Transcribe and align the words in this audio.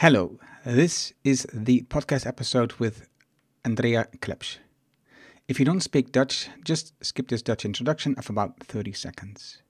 Hello, 0.00 0.38
this 0.64 1.12
is 1.22 1.46
the 1.52 1.84
podcast 1.88 2.24
episode 2.26 2.74
with 2.78 3.08
Andrea 3.60 4.06
Klepsch. 4.18 4.58
If 5.46 5.58
you 5.58 5.64
don't 5.64 5.82
speak 5.82 6.12
Dutch, 6.12 6.48
just 6.62 6.94
skip 7.00 7.28
this 7.28 7.42
Dutch 7.42 7.64
introduction 7.64 8.16
of 8.16 8.30
about 8.30 8.52
30 8.66 8.92
seconds. 8.92 9.62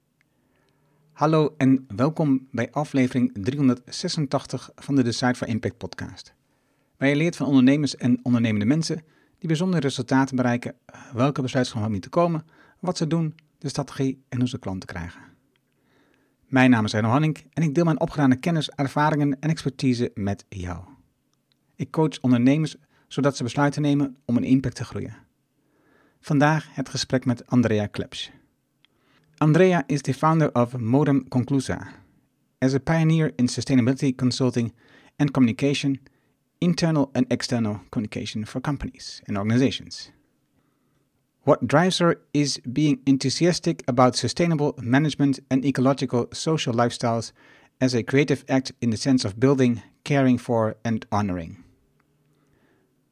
Hallo 1.12 1.54
en 1.56 1.84
welkom 1.96 2.48
bij 2.50 2.70
aflevering 2.70 3.30
386 3.32 4.70
van 4.74 4.94
de 4.94 5.02
Decide 5.02 5.34
for 5.34 5.48
Impact 5.48 5.76
podcast. 5.76 6.34
Waar 6.96 7.08
je 7.08 7.16
leert 7.16 7.36
van 7.36 7.46
ondernemers 7.46 7.96
en 7.96 8.18
ondernemende 8.22 8.66
mensen 8.66 9.02
die 9.38 9.48
bijzondere 9.48 9.82
resultaten 9.82 10.36
bereiken, 10.36 10.74
welke 11.12 11.42
besluiten 11.42 11.90
moeten 11.90 12.10
komen, 12.10 12.44
wat 12.80 12.96
ze 12.96 13.06
doen, 13.06 13.34
de 13.58 13.68
strategie 13.68 14.22
en 14.28 14.38
hoe 14.38 14.48
ze 14.48 14.58
klanten 14.58 14.88
krijgen. 14.88 15.29
Mijn 16.50 16.70
naam 16.70 16.84
is 16.84 16.92
Reino 16.92 17.08
Hanning 17.08 17.44
en 17.52 17.62
ik 17.62 17.74
deel 17.74 17.84
mijn 17.84 18.00
opgedane 18.00 18.36
kennis, 18.36 18.70
ervaringen 18.70 19.36
en 19.40 19.50
expertise 19.50 20.10
met 20.14 20.44
jou. 20.48 20.84
Ik 21.76 21.90
coach 21.90 22.20
ondernemers 22.20 22.76
zodat 23.08 23.36
ze 23.36 23.42
besluiten 23.42 23.82
nemen 23.82 24.16
om 24.24 24.36
een 24.36 24.44
impact 24.44 24.74
te 24.74 24.84
groeien. 24.84 25.16
Vandaag 26.20 26.74
het 26.74 26.88
gesprek 26.88 27.24
met 27.24 27.46
Andrea 27.46 27.86
Klepsch. 27.86 28.30
Andrea 29.36 29.82
is 29.86 30.00
the 30.00 30.14
founder 30.14 30.54
of 30.54 30.76
Modem 30.78 31.28
Conclusa. 31.28 31.88
As 32.58 32.74
a 32.74 32.78
pioneer 32.78 33.32
in 33.36 33.48
sustainability 33.48 34.14
consulting 34.14 34.74
and 35.16 35.30
communication, 35.30 36.00
internal 36.58 37.10
and 37.12 37.24
external 37.28 37.80
communication 37.88 38.46
for 38.46 38.60
companies 38.60 39.22
and 39.24 39.36
organizations. 39.36 40.12
What 41.44 41.66
drives 41.66 41.98
her 41.98 42.20
is 42.34 42.58
being 42.70 43.00
enthusiastic 43.06 43.82
about 43.88 44.16
sustainable 44.16 44.74
management 44.78 45.40
and 45.50 45.64
ecological 45.64 46.28
social 46.32 46.74
lifestyles 46.74 47.32
as 47.80 47.94
a 47.94 48.02
creative 48.02 48.44
act 48.48 48.72
in 48.82 48.90
the 48.90 48.98
sense 48.98 49.24
of 49.24 49.40
building, 49.40 49.82
caring 50.04 50.36
for, 50.36 50.76
and 50.84 51.06
honoring. 51.10 51.64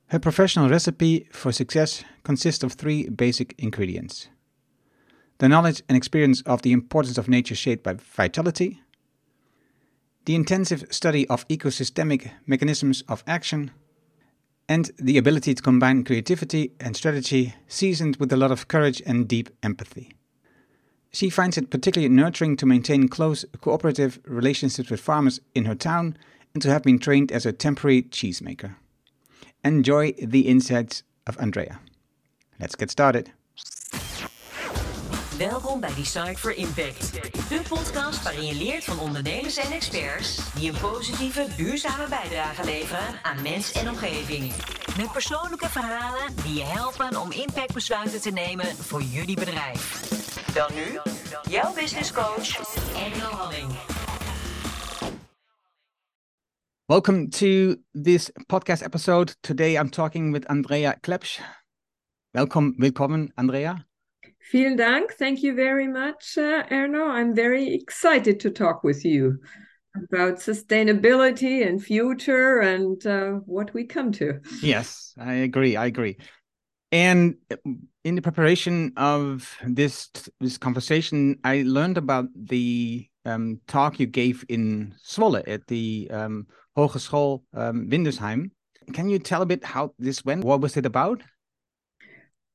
Her 0.08 0.18
professional 0.18 0.68
recipe 0.68 1.28
for 1.32 1.52
success 1.52 2.04
consists 2.22 2.62
of 2.62 2.72
three 2.72 3.08
basic 3.08 3.54
ingredients. 3.58 4.28
The 5.38 5.48
knowledge 5.48 5.82
and 5.88 5.96
experience 5.96 6.42
of 6.42 6.62
the 6.62 6.72
importance 6.72 7.16
of 7.16 7.28
nature 7.28 7.54
shaped 7.54 7.84
by 7.84 7.94
vitality, 7.94 8.82
the 10.26 10.34
intensive 10.34 10.84
study 10.90 11.26
of 11.28 11.48
ecosystemic 11.48 12.30
mechanisms 12.46 13.02
of 13.08 13.24
action, 13.26 13.70
and 14.68 14.90
the 14.98 15.16
ability 15.16 15.54
to 15.54 15.62
combine 15.62 16.04
creativity 16.04 16.72
and 16.78 16.96
strategy 16.96 17.54
seasoned 17.66 18.16
with 18.16 18.32
a 18.32 18.36
lot 18.36 18.50
of 18.50 18.68
courage 18.68 19.02
and 19.06 19.26
deep 19.26 19.48
empathy. 19.62 20.12
She 21.10 21.30
finds 21.30 21.56
it 21.56 21.70
particularly 21.70 22.14
nurturing 22.14 22.56
to 22.58 22.66
maintain 22.66 23.08
close 23.08 23.44
cooperative 23.60 24.20
relationships 24.24 24.90
with 24.90 25.00
farmers 25.00 25.40
in 25.54 25.64
her 25.64 25.74
town 25.74 26.16
and 26.52 26.62
to 26.62 26.70
have 26.70 26.82
been 26.82 26.98
trained 26.98 27.32
as 27.32 27.46
a 27.46 27.52
temporary 27.52 28.02
cheesemaker. 28.02 28.76
Enjoy 29.64 30.12
the 30.12 30.42
insights 30.42 31.02
of 31.26 31.40
Andrea. 31.40 31.80
Let's 32.60 32.76
get 32.76 32.90
started. 32.90 33.32
Welkom 35.38 35.80
bij 35.80 35.94
Decide 35.94 36.36
for 36.36 36.54
Impact. 36.56 37.12
De 37.48 37.62
podcast 37.68 38.22
waarin 38.22 38.46
je 38.46 38.54
leert 38.54 38.84
van 38.84 38.98
ondernemers 38.98 39.56
en 39.56 39.72
experts 39.72 40.54
die 40.54 40.72
een 40.72 40.80
positieve, 40.80 41.46
duurzame 41.56 42.08
bijdrage 42.08 42.64
leveren 42.64 43.22
aan 43.22 43.42
mens 43.42 43.72
en 43.72 43.88
omgeving. 43.88 44.52
Met 44.96 45.12
persoonlijke 45.12 45.68
verhalen 45.68 46.36
die 46.42 46.54
je 46.54 46.64
helpen 46.64 47.20
om 47.20 47.32
impactbesluiten 47.32 48.20
te 48.20 48.30
nemen 48.30 48.66
voor 48.66 49.02
jullie 49.02 49.34
bedrijf. 49.34 50.08
Dan 50.54 50.70
nu, 50.74 50.98
jouw 51.50 51.74
business 51.74 52.12
coach, 52.12 52.56
Engel 52.96 53.30
Halling. 53.30 53.72
Welcome 56.84 57.28
to 57.28 57.74
this 58.02 58.30
podcast 58.46 58.82
episode. 58.82 59.34
Today 59.40 59.76
I'm 59.80 59.90
talking 59.90 60.32
with 60.32 60.46
Andrea 60.46 60.92
Klepsch. 61.00 61.40
Welcome, 62.30 62.74
willkommen, 62.76 63.32
Andrea. 63.34 63.87
Vielen 64.50 64.76
Dank. 64.76 65.12
Thank 65.12 65.42
you 65.42 65.54
very 65.54 65.86
much, 65.86 66.38
uh, 66.38 66.64
Erno. 66.70 67.08
I'm 67.08 67.34
very 67.34 67.74
excited 67.74 68.40
to 68.40 68.50
talk 68.50 68.82
with 68.82 69.04
you 69.04 69.38
about 69.96 70.38
sustainability 70.38 71.66
and 71.66 71.82
future 71.82 72.60
and 72.60 73.04
uh, 73.06 73.32
what 73.46 73.74
we 73.74 73.84
come 73.84 74.12
to. 74.12 74.40
Yes, 74.62 75.14
I 75.18 75.34
agree. 75.34 75.76
I 75.76 75.86
agree. 75.86 76.16
And 76.90 77.36
in 78.04 78.14
the 78.14 78.22
preparation 78.22 78.92
of 78.96 79.54
this 79.66 80.10
this 80.40 80.56
conversation, 80.56 81.38
I 81.44 81.62
learned 81.66 81.98
about 81.98 82.26
the 82.34 83.06
um, 83.26 83.60
talk 83.66 84.00
you 84.00 84.06
gave 84.06 84.44
in 84.48 84.94
Zwolle 85.04 85.42
at 85.46 85.66
the 85.66 86.08
um, 86.10 86.46
Hogeschool 86.76 87.42
um, 87.52 87.88
Windesheim. 87.90 88.50
Can 88.94 89.10
you 89.10 89.18
tell 89.18 89.42
a 89.42 89.46
bit 89.46 89.64
how 89.64 89.92
this 89.98 90.24
went? 90.24 90.44
What 90.44 90.62
was 90.62 90.76
it 90.78 90.86
about? 90.86 91.22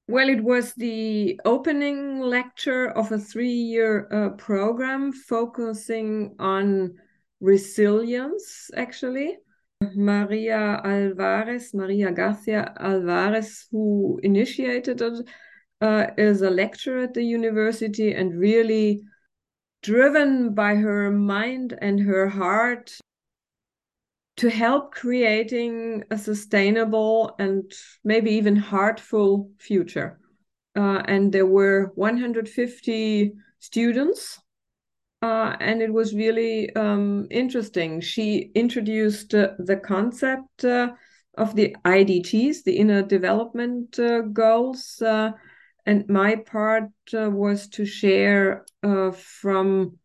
Well, 0.07 0.27
it 0.27 0.43
was 0.43 0.73
the 0.73 1.39
opening 1.45 2.19
lecture 2.19 2.89
of 2.89 3.11
a 3.11 3.17
three 3.17 3.53
year 3.53 4.07
uh, 4.11 4.29
program 4.31 5.13
focusing 5.13 6.35
on 6.39 6.95
resilience, 7.39 8.69
actually. 8.75 9.37
Maria 9.95 10.81
Alvarez, 10.83 11.73
Maria 11.73 12.11
Garcia 12.11 12.73
Alvarez, 12.79 13.67
who 13.71 14.19
initiated 14.23 15.01
it, 15.01 15.27
uh, 15.81 16.07
is 16.17 16.41
a 16.41 16.49
lecturer 16.49 17.03
at 17.03 17.13
the 17.13 17.23
university 17.23 18.13
and 18.13 18.39
really 18.39 19.03
driven 19.81 20.53
by 20.53 20.75
her 20.75 21.11
mind 21.11 21.77
and 21.81 21.99
her 21.99 22.29
heart 22.29 22.97
to 24.35 24.49
help 24.49 24.93
creating 24.93 26.03
a 26.09 26.17
sustainable 26.17 27.35
and 27.37 27.71
maybe 28.03 28.31
even 28.31 28.55
heartful 28.55 29.51
future. 29.59 30.19
Uh, 30.75 31.03
and 31.05 31.31
there 31.31 31.45
were 31.45 31.91
150 31.95 33.33
students, 33.59 34.39
uh, 35.21 35.55
and 35.59 35.81
it 35.81 35.93
was 35.93 36.15
really 36.15 36.75
um, 36.75 37.27
interesting. 37.29 38.01
She 38.01 38.51
introduced 38.55 39.35
uh, 39.35 39.49
the 39.59 39.77
concept 39.77 40.65
uh, 40.65 40.93
of 41.37 41.55
the 41.55 41.75
IDGs, 41.85 42.63
the 42.63 42.77
Inner 42.77 43.03
Development 43.03 43.97
uh, 43.99 44.21
Goals. 44.21 44.99
Uh, 45.01 45.31
and 45.85 46.09
my 46.09 46.37
part 46.37 46.89
was 47.13 47.67
to 47.67 47.85
share 47.85 48.65
from 48.81 49.97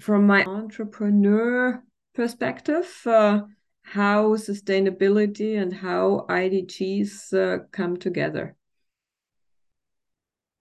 from 0.00 0.26
my 0.26 0.44
entrepreneur 0.44 1.82
perspective, 2.14 2.86
uh, 3.06 3.42
how 3.82 4.36
sustainability 4.36 5.60
and 5.60 5.72
how 5.72 6.26
IDGs 6.28 7.32
uh, 7.34 7.64
come 7.70 7.96
together. 7.96 8.56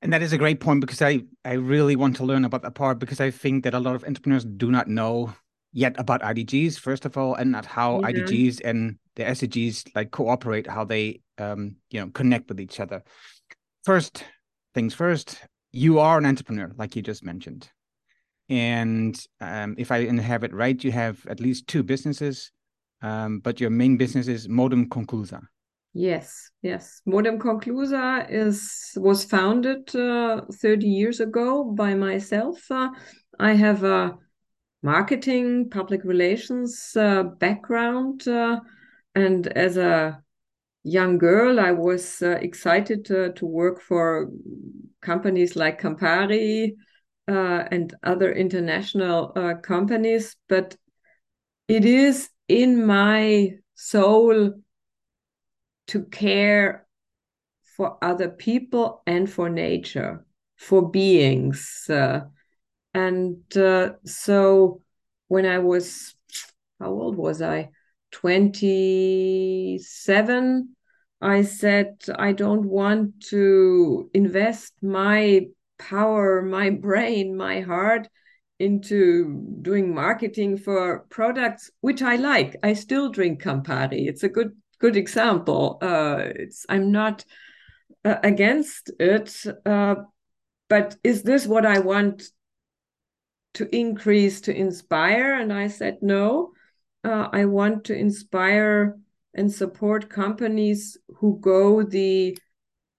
And 0.02 0.12
that 0.12 0.22
is 0.22 0.34
a 0.34 0.38
great 0.38 0.60
point 0.60 0.82
because 0.82 1.02
I, 1.02 1.22
I 1.46 1.54
really 1.54 1.96
want 1.96 2.18
to 2.18 2.26
learn 2.26 2.44
about 2.44 2.62
that 2.64 2.76
part 2.76 3.00
because 3.00 3.22
I 3.22 3.32
think 3.32 3.64
that 3.64 3.74
a 3.74 3.80
lot 3.80 3.96
of 3.96 4.04
entrepreneurs 4.04 4.44
do 4.44 4.70
not 4.70 4.90
know 4.90 5.34
yet 5.72 5.96
about 5.98 6.22
IDGs, 6.22 6.78
first 6.78 7.06
of 7.06 7.18
all, 7.18 7.36
and 7.36 7.52
not 7.52 7.66
how 7.66 8.02
yeah. 8.02 8.08
IDGs 8.08 8.62
and 8.66 8.98
the 9.16 9.24
SDGs 9.24 9.96
like 9.96 10.12
cooperate, 10.12 10.68
how 10.68 10.84
they 10.84 11.22
um, 11.38 11.78
you 11.90 12.02
know 12.02 12.10
connect 12.10 12.50
with 12.50 12.60
each 12.60 12.82
other. 12.82 13.02
First 13.84 14.26
things 14.74 14.94
first, 14.94 15.40
you 15.72 16.00
are 16.00 16.18
an 16.18 16.26
entrepreneur, 16.26 16.72
like 16.78 16.96
you 16.96 17.02
just 17.02 17.24
mentioned. 17.24 17.70
And 18.50 19.20
um, 19.40 19.76
if 19.78 19.92
I 19.92 20.06
have 20.22 20.44
it 20.44 20.54
right, 20.54 20.82
you 20.84 20.92
have 20.92 21.26
at 21.28 21.40
least 21.40 21.68
two 21.68 21.84
businesses, 21.84 22.52
um, 23.02 23.40
but 23.40 23.60
your 23.60 23.70
main 23.70 23.98
business 23.98 24.28
is 24.28 24.50
Modem 24.50 24.90
Conclusa. 24.90 25.42
Yes, 25.94 26.50
yes. 26.62 27.02
Modem 27.06 27.38
Conclusa 27.38 28.26
is 28.30 28.92
was 28.96 29.24
founded 29.24 29.96
uh, 29.96 30.42
30 30.52 30.88
years 30.88 31.20
ago 31.20 31.64
by 31.64 31.94
myself. 31.94 32.60
Uh, 32.72 32.90
I 33.40 33.54
have 33.54 33.84
a 33.84 34.18
marketing, 34.82 35.70
public 35.70 36.04
relations 36.04 36.96
uh, 36.98 37.24
background, 37.24 38.28
uh, 38.28 38.60
and 39.14 39.48
as 39.48 39.78
a 39.78 40.20
young 40.84 41.18
girl, 41.18 41.60
I 41.60 41.72
was 41.72 42.22
uh, 42.22 42.40
excited 42.42 43.06
to 43.06 43.46
work 43.46 43.80
for 43.80 44.30
companies 45.02 45.56
like 45.56 45.80
Campari, 45.80 46.74
uh, 47.28 47.64
and 47.72 47.94
other 48.04 48.32
international 48.32 49.32
uh, 49.36 49.56
companies, 49.56 50.36
but 50.50 50.76
it 51.68 51.86
is 51.86 52.30
in 52.48 52.86
my 52.86 53.52
soul 53.76 54.54
to 55.88 56.04
care 56.06 56.86
for 57.78 57.98
other 58.02 58.30
people 58.30 59.04
and 59.08 59.30
for 59.30 59.50
nature, 59.50 60.26
for 60.58 60.90
beings. 60.90 61.86
Uh, 61.90 62.22
and 62.94 63.42
uh, 63.58 63.90
so 64.06 64.82
when 65.28 65.46
I 65.46 65.60
was, 65.60 66.16
how 66.80 66.92
old 66.92 67.18
was 67.18 67.42
I? 67.42 67.72
27. 68.12 70.76
I 71.22 71.44
said, 71.44 71.98
I 72.16 72.32
don't 72.34 72.66
want 72.66 73.22
to 73.30 74.10
invest 74.14 74.74
my 74.82 75.48
power 75.90 76.42
my 76.42 76.70
brain, 76.70 77.36
my 77.36 77.62
heart 77.62 78.08
into 78.60 79.58
doing 79.62 79.94
marketing 79.94 80.58
for 80.58 81.06
products 81.10 81.70
which 81.82 82.02
I 82.02 82.16
like. 82.16 82.56
I 82.64 82.74
still 82.74 83.10
drink 83.10 83.42
Campari. 83.42 84.08
It's 84.08 84.24
a 84.24 84.30
good 84.30 84.56
good 84.80 84.96
example. 84.96 85.80
Uh, 85.82 86.30
it's 86.36 86.66
I'm 86.70 86.92
not 86.92 87.26
uh, 88.06 88.18
against 88.24 88.92
it, 89.00 89.44
uh, 89.66 89.96
but 90.70 90.96
is 91.04 91.24
this 91.24 91.48
what 91.48 91.66
I 91.66 91.80
want 91.80 92.24
to 93.56 93.76
increase 93.76 94.42
to 94.42 94.56
inspire? 94.56 95.34
And 95.40 95.52
I 95.52 95.68
said 95.68 95.98
no. 96.02 96.54
Uh, 97.04 97.28
I 97.32 97.46
want 97.46 97.86
to 97.86 97.96
inspire 97.96 98.98
and 99.34 99.52
support 99.52 100.10
companies 100.10 100.98
who 101.18 101.40
go 101.40 101.84
the 101.84 102.38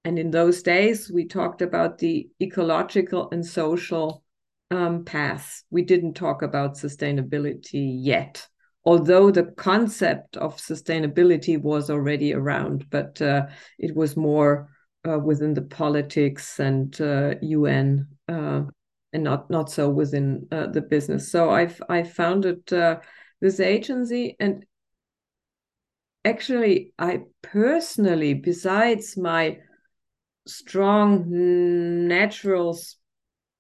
and 0.05 0.19
in 0.19 0.31
those 0.31 0.63
days 0.63 1.11
we 1.11 1.27
talked 1.27 1.63
about 1.63 1.99
the 1.99 2.29
ecological 2.41 3.29
and 3.31 3.45
social 3.45 4.23
um, 4.71 5.05
path. 5.05 5.63
We 5.71 5.83
didn't 5.83 6.15
talk 6.15 6.43
about 6.43 6.77
sustainability 6.77 7.97
yet, 8.01 8.47
although 8.85 9.31
the 9.31 9.45
concept 9.45 10.37
of 10.37 10.57
sustainability 10.57 11.61
was 11.61 11.91
already 11.91 12.35
around, 12.35 12.91
but 12.91 13.21
uh, 13.23 13.47
it 13.79 13.95
was 13.97 14.17
more 14.17 14.69
uh, 15.09 15.19
within 15.19 15.55
the 15.55 15.63
politics 15.63 16.59
and 16.59 16.99
uh, 17.01 17.35
UN 17.41 18.09
uh, 18.29 18.63
and 19.13 19.23
not 19.23 19.49
not 19.49 19.71
so 19.71 19.89
within 19.89 20.47
uh, 20.51 20.67
the 20.67 20.81
business. 20.81 21.31
So 21.31 21.51
I've 21.51 21.81
I 21.89 22.03
founded 22.03 22.73
uh, 22.73 23.01
this 23.41 23.61
agency 23.61 24.37
and 24.41 24.65
actually 26.25 26.93
I 26.99 27.21
personally, 27.43 28.35
besides 28.35 29.17
my 29.17 29.59
strong 30.47 31.25
natural 32.09 32.79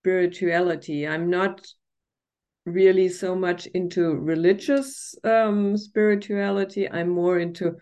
spirituality. 0.00 1.06
I'm 1.06 1.30
not 1.30 1.66
really 2.66 3.08
so 3.08 3.34
much 3.34 3.66
into 3.66 4.14
religious 4.14 5.14
um, 5.24 5.76
spirituality. 5.76 6.90
I'm 6.90 7.08
more 7.08 7.38
into 7.38 7.76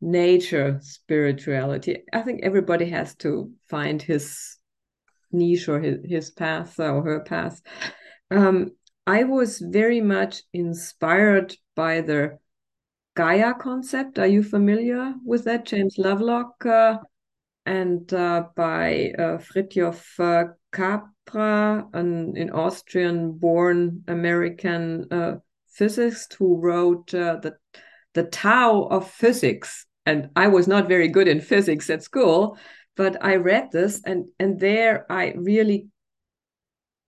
nature 0.00 0.78
spirituality. 0.82 2.02
I 2.12 2.22
think 2.22 2.40
everybody 2.42 2.90
has 2.90 3.14
to 3.16 3.50
find 3.68 4.02
his 4.02 4.58
niche 5.32 5.68
or 5.68 5.80
his, 5.80 5.98
his 6.04 6.30
path 6.30 6.78
or 6.78 7.02
her 7.02 7.20
path. 7.20 7.60
Um, 8.30 8.70
I 9.06 9.24
was 9.24 9.58
very 9.58 10.00
much 10.00 10.42
inspired 10.52 11.56
by 11.74 12.00
the 12.00 12.38
Gaia 13.16 13.54
concept. 13.54 14.18
Are 14.18 14.26
you 14.26 14.42
familiar 14.42 15.14
with 15.24 15.44
that? 15.44 15.66
James 15.66 15.98
Lovelock 15.98 16.66
uh, 16.66 16.98
and 17.66 18.12
uh, 18.12 18.44
by 18.54 19.12
uh, 19.18 19.38
Fritjof 19.38 20.20
uh, 20.20 20.52
Capra, 20.72 21.86
an 21.92 22.36
in 22.36 22.50
Austrian 22.50 23.32
born 23.32 24.04
American 24.08 25.06
uh, 25.10 25.36
physicist 25.68 26.34
who 26.34 26.60
wrote 26.60 27.08
the, 27.08 27.54
the 28.12 28.24
Tao 28.24 28.82
of 28.82 29.10
Physics. 29.10 29.86
And 30.06 30.30
I 30.36 30.48
was 30.48 30.68
not 30.68 30.88
very 30.88 31.08
good 31.08 31.28
in 31.28 31.40
physics 31.40 31.88
at 31.88 32.02
school, 32.02 32.58
but 32.96 33.24
I 33.24 33.36
read 33.36 33.70
this 33.72 34.02
and, 34.04 34.26
and 34.38 34.60
there 34.60 35.10
I 35.10 35.32
really 35.36 35.88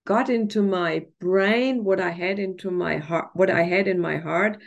got 0.05 0.29
into 0.29 0.63
my 0.63 1.05
brain 1.19 1.83
what 1.83 1.99
I 1.99 2.09
had 2.09 2.39
into 2.39 2.71
my 2.71 2.97
heart, 2.97 3.29
what 3.33 3.49
I 3.49 3.63
had 3.63 3.87
in 3.87 3.99
my 3.99 4.17
heart, 4.17 4.57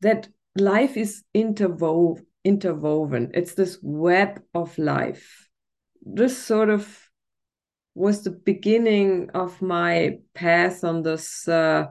that 0.00 0.28
life 0.56 0.96
is 0.96 1.22
interwoven 1.34 2.25
interwoven. 2.46 3.32
It's 3.34 3.54
this 3.54 3.78
web 3.82 4.40
of 4.54 4.78
life. 4.78 5.48
This 6.00 6.38
sort 6.38 6.70
of 6.70 7.10
was 7.94 8.22
the 8.22 8.30
beginning 8.30 9.30
of 9.34 9.60
my 9.60 10.18
path 10.34 10.84
on 10.84 11.02
this 11.02 11.48
uh, 11.48 11.86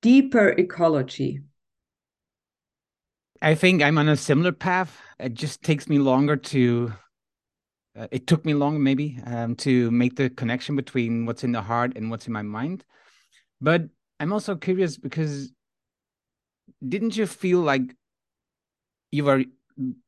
deeper 0.00 0.48
ecology. 0.48 1.42
I 3.42 3.54
think 3.54 3.82
I'm 3.82 3.98
on 3.98 4.08
a 4.08 4.16
similar 4.16 4.52
path. 4.52 4.98
It 5.18 5.34
just 5.34 5.62
takes 5.62 5.88
me 5.88 5.98
longer 5.98 6.36
to. 6.36 6.92
Uh, 7.98 8.06
it 8.10 8.26
took 8.26 8.44
me 8.44 8.54
longer, 8.54 8.78
maybe, 8.78 9.18
um, 9.26 9.56
to 9.56 9.90
make 9.90 10.14
the 10.16 10.30
connection 10.30 10.76
between 10.76 11.26
what's 11.26 11.42
in 11.42 11.52
the 11.52 11.60
heart 11.60 11.96
and 11.96 12.10
what's 12.10 12.26
in 12.26 12.32
my 12.32 12.42
mind. 12.42 12.84
But 13.60 13.88
I'm 14.20 14.32
also 14.32 14.54
curious 14.54 14.96
because 14.96 15.52
didn't 16.86 17.16
you 17.16 17.26
feel 17.26 17.60
like 17.60 17.96
you 19.12 19.24
were 19.24 19.44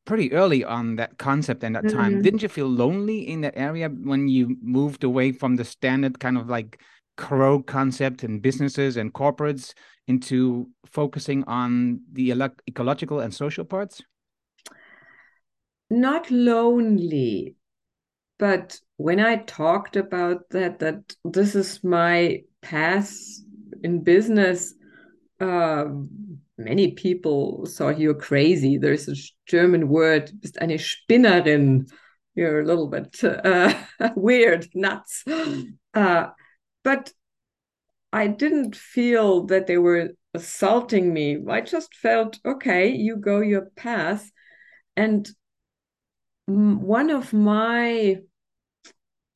pretty 0.05 0.31
early 0.33 0.63
on 0.63 0.95
that 0.97 1.17
concept 1.17 1.63
and 1.63 1.75
that 1.75 1.83
mm-hmm. 1.83 1.97
time. 1.97 2.21
Didn't 2.21 2.41
you 2.41 2.49
feel 2.49 2.67
lonely 2.67 3.27
in 3.27 3.41
that 3.41 3.53
area 3.57 3.89
when 3.89 4.27
you 4.27 4.57
moved 4.61 5.03
away 5.03 5.31
from 5.31 5.55
the 5.55 5.65
standard 5.65 6.19
kind 6.19 6.37
of 6.37 6.49
like 6.49 6.81
crow 7.17 7.61
concept 7.61 8.23
and 8.23 8.41
businesses 8.41 8.97
and 8.97 9.13
corporates 9.13 9.73
into 10.07 10.69
focusing 10.85 11.43
on 11.45 12.01
the 12.11 12.31
ecological 12.67 13.19
and 13.19 13.33
social 13.33 13.65
parts? 13.65 14.01
Not 15.89 16.29
lonely, 16.31 17.55
but 18.39 18.79
when 18.97 19.19
I 19.19 19.37
talked 19.37 19.95
about 19.95 20.49
that, 20.49 20.79
that 20.79 21.15
this 21.23 21.55
is 21.55 21.83
my 21.83 22.43
path 22.61 23.15
in 23.83 24.03
business, 24.03 24.73
uh, 25.39 25.85
many 26.57 26.91
people 26.91 27.65
thought 27.65 27.99
you're 27.99 28.13
crazy. 28.13 28.77
There's 28.77 29.07
a 29.07 29.15
German 29.47 29.87
word, 29.89 30.31
bist 30.39 30.57
eine 30.61 30.77
Spinnerin. 30.77 31.87
You're 32.35 32.61
a 32.61 32.65
little 32.65 32.87
bit 32.87 33.23
uh, 33.23 33.73
weird, 34.15 34.67
nuts. 34.73 35.23
Uh, 35.95 36.31
but 36.83 37.13
I 38.11 38.25
didn't 38.25 38.75
feel 38.75 39.45
that 39.45 39.67
they 39.67 39.77
were 39.77 40.09
assaulting 40.33 41.13
me. 41.13 41.37
I 41.47 41.61
just 41.61 41.93
felt, 41.93 42.39
okay, 42.43 42.89
you 42.89 43.17
go 43.17 43.41
your 43.41 43.69
path. 43.75 44.31
And 44.97 45.29
one 46.47 47.11
of 47.11 47.31
my, 47.31 48.17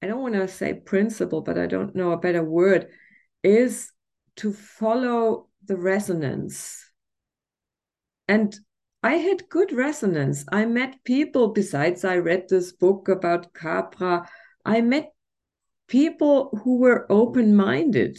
I 0.01 0.07
don't 0.07 0.21
want 0.23 0.33
to 0.33 0.47
say 0.47 0.73
principle, 0.73 1.41
but 1.41 1.59
I 1.59 1.67
don't 1.67 1.95
know 1.95 2.11
a 2.11 2.17
better 2.17 2.43
word, 2.43 2.87
is 3.43 3.91
to 4.37 4.51
follow 4.51 5.47
the 5.63 5.77
resonance 5.77 6.86
and 8.27 8.55
I 9.03 9.15
had 9.15 9.49
good 9.49 9.71
resonance. 9.71 10.43
I 10.51 10.65
met 10.65 11.03
people, 11.03 11.49
besides, 11.49 12.03
I 12.03 12.17
read 12.17 12.49
this 12.49 12.71
book 12.71 13.07
about 13.09 13.53
Capra. 13.53 14.27
I 14.65 14.81
met 14.81 15.13
people 15.87 16.49
who 16.63 16.79
were 16.79 17.09
open 17.09 17.55
minded. 17.55 18.17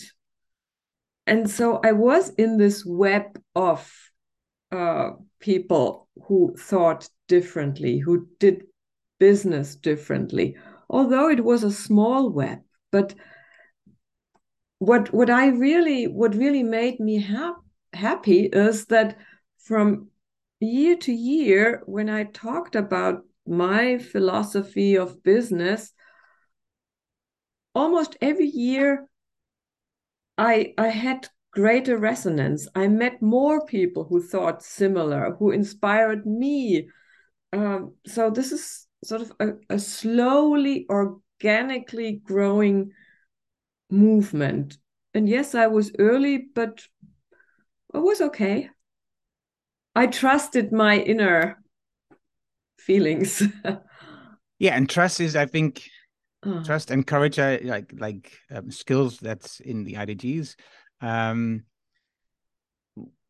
And 1.26 1.50
so 1.50 1.80
I 1.84 1.92
was 1.92 2.30
in 2.30 2.56
this 2.56 2.86
web 2.86 3.38
of 3.54 3.92
uh, 4.72 5.10
people 5.40 6.08
who 6.26 6.54
thought 6.58 7.08
differently, 7.26 7.98
who 7.98 8.28
did 8.38 8.62
business 9.18 9.76
differently, 9.76 10.56
although 10.88 11.28
it 11.28 11.44
was 11.44 11.64
a 11.64 11.70
small 11.70 12.30
web. 12.30 12.60
But 12.90 13.14
what 14.78 15.12
what 15.12 15.28
I 15.28 15.48
really 15.48 16.06
what 16.06 16.34
really 16.34 16.62
made 16.62 17.00
me 17.00 17.20
ha- 17.20 17.56
happy 17.92 18.44
is 18.44 18.86
that 18.86 19.18
from 19.58 20.08
year 20.60 20.96
to 20.96 21.12
year, 21.12 21.82
when 21.86 22.08
I 22.08 22.24
talked 22.24 22.74
about 22.74 23.24
my 23.46 23.98
philosophy 23.98 24.96
of 24.96 25.22
business, 25.22 25.92
almost 27.74 28.16
every 28.20 28.46
year 28.46 29.08
I, 30.36 30.74
I 30.78 30.88
had 30.88 31.28
greater 31.52 31.98
resonance. 31.98 32.68
I 32.74 32.88
met 32.88 33.22
more 33.22 33.64
people 33.66 34.04
who 34.04 34.22
thought 34.22 34.62
similar, 34.62 35.34
who 35.38 35.50
inspired 35.50 36.26
me. 36.26 36.88
Um, 37.52 37.94
so 38.06 38.30
this 38.30 38.52
is 38.52 38.86
sort 39.04 39.22
of 39.22 39.32
a, 39.40 39.48
a 39.70 39.78
slowly, 39.78 40.86
organically 40.90 42.20
growing 42.24 42.92
movement. 43.90 44.78
And 45.14 45.28
yes, 45.28 45.54
I 45.54 45.66
was 45.66 45.92
early, 45.98 46.46
but 46.54 46.86
it 47.94 47.98
was 47.98 48.20
okay. 48.20 48.70
I 49.98 50.06
trusted 50.06 50.70
my 50.70 50.98
inner 50.98 51.60
feelings. 52.78 53.42
yeah, 54.60 54.76
and 54.76 54.88
trust 54.88 55.18
is, 55.18 55.34
I 55.34 55.46
think, 55.46 55.82
oh. 56.46 56.62
trust 56.62 56.92
and 56.92 57.04
courage 57.04 57.40
are 57.40 57.58
like 57.64 57.92
like 57.98 58.30
um, 58.54 58.70
skills 58.70 59.18
that's 59.18 59.58
in 59.58 59.82
the 59.82 59.94
IDGs. 59.94 60.54
Um, 61.00 61.64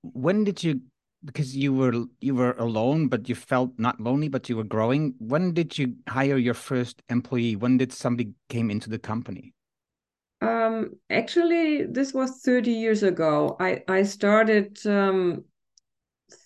when 0.03 0.45
did 0.45 0.63
you? 0.63 0.83
Because 1.25 1.57
you 1.57 1.73
were 1.73 2.05
you 2.21 2.35
were 2.35 2.53
alone, 2.59 3.09
but 3.09 3.31
you 3.31 3.35
felt 3.35 3.73
not 3.79 3.99
lonely, 3.99 4.29
but 4.29 4.51
you 4.51 4.57
were 4.59 4.69
growing. 4.77 5.15
When 5.21 5.55
did 5.55 5.79
you 5.79 5.95
hire 6.07 6.37
your 6.37 6.53
first 6.53 7.01
employee? 7.09 7.57
When 7.57 7.79
did 7.79 7.95
somebody 7.95 8.35
came 8.51 8.71
into 8.71 8.91
the 8.91 8.99
company? 8.99 9.55
Um, 10.43 10.91
actually, 11.09 11.85
this 11.87 12.13
was 12.13 12.43
30 12.43 12.71
years 12.73 13.03
ago. 13.05 13.57
I 13.59 13.83
I 13.89 14.03
started 14.03 14.87
um, 14.87 15.45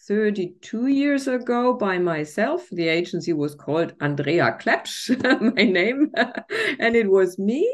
32 0.09 0.89
years 0.89 1.29
ago 1.29 1.75
by 1.75 1.99
myself. 1.99 2.67
The 2.71 2.89
agency 2.89 3.33
was 3.33 3.55
called 3.55 3.95
Andrea 4.01 4.59
Klepsch, 4.61 5.11
my 5.57 5.63
name, 5.63 6.11
and 6.81 6.97
it 6.97 7.09
was 7.09 7.39
me. 7.39 7.71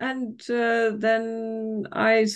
and 0.00 0.40
uh, 0.50 0.92
then 0.96 1.86
I 1.92 2.26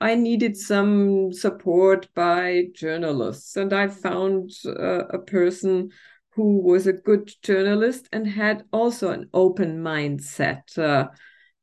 I 0.00 0.14
needed 0.16 0.56
some 0.56 1.32
support 1.32 2.08
by 2.14 2.66
journalists, 2.74 3.56
and 3.56 3.72
I 3.72 3.88
found 3.88 4.50
uh, 4.66 5.06
a 5.06 5.18
person 5.18 5.90
who 6.30 6.60
was 6.60 6.86
a 6.86 6.92
good 6.92 7.32
journalist 7.42 8.08
and 8.12 8.26
had 8.26 8.64
also 8.70 9.10
an 9.10 9.30
open 9.32 9.82
mindset. 9.82 10.76
Uh, 10.76 11.08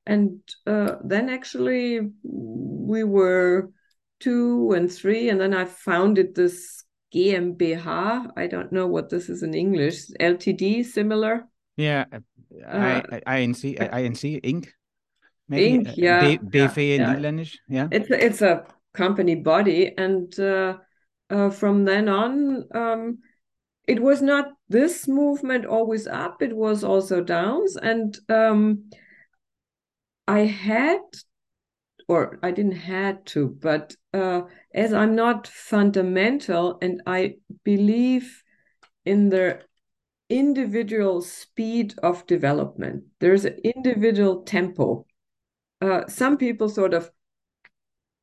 and 0.05 0.39
uh, 0.65 0.95
then 1.03 1.29
actually 1.29 1.99
we 2.23 3.03
were 3.03 3.69
two 4.19 4.71
and 4.71 4.91
three, 4.91 5.29
and 5.29 5.39
then 5.39 5.53
I 5.53 5.65
founded 5.65 6.33
this 6.33 6.83
GmbH. 7.13 8.31
I 8.35 8.47
don't 8.47 8.71
know 8.71 8.87
what 8.87 9.09
this 9.09 9.29
is 9.29 9.43
in 9.43 9.53
English. 9.53 10.07
LTD, 10.19 10.85
similar. 10.85 11.47
Yeah, 11.77 12.05
uh, 12.11 12.21
I, 12.67 13.21
I, 13.25 13.41
INC, 13.41 13.77
INC, 13.77 14.41
Inc. 14.43 14.67
Maybe 15.47 15.83
Inc. 15.83 15.93
Yeah, 15.97 16.37
B 16.37 16.37
BV 16.37 16.95
in 16.95 17.37
yeah. 17.37 17.43
Yeah, 17.67 17.87
it's 17.91 18.09
a, 18.09 18.25
it's 18.25 18.41
a 18.41 18.65
company 18.93 19.35
body, 19.35 19.93
and 19.97 20.37
uh, 20.39 20.77
uh, 21.29 21.49
from 21.49 21.85
then 21.85 22.09
on, 22.09 22.65
um, 22.73 23.19
it 23.87 24.01
was 24.01 24.21
not 24.21 24.53
this 24.69 25.07
movement 25.07 25.65
always 25.65 26.07
up; 26.07 26.41
it 26.41 26.55
was 26.55 26.83
also 26.83 27.21
downs, 27.21 27.75
and 27.75 28.17
um, 28.29 28.89
I 30.27 30.39
had, 30.39 31.01
or 32.07 32.39
I 32.41 32.51
didn't 32.51 32.77
had 32.77 33.25
to, 33.27 33.49
but 33.49 33.95
uh, 34.13 34.43
as 34.73 34.93
I'm 34.93 35.15
not 35.15 35.47
fundamental, 35.47 36.77
and 36.81 37.01
I 37.05 37.35
believe 37.63 38.43
in 39.05 39.29
the 39.29 39.61
individual 40.29 41.21
speed 41.21 41.93
of 42.01 42.25
development. 42.25 43.03
There's 43.19 43.45
an 43.45 43.59
individual 43.63 44.43
tempo. 44.43 45.05
Uh, 45.81 46.07
some 46.07 46.37
people 46.37 46.69
sort 46.69 46.93
of 46.93 47.11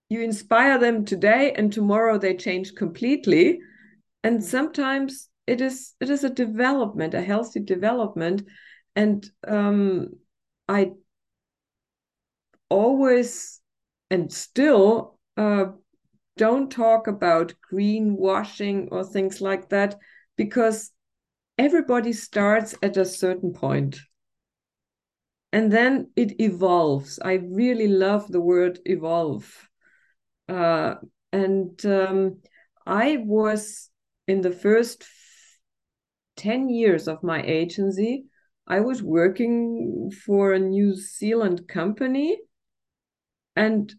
you 0.09 0.21
inspire 0.23 0.77
them 0.77 1.05
today 1.05 1.53
and 1.53 1.73
tomorrow 1.73 2.19
they 2.19 2.35
change 2.37 2.75
completely. 2.75 3.61
And 4.25 4.43
sometimes 4.43 5.29
it 5.47 5.61
is 5.61 5.95
it 6.01 6.11
is 6.11 6.25
a 6.25 6.31
development 6.31 7.15
a 7.15 7.23
healthy 7.23 7.61
development. 7.61 8.43
And 8.97 9.25
um, 9.47 10.09
i 10.69 10.91
always 12.69 13.61
and 14.11 14.33
still 14.33 15.19
uh, 15.37 15.67
don't 16.41 16.73
talk 16.73 17.07
about 17.07 17.53
greenwashing 17.71 18.89
or 18.91 19.05
things 19.05 19.43
like 19.43 19.69
that 19.69 19.99
because 20.39 20.91
everybody 21.59 22.15
starts 22.15 22.75
at 22.83 22.97
a 22.97 23.05
certain 23.05 23.53
point 23.53 24.01
and 25.53 25.71
then 25.71 26.11
it 26.17 26.41
evolves. 26.41 27.19
I 27.23 27.35
really 27.35 27.89
love 27.89 28.33
the 28.33 28.41
word 28.41 28.79
evolve. 28.87 29.69
Uh, 30.49 30.95
and 31.31 31.85
um, 31.85 32.39
I 32.87 33.19
was 33.19 33.91
in 34.27 34.41
the 34.41 34.51
first 34.51 35.05
10 36.37 36.71
years 36.71 37.07
of 37.07 37.23
my 37.23 37.43
agency, 37.43 38.25
I 38.67 38.81
was 38.81 39.03
working 39.03 40.11
for 40.25 40.55
a 40.55 40.59
New 40.59 40.95
Zealand 40.95 41.69
company. 41.69 42.39
And 43.55 43.95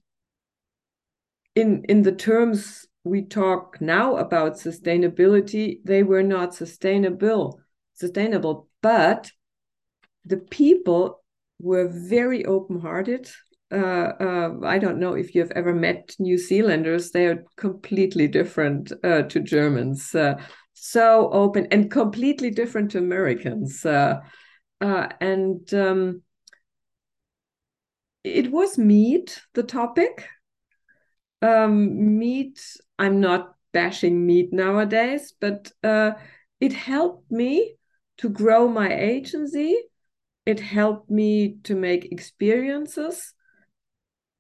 in, 1.56 1.84
in 1.90 2.02
the 2.02 2.12
terms 2.12 2.88
we 3.04 3.24
talk 3.24 3.82
now 3.82 4.18
about 4.18 4.54
sustainability, 4.54 5.80
they 5.84 6.04
were 6.04 6.24
not 6.24 6.54
sustainable, 6.54 7.60
sustainable, 7.94 8.68
but 8.82 9.32
the 10.26 10.38
people 10.38 11.24
were 11.60 11.88
very 11.88 12.46
open-hearted. 12.46 13.30
Uh, 13.72 14.12
uh, 14.20 14.50
I 14.64 14.80
don't 14.80 15.00
know 15.00 15.14
if 15.14 15.34
you've 15.34 15.52
ever 15.52 15.74
met 15.74 16.16
New 16.20 16.38
Zealanders; 16.38 17.12
they 17.12 17.28
are 17.28 17.46
completely 17.56 18.28
different 18.28 18.92
uh, 19.04 19.24
to 19.24 19.40
Germans. 19.40 20.14
Uh, 20.14 20.42
so 20.74 21.30
open 21.32 21.68
and 21.72 21.90
completely 21.90 22.50
different 22.50 22.92
to 22.92 22.98
Americans. 22.98 23.86
Uh, 23.86 24.20
uh, 24.82 25.08
and 25.22 25.74
um, 25.74 26.22
it 28.24 28.52
was 28.52 28.78
meat, 28.78 29.42
the 29.54 29.64
topic. 29.64 30.28
Um, 31.42 32.20
meat. 32.20 32.62
I'm 33.00 33.20
not 33.20 33.56
bashing 33.74 34.26
meat 34.26 34.54
nowadays, 34.54 35.34
but 35.40 35.72
it 36.62 36.74
helped 36.74 37.32
me 37.32 37.76
to 38.18 38.30
grow 38.30 38.68
my 38.68 38.94
agency. 38.94 39.76
It 40.46 40.60
helped 40.60 41.10
me 41.10 41.58
to 41.64 41.76
make 41.76 42.12
experiences. 42.12 43.34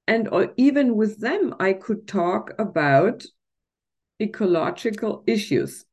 And 0.07 0.27
or 0.29 0.53
even 0.57 0.95
with 0.95 1.19
them 1.19 1.55
i 1.59 1.73
could 1.73 2.07
talk 2.07 2.51
about 2.59 3.23
ecological 4.21 5.23
issues. 5.25 5.85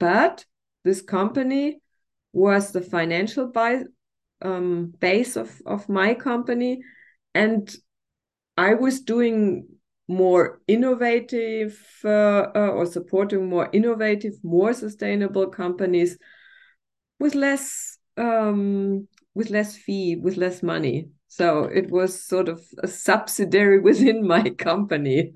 But 0.00 0.44
this 0.84 1.02
company 1.02 1.80
was 2.32 2.72
the 2.72 2.80
financial 2.80 3.46
buy, 3.46 3.84
um, 4.42 4.92
base 4.98 5.36
of, 5.36 5.60
of 5.64 5.88
my 5.88 6.14
company. 6.14 6.82
And 7.34 7.72
i 8.56 8.74
was 8.74 9.00
doing 9.00 9.68
more 10.08 10.60
innovative 10.68 11.78
uh, 12.04 12.46
uh, 12.54 12.70
or 12.74 12.86
supporting 12.86 13.48
more 13.48 13.68
innovative 13.72 14.34
more 14.44 14.72
sustainable 14.72 15.48
companies 15.48 16.16
with 17.18 17.34
less 17.34 17.98
um, 18.16 19.08
with 19.34 19.50
less 19.50 19.76
fee, 19.76 20.16
with 20.16 20.36
less 20.36 20.62
money. 20.62 21.10
So 21.28 21.64
it 21.64 21.90
was 21.90 22.24
sort 22.24 22.48
of 22.48 22.62
a 22.82 22.88
subsidiary 22.88 23.78
within 23.88 24.26
my 24.26 24.50
company. 24.50 25.32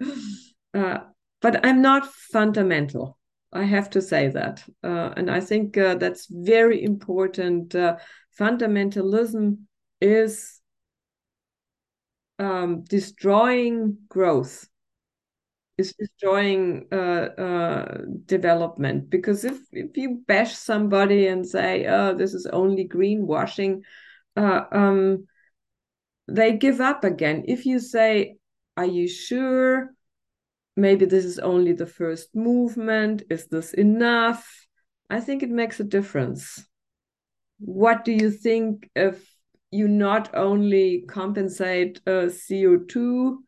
Uh, 0.73 0.99
but 1.43 1.65
I'm 1.65 1.83
not 1.83 2.07
fundamental. 2.07 3.19
I 3.53 3.65
have 3.65 3.91
to 3.91 4.01
say 4.01 4.29
that. 4.29 4.65
Uh, 4.83 5.13
and 5.17 5.31
I 5.31 5.41
think 5.41 5.77
uh, 5.77 5.97
that's 5.97 6.29
very 6.31 6.83
important. 6.83 7.75
Uh, 7.75 7.97
fundamentalism 8.39 9.59
is 10.01 10.60
um, 12.41 12.83
destroying 12.85 13.99
growth 14.09 14.67
is 15.77 15.93
destroying 15.93 16.87
uh, 16.91 16.97
uh, 16.97 17.99
development. 18.25 19.11
Because 19.11 19.45
if 19.45 19.59
if 19.73 19.97
you 19.97 20.23
bash 20.27 20.57
somebody 20.57 21.27
and 21.27 21.47
say 21.47 21.87
oh 21.87 22.15
this 22.15 22.35
is 22.35 22.47
only 22.47 22.89
greenwashing 22.89 23.83
uh, 24.37 24.63
um, 24.73 25.27
they 26.29 26.57
give 26.57 26.81
up 26.81 27.05
again. 27.05 27.45
If 27.47 27.67
you 27.67 27.79
say 27.79 28.37
are 28.77 28.87
you 28.87 29.07
sure? 29.07 29.91
Maybe 30.77 31.05
this 31.05 31.27
is 31.27 31.39
only 31.39 31.73
the 31.75 31.87
first 31.87 32.35
movement. 32.35 33.25
Is 33.29 33.47
this 33.49 33.75
enough? 33.75 34.67
I 35.11 35.21
think 35.21 35.43
it 35.43 35.51
makes 35.51 35.81
a 35.81 35.85
difference. 35.85 36.65
What 37.59 38.05
do 38.05 38.13
you 38.13 38.31
think 38.31 38.89
if 38.95 39.23
you 39.71 39.89
not 39.89 40.35
only 40.35 41.05
compensate 41.09 42.01
uh, 42.07 42.29
co2 42.29 43.39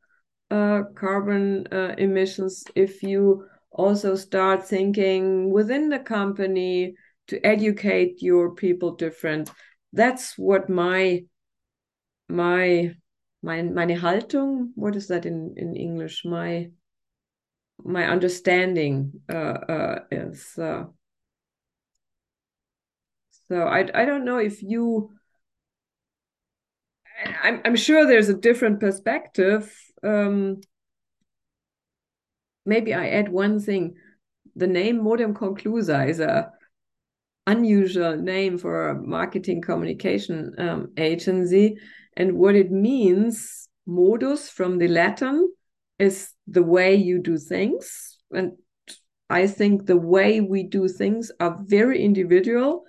uh, 0.51 0.83
carbon 0.95 1.67
uh, 1.73 1.95
emissions 1.99 2.65
if 2.75 3.03
you 3.03 3.47
also 3.71 4.15
start 4.15 4.67
thinking 4.67 5.51
within 5.51 5.89
the 5.89 5.99
company 5.99 6.95
to 7.27 7.45
educate 7.47 8.21
your 8.21 8.55
people 8.55 8.95
different. 8.95 9.51
That's 9.93 10.37
what 10.37 10.69
my 10.69 11.25
my 12.29 12.95
my 13.43 13.63
meine 13.63 13.97
Haltung 13.99 14.71
what 14.75 14.97
is 14.97 15.09
that 15.09 15.27
in 15.27 15.55
in 15.57 15.75
english? 15.75 16.25
My 16.25 16.71
my 17.85 18.07
understanding 18.07 19.13
uh, 19.29 19.59
uh, 19.69 19.99
is 20.11 20.57
uh, 20.59 20.85
so 23.49 23.67
I, 23.67 23.89
I 23.95 24.05
don't 24.05 24.25
know 24.25 24.39
if 24.39 24.63
you 24.63 25.11
I'm, 27.43 27.61
I'm 27.65 27.77
sure 27.77 28.07
there's 28.07 28.29
a 28.29 28.35
different 28.35 28.81
perspective 28.81 29.73
um, 30.03 30.61
maybe 32.67 32.95
I 32.95 33.09
add 33.09 33.29
one 33.29 33.61
thing. 33.61 33.95
The 34.57 34.67
name 34.67 35.03
Modem 35.03 35.35
Conclusa 35.35 36.09
is 36.09 36.21
a 36.21 36.51
unusual 37.47 38.17
name 38.17 38.59
for 38.59 38.91
a 38.91 39.01
marketing 39.01 39.63
communication 39.63 40.55
um, 40.59 40.93
agency. 40.97 41.77
And 42.17 42.35
what 42.35 42.55
it 42.55 42.71
means, 42.71 43.69
modus 43.87 44.49
from 44.49 44.79
the 44.79 44.89
Latin, 44.89 45.51
is 45.99 46.33
the 46.47 46.63
way 46.63 46.95
you 46.95 47.21
do 47.21 47.39
things. 47.39 48.19
And 48.31 48.53
I 49.31 49.47
think 49.47 49.87
the 49.87 49.97
way 49.97 50.41
we 50.41 50.65
do 50.65 50.89
things 50.89 51.33
are 51.41 51.59
very 51.63 52.03
individual. 52.03 52.85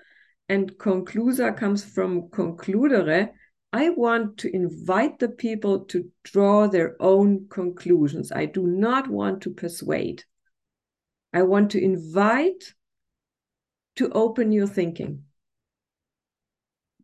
And 0.49 0.77
conclusa 0.77 1.55
comes 1.55 1.85
from 1.85 2.23
concludere, 2.29 3.29
I 3.73 3.89
want 3.89 4.37
to 4.37 4.55
invite 4.55 5.17
the 5.17 5.29
people 5.29 5.79
to 5.85 6.05
draw 6.23 6.67
their 6.67 6.95
own 6.99 7.47
conclusions. 7.49 8.31
I 8.31 8.45
do 8.45 8.67
not 8.67 9.09
want 9.09 9.41
to 9.41 9.49
persuade. 9.49 10.23
I 11.33 11.41
want 11.41 11.71
to 11.71 11.83
invite 11.83 12.75
to 13.95 14.11
open 14.11 14.51
your 14.51 14.67
thinking. 14.67 15.23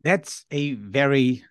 That's 0.03 0.45
a 0.51 0.73
very 0.73 1.43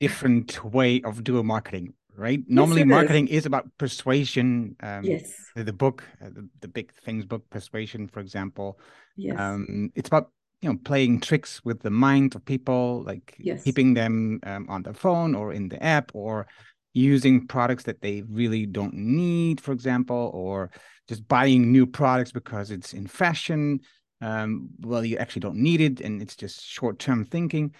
different 0.00 0.64
way 0.64 1.00
of 1.02 1.22
doing 1.22 1.46
marketing, 1.46 1.94
right? 2.16 2.40
Normally, 2.48 2.80
yes, 2.80 2.88
marketing 2.88 3.28
is. 3.28 3.38
is. 3.38 3.46
about 3.46 3.70
persuasion. 3.78 4.74
Um, 4.82 5.04
yes. 5.04 5.32
The, 5.54 5.62
the 5.62 5.72
book, 5.72 6.02
uh, 6.20 6.30
the, 6.30 6.48
the, 6.60 6.68
big 6.68 6.92
things 7.04 7.24
book, 7.24 7.48
Persuasion, 7.50 8.08
for 8.08 8.18
example. 8.18 8.80
Yes. 9.16 9.38
Um, 9.38 9.92
it's 9.94 10.08
about 10.08 10.30
you 10.62 10.68
know 10.70 10.78
playing 10.84 11.20
tricks 11.20 11.64
with 11.64 11.80
the 11.80 11.90
mind 11.90 12.34
of 12.34 12.44
people, 12.44 13.02
like 13.04 13.34
yes. 13.38 13.62
keeping 13.62 13.94
them 13.94 14.40
um, 14.44 14.66
on 14.68 14.82
the 14.82 14.94
phone 14.94 15.34
or 15.34 15.52
in 15.52 15.68
the 15.68 15.82
app, 15.82 16.10
or 16.14 16.46
using 16.94 17.46
products 17.46 17.84
that 17.84 18.00
they 18.00 18.22
really 18.22 18.64
don't 18.64 18.94
need, 18.94 19.60
for 19.60 19.72
example, 19.72 20.30
or 20.32 20.70
just 21.08 21.26
buying 21.28 21.70
new 21.70 21.86
products 21.86 22.32
because 22.32 22.70
it's 22.70 22.94
in 22.94 23.06
fashion. 23.06 23.80
Um, 24.22 24.70
well, 24.80 25.04
you 25.04 25.18
actually 25.18 25.40
don't 25.40 25.58
need 25.58 25.80
it, 25.80 26.00
and 26.00 26.22
it's 26.22 26.36
just 26.36 26.64
short-term 26.64 27.24
thinking. 27.24 27.74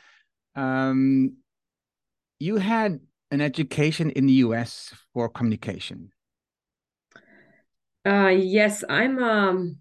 Um, 0.54 1.37
you 2.38 2.56
had 2.56 3.00
an 3.30 3.40
education 3.40 4.11
in 4.11 4.26
the 4.26 4.35
US 4.35 4.95
for 5.12 5.28
communication. 5.28 6.11
Uh, 8.04 8.28
yes, 8.28 8.85
I'm 8.88 9.18
um 9.18 9.78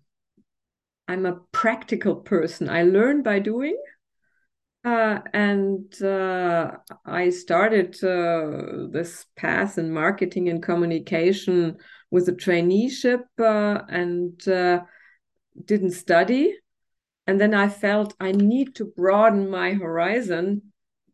I'm 1.07 1.25
a 1.25 1.39
practical 1.51 2.15
person. 2.15 2.69
I 2.69 2.83
learn 2.83 3.21
by 3.21 3.39
doing. 3.39 3.77
Uh, 4.83 5.19
and 5.33 5.99
uh, 6.03 6.71
I 7.05 7.31
started 7.31 7.95
uh, 8.03 8.87
this 8.91 9.25
path 9.35 9.79
in 9.79 9.91
marketing 9.91 10.49
and 10.49 10.61
communication 10.61 11.77
with 12.11 12.29
a 12.29 12.33
traineeship 12.33 13.23
uh, 13.39 13.81
and 13.89 14.47
uh, 14.47 14.81
didn't 15.63 15.91
study. 15.91 16.55
And 17.25 17.41
then 17.41 17.55
I 17.55 17.67
felt 17.67 18.13
I 18.19 18.31
need 18.31 18.75
to 18.75 18.85
broaden 18.85 19.49
my 19.49 19.73
horizon 19.73 20.61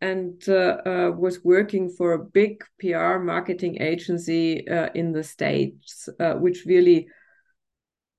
and 0.01 0.47
uh, 0.49 1.11
was 1.15 1.41
working 1.43 1.89
for 1.89 2.11
a 2.11 2.25
big 2.25 2.61
PR 2.79 3.19
marketing 3.19 3.81
agency 3.81 4.65
in 4.95 5.13
the 5.13 5.23
States, 5.23 6.09
which 6.19 6.65
really 6.65 7.07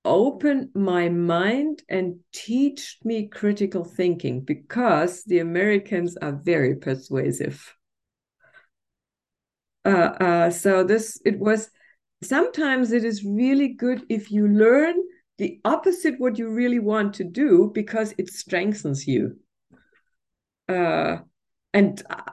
opened 0.05 0.69
my 0.75 1.09
mind 1.09 1.83
and 1.89 2.19
taught 2.33 2.81
me 3.03 3.27
critical 3.27 3.83
thinking 3.83 4.41
because 4.41 5.23
the 5.23 5.39
Americans 5.39 6.17
are 6.17 6.33
very 6.33 6.75
persuasive. 6.75 7.75
Uh, 9.85 9.89
uh, 9.89 10.49
so 10.49 10.83
this 10.83 11.19
it 11.25 11.39
was 11.39 11.69
sometimes 12.23 12.91
it 12.91 13.03
is 13.03 13.25
really 13.25 13.69
good 13.69 14.03
if 14.09 14.31
you 14.31 14.47
learn 14.47 14.95
the 15.37 15.59
opposite 15.65 16.19
what 16.19 16.37
you 16.37 16.49
really 16.49 16.79
want 16.79 17.13
to 17.15 17.23
do 17.23 17.71
because 17.73 18.13
it 18.17 18.29
strengthens 18.29 19.07
you. 19.07 19.37
Uh, 20.69 21.17
and 21.73 22.01
uh, 22.09 22.31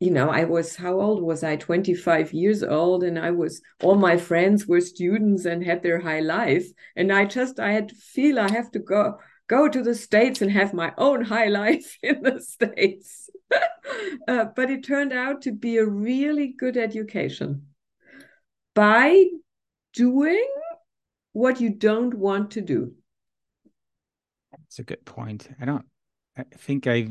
you 0.00 0.10
know, 0.10 0.30
I 0.30 0.44
was, 0.44 0.76
how 0.76 1.00
old 1.00 1.22
was 1.22 1.44
I? 1.44 1.56
25 1.56 2.32
years 2.32 2.62
old. 2.62 3.04
And 3.04 3.18
I 3.18 3.30
was, 3.30 3.60
all 3.82 3.96
my 3.96 4.16
friends 4.16 4.66
were 4.66 4.80
students 4.80 5.44
and 5.44 5.64
had 5.64 5.82
their 5.82 6.00
high 6.00 6.20
life. 6.20 6.66
And 6.96 7.12
I 7.12 7.24
just, 7.24 7.60
I 7.60 7.72
had 7.72 7.90
to 7.90 7.94
feel 7.94 8.38
I 8.38 8.50
have 8.50 8.70
to 8.72 8.78
go, 8.78 9.18
go 9.48 9.68
to 9.68 9.82
the 9.82 9.94
States 9.94 10.42
and 10.42 10.50
have 10.50 10.74
my 10.74 10.92
own 10.98 11.22
high 11.22 11.48
life 11.48 11.98
in 12.02 12.22
the 12.22 12.40
States. 12.40 13.30
uh, 14.28 14.46
but 14.54 14.70
it 14.70 14.84
turned 14.84 15.12
out 15.12 15.42
to 15.42 15.52
be 15.52 15.78
a 15.78 15.86
really 15.86 16.48
good 16.48 16.76
education 16.76 17.66
by 18.74 19.24
doing 19.94 20.46
what 21.32 21.60
you 21.60 21.70
don't 21.70 22.14
want 22.14 22.52
to 22.52 22.60
do. 22.60 22.92
That's 24.52 24.78
a 24.78 24.84
good 24.84 25.04
point. 25.04 25.48
I 25.60 25.64
don't, 25.64 25.84
I 26.36 26.44
think 26.56 26.86
I 26.86 27.08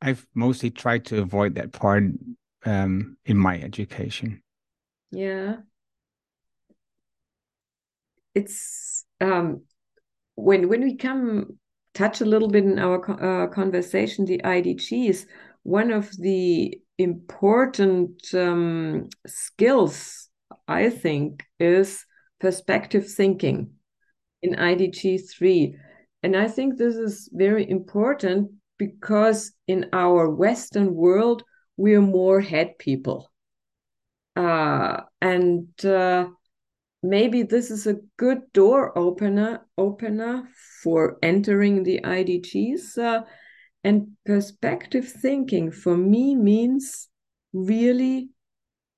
I've 0.00 0.26
mostly 0.34 0.70
tried 0.70 1.04
to 1.06 1.20
avoid 1.20 1.54
that 1.54 1.72
part 1.72 2.04
um, 2.64 3.16
in 3.24 3.36
my 3.36 3.60
education. 3.60 4.42
Yeah. 5.10 5.56
It's 8.34 9.04
um, 9.20 9.62
when 10.34 10.68
when 10.68 10.82
we 10.82 10.96
come 10.96 11.58
touch 11.94 12.20
a 12.20 12.26
little 12.26 12.48
bit 12.48 12.64
in 12.64 12.78
our 12.78 13.44
uh, 13.44 13.46
conversation 13.48 14.26
the 14.26 14.40
IDGs. 14.44 15.24
One 15.62 15.90
of 15.90 16.14
the 16.18 16.78
important 16.98 18.22
um, 18.34 19.08
skills 19.26 20.28
I 20.68 20.90
think 20.90 21.44
is 21.58 22.04
perspective 22.38 23.10
thinking 23.10 23.70
in 24.42 24.54
IDG 24.54 25.30
three, 25.30 25.76
and 26.22 26.36
I 26.36 26.48
think 26.48 26.76
this 26.76 26.96
is 26.96 27.30
very 27.32 27.68
important 27.68 28.50
because 28.78 29.52
in 29.66 29.88
our 29.92 30.28
Western 30.30 30.94
world, 30.94 31.42
we 31.76 31.94
are 31.94 32.02
more 32.02 32.40
head 32.40 32.78
people. 32.78 33.30
Uh, 34.34 35.02
and 35.20 35.68
uh, 35.84 36.26
maybe 37.02 37.42
this 37.42 37.70
is 37.70 37.86
a 37.86 37.96
good 38.16 38.40
door 38.52 38.96
opener 38.98 39.66
opener 39.78 40.48
for 40.82 41.18
entering 41.22 41.82
the 41.82 42.00
IDGs. 42.00 42.98
Uh, 42.98 43.22
and 43.84 44.08
perspective 44.24 45.08
thinking 45.08 45.70
for 45.70 45.96
me 45.96 46.34
means 46.34 47.08
really 47.52 48.30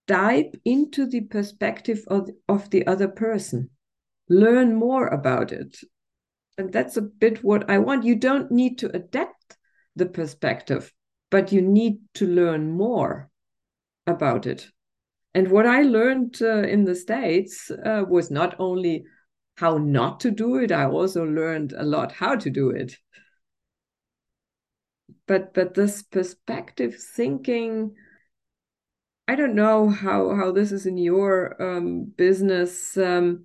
dive 0.06 0.46
into 0.64 1.06
the 1.06 1.20
perspective 1.20 2.02
of, 2.08 2.30
of 2.48 2.70
the 2.70 2.86
other 2.86 3.06
person, 3.06 3.68
learn 4.28 4.74
more 4.74 5.06
about 5.08 5.52
it. 5.52 5.76
And 6.56 6.72
that's 6.72 6.96
a 6.96 7.02
bit 7.02 7.44
what 7.44 7.70
I 7.70 7.78
want. 7.78 8.04
You 8.04 8.16
don't 8.16 8.50
need 8.50 8.78
to 8.78 8.96
adapt 8.96 9.37
the 9.98 10.06
perspective, 10.06 10.92
but 11.30 11.52
you 11.52 11.60
need 11.60 11.98
to 12.14 12.26
learn 12.26 12.70
more 12.70 13.30
about 14.06 14.46
it. 14.46 14.68
And 15.34 15.50
what 15.50 15.66
I 15.66 15.82
learned 15.82 16.38
uh, 16.40 16.62
in 16.62 16.84
the 16.84 16.94
States 16.94 17.70
uh, 17.70 18.04
was 18.08 18.30
not 18.30 18.56
only 18.58 19.04
how 19.56 19.76
not 19.76 20.20
to 20.20 20.30
do 20.30 20.56
it, 20.56 20.72
I 20.72 20.86
also 20.86 21.24
learned 21.24 21.74
a 21.76 21.84
lot 21.84 22.12
how 22.12 22.36
to 22.36 22.50
do 22.50 22.70
it. 22.70 22.96
But 25.26 25.52
but 25.52 25.74
this 25.74 26.02
perspective 26.02 26.96
thinking, 27.14 27.94
I 29.26 29.34
don't 29.34 29.54
know 29.54 29.90
how 29.90 30.34
how 30.34 30.52
this 30.52 30.72
is 30.72 30.86
in 30.86 30.96
your 30.96 31.60
um, 31.62 32.04
business. 32.16 32.96
Um, 32.96 33.44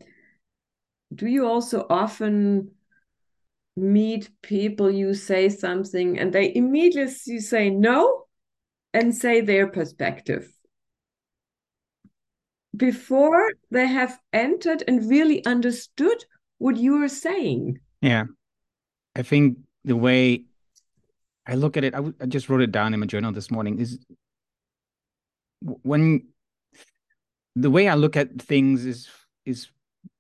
do 1.14 1.28
you 1.28 1.46
also 1.46 1.86
often 1.90 2.72
meet 3.76 4.30
people, 4.42 4.92
you 4.92 5.14
say 5.14 5.50
something, 5.50 6.20
and 6.20 6.32
they 6.32 6.54
immediately 6.56 7.40
say 7.40 7.70
no 7.70 8.26
and 8.94 9.16
say 9.16 9.42
their 9.42 9.68
perspective 9.68 10.48
before 12.76 13.54
they 13.72 13.88
have 13.88 14.20
entered 14.32 14.84
and 14.88 15.10
really 15.10 15.46
understood 15.46 16.26
what 16.58 16.78
you 16.78 17.02
are 17.04 17.10
saying. 17.10 17.80
Yeah. 18.02 18.26
I 19.16 19.22
think 19.22 19.60
the 19.84 19.96
way 19.96 20.46
I 21.46 21.56
look 21.56 21.78
at 21.78 21.84
it, 21.84 21.94
I, 21.94 22.02
I 22.22 22.26
just 22.26 22.50
wrote 22.50 22.62
it 22.62 22.72
down 22.72 22.94
in 22.94 23.00
my 23.00 23.06
journal 23.06 23.32
this 23.32 23.52
morning, 23.52 23.80
is 23.80 24.00
when 25.62 26.28
the 27.56 27.70
way 27.70 27.88
I 27.88 27.96
look 27.96 28.18
at 28.18 28.42
things 28.42 28.86
is 28.86 29.10
is 29.46 29.68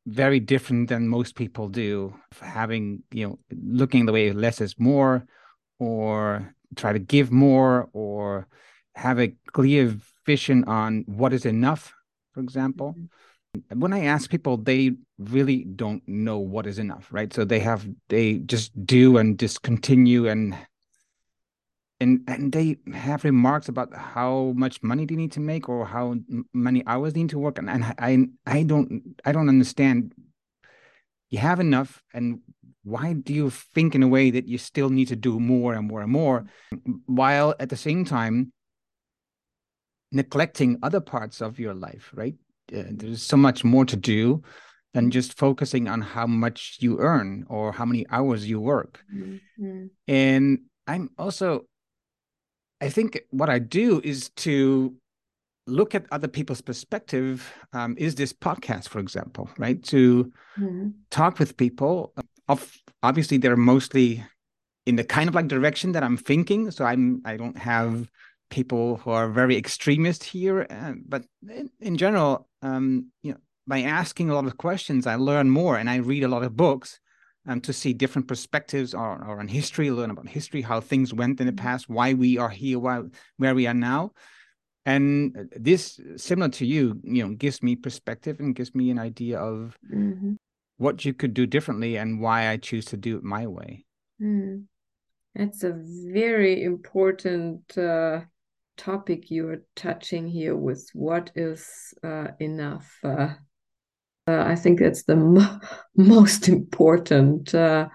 very 0.06 0.40
different 0.40 0.90
than 0.90 1.08
most 1.08 1.36
people 1.36 1.70
do 1.70 2.14
having 2.42 3.02
you 3.12 3.28
know 3.28 3.40
looking 3.66 4.06
the 4.06 4.12
way 4.12 4.32
less 4.32 4.60
is 4.60 4.78
more 4.78 5.26
or 5.80 6.54
try 6.76 6.92
to 6.92 7.00
give 7.00 7.32
more 7.32 7.90
or 7.94 8.48
have 8.96 9.20
a 9.20 9.34
clear 9.54 9.96
vision 10.26 10.64
on 10.66 11.04
what 11.08 11.34
is 11.34 11.46
enough 11.46 11.94
for 12.34 12.42
example 12.42 12.96
mm-hmm. 12.98 13.80
when 13.80 13.94
i 13.94 14.04
ask 14.04 14.30
people 14.30 14.58
they 14.58 14.92
really 15.20 15.64
don't 15.76 16.06
know 16.08 16.38
what 16.38 16.68
is 16.68 16.80
enough 16.80 17.08
right 17.12 17.34
so 17.34 17.46
they 17.46 17.60
have 17.60 17.88
they 18.10 18.40
just 18.40 18.72
do 18.86 19.18
and 19.18 19.40
just 19.40 19.62
continue 19.62 20.28
and 20.28 20.56
and 22.04 22.22
and 22.28 22.52
they 22.52 22.78
have 22.94 23.24
remarks 23.24 23.68
about 23.70 23.90
how 23.96 24.54
much 24.56 24.84
money 24.84 25.06
they 25.06 25.16
need 25.16 25.32
to 25.32 25.40
make 25.40 25.70
or 25.70 25.86
how 25.86 26.16
many 26.54 26.82
hours 26.86 27.14
they 27.14 27.22
need 27.22 27.30
to 27.30 27.40
work 27.40 27.58
and, 27.58 27.70
and 27.70 27.84
i 27.98 28.12
i 28.46 28.64
don't 28.64 28.92
i 29.26 29.32
don't 29.32 29.50
understand. 29.50 30.14
You 31.30 31.40
have 31.40 31.60
enough 31.60 32.04
and 32.14 32.26
why 32.84 33.14
do 33.14 33.34
you 33.34 33.50
think 33.50 33.96
in 33.96 34.04
a 34.04 34.08
way 34.16 34.30
that 34.30 34.48
you 34.48 34.60
still 34.60 34.90
need 34.90 35.08
to 35.08 35.16
do 35.16 35.40
more 35.40 35.74
and 35.74 35.88
more 35.88 36.02
and 36.02 36.12
more 36.12 36.46
while 37.08 37.56
at 37.60 37.70
the 37.70 37.78
same 37.88 38.06
time 38.06 38.52
neglecting 40.12 40.78
other 40.84 41.00
parts 41.00 41.42
of 41.42 41.60
your 41.60 41.74
life 41.74 42.12
right? 42.14 42.36
Uh, 42.78 42.84
there's 43.00 43.24
so 43.24 43.38
much 43.38 43.64
more 43.64 43.86
to 43.86 43.98
do 43.98 44.44
than 44.94 45.10
just 45.10 45.38
focusing 45.46 45.88
on 45.88 46.02
how 46.02 46.28
much 46.28 46.78
you 46.80 47.00
earn 47.00 47.46
or 47.50 47.72
how 47.72 47.86
many 47.86 48.06
hours 48.12 48.48
you 48.52 48.60
work. 48.60 48.94
Mm-hmm. 49.12 49.86
and 50.08 50.60
i'm 50.92 51.10
also 51.18 51.66
I 52.84 52.90
think 52.90 53.22
what 53.30 53.50
I 53.50 53.60
do 53.60 54.02
is 54.04 54.30
to 54.44 54.94
look 55.68 55.96
at 55.96 56.06
other 56.12 56.28
people's 56.28 56.62
perspective. 56.62 57.50
Um, 57.72 57.96
is 57.98 58.16
this 58.16 58.34
podcast, 58.34 58.90
for 58.90 59.00
example, 59.00 59.50
right? 59.58 59.82
To 59.86 60.32
mm-hmm. 60.60 60.90
talk 61.10 61.40
with 61.40 61.56
people. 61.56 62.14
Of 62.50 62.78
obviously, 63.02 63.38
they're 63.38 63.56
mostly 63.56 64.22
in 64.86 64.98
the 64.98 65.06
kind 65.06 65.30
of 65.30 65.36
like 65.36 65.48
direction 65.48 65.94
that 65.94 66.04
I'm 66.04 66.18
thinking. 66.18 66.72
So 66.72 66.84
I'm 66.84 67.22
I 67.24 67.38
don't 67.38 67.58
have 67.58 68.10
people 68.50 68.98
who 68.98 69.12
are 69.12 69.30
very 69.30 69.56
extremist 69.56 70.22
here, 70.26 70.68
uh, 70.70 70.94
but 71.08 71.24
in, 71.50 71.70
in 71.80 71.96
general, 71.98 72.50
um, 72.62 73.08
you 73.24 73.32
know, 73.32 73.40
by 73.66 73.82
asking 73.82 74.30
a 74.30 74.36
lot 74.36 74.46
of 74.46 74.58
questions, 74.58 75.08
I 75.08 75.16
learn 75.16 75.50
more, 75.50 75.78
and 75.78 75.90
I 75.90 75.96
read 75.96 76.24
a 76.26 76.28
lot 76.28 76.44
of 76.44 76.58
books 76.58 77.00
um, 77.48 77.62
to 77.62 77.74
see 77.74 77.94
different 77.94 78.28
perspectives 78.28 78.94
or, 78.94 79.24
or 79.24 79.40
on 79.40 79.48
history, 79.48 79.92
learn 79.92 80.12
about 80.12 80.28
history, 80.28 80.62
how 80.62 80.80
things 80.80 81.14
went 81.14 81.40
in 81.40 81.48
the 81.48 81.54
mm-hmm. 81.54 81.66
past, 81.66 81.90
why 81.90 82.14
we 82.14 82.38
are 82.38 82.50
here, 82.50 82.80
why, 82.80 83.02
where 83.38 83.56
we 83.56 83.68
are 83.68 83.74
now. 83.74 84.12
And 84.86 85.50
this, 85.56 86.00
similar 86.18 86.50
to 86.50 86.66
you, 86.66 87.00
you 87.04 87.24
know, 87.24 87.36
gives 87.36 87.64
me 87.64 87.76
perspective 87.76 88.40
and 88.40 88.56
gives 88.56 88.76
me 88.76 88.92
an 88.92 89.00
idea 89.00 89.40
of 89.40 89.78
mm-hmm. 89.94 90.34
what 90.78 91.06
you 91.06 91.14
could 91.14 91.34
do 91.34 91.46
differently 91.46 91.98
and 91.98 92.20
why 92.20 92.50
I 92.50 92.58
choose 92.58 92.86
to 92.86 92.98
do 92.98 93.18
it 93.18 93.24
my 93.24 93.48
way. 93.48 93.86
Mm. 94.22 94.66
That's 95.36 95.64
a 95.64 95.74
very 95.76 96.64
important 96.64 97.78
uh, 97.78 98.22
topic 98.78 99.32
you're 99.32 99.64
touching 99.76 100.28
here 100.28 100.56
with 100.56 100.88
what 100.94 101.32
is 101.36 101.94
uh, 102.04 102.28
enough. 102.40 103.00
Uh, 103.04 103.34
uh 104.28 104.44
I 104.46 104.56
think 104.56 104.80
that's 104.80 105.04
the 105.04 105.16
mo 105.16 105.60
most 105.96 106.48
important. 106.48 107.54
Uh, 107.54 107.90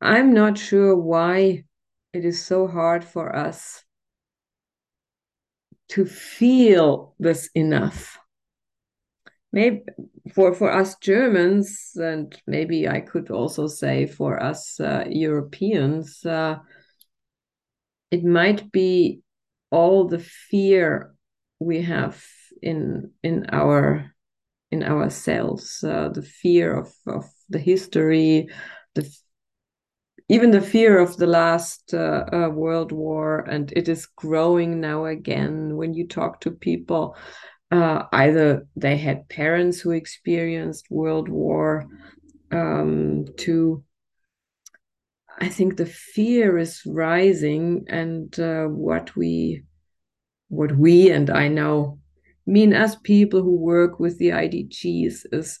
I'm 0.00 0.32
not 0.32 0.58
sure 0.58 0.96
why 0.96 1.64
it 2.12 2.24
is 2.24 2.44
so 2.44 2.66
hard 2.66 3.04
for 3.04 3.34
us 3.34 3.84
to 5.88 6.04
feel 6.04 7.14
this 7.18 7.50
enough. 7.54 8.18
Maybe 9.50 9.82
for, 10.34 10.54
for 10.54 10.70
us 10.70 10.96
Germans, 10.98 11.92
and 11.96 12.38
maybe 12.46 12.86
I 12.86 13.00
could 13.00 13.30
also 13.30 13.66
say 13.66 14.06
for 14.06 14.40
us 14.42 14.78
uh, 14.78 15.04
Europeans, 15.08 16.24
uh, 16.24 16.58
it 18.10 18.24
might 18.24 18.70
be 18.70 19.22
all 19.70 20.06
the 20.06 20.18
fear 20.18 21.14
we 21.58 21.82
have 21.82 22.22
in 22.62 23.12
in 23.22 23.46
our 23.50 24.14
in 24.70 24.82
ourselves, 24.82 25.82
uh, 25.82 26.08
the 26.10 26.22
fear 26.22 26.76
of, 26.76 26.92
of 27.06 27.24
the 27.48 27.58
history, 27.58 28.48
the 28.94 29.08
even 30.30 30.50
the 30.50 30.60
fear 30.60 30.98
of 30.98 31.16
the 31.16 31.26
last 31.26 31.94
uh, 31.94 32.24
uh, 32.30 32.48
world 32.50 32.92
war 32.92 33.46
and 33.48 33.72
it 33.74 33.88
is 33.88 34.04
growing 34.04 34.78
now 34.78 35.06
again. 35.06 35.74
When 35.76 35.94
you 35.94 36.06
talk 36.06 36.40
to 36.42 36.50
people 36.50 37.16
uh, 37.70 38.04
either 38.12 38.66
they 38.76 38.96
had 38.96 39.28
parents 39.28 39.80
who 39.80 39.90
experienced 39.90 40.90
world 40.90 41.28
war 41.28 41.86
um, 42.50 43.26
to 43.36 43.84
i 45.40 45.48
think 45.48 45.76
the 45.76 45.86
fear 45.86 46.58
is 46.58 46.82
rising 46.86 47.84
and 47.88 48.38
uh, 48.40 48.64
what 48.64 49.14
we 49.16 49.62
what 50.48 50.76
we 50.76 51.10
and 51.10 51.30
i 51.30 51.46
know 51.46 51.97
mean 52.48 52.72
as 52.72 52.96
people 52.96 53.42
who 53.42 53.56
work 53.56 54.00
with 54.00 54.18
the 54.18 54.30
idgs 54.30 55.26
is 55.32 55.58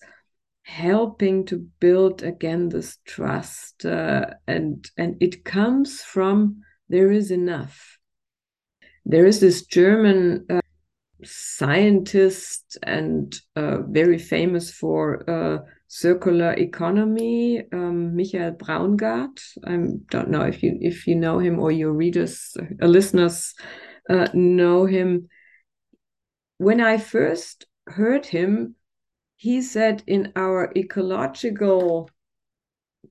helping 0.62 1.44
to 1.46 1.66
build 1.80 2.22
again 2.22 2.68
this 2.68 2.98
trust 3.06 3.84
uh, 3.84 4.26
and 4.46 4.90
and 4.96 5.16
it 5.20 5.44
comes 5.44 6.02
from 6.02 6.62
there 6.88 7.10
is 7.10 7.30
enough. 7.30 7.98
There 9.04 9.26
is 9.26 9.40
this 9.40 9.64
german 9.66 10.46
uh, 10.50 10.60
scientist 11.24 12.78
and 12.82 13.34
uh, 13.56 13.78
very 13.88 14.18
famous 14.18 14.70
for 14.70 15.28
uh, 15.28 15.58
circular 15.88 16.52
economy 16.52 17.64
um, 17.72 18.16
michael 18.16 18.52
braungart. 18.52 19.40
I 19.66 19.76
don't 20.10 20.30
know 20.30 20.42
if 20.42 20.62
you 20.62 20.78
if 20.80 21.06
you 21.06 21.16
know 21.16 21.38
him 21.38 21.58
or 21.58 21.72
your 21.72 21.92
readers 21.92 22.56
uh, 22.60 22.86
listeners 22.86 23.54
uh, 24.10 24.28
know 24.34 24.86
him 24.86 25.28
when 26.58 26.80
i 26.80 26.96
first 26.96 27.66
heard 27.86 28.26
him 28.26 28.74
he 29.36 29.62
said 29.62 30.02
in 30.08 30.32
our 30.34 30.72
ecological 30.76 32.10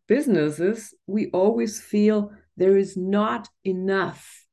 businesses, 0.08 0.94
we 1.08 1.30
always 1.32 1.80
feel 1.80 2.32
there 2.58 2.78
is 2.78 2.98
not 2.98 3.48
enough. 3.64 4.46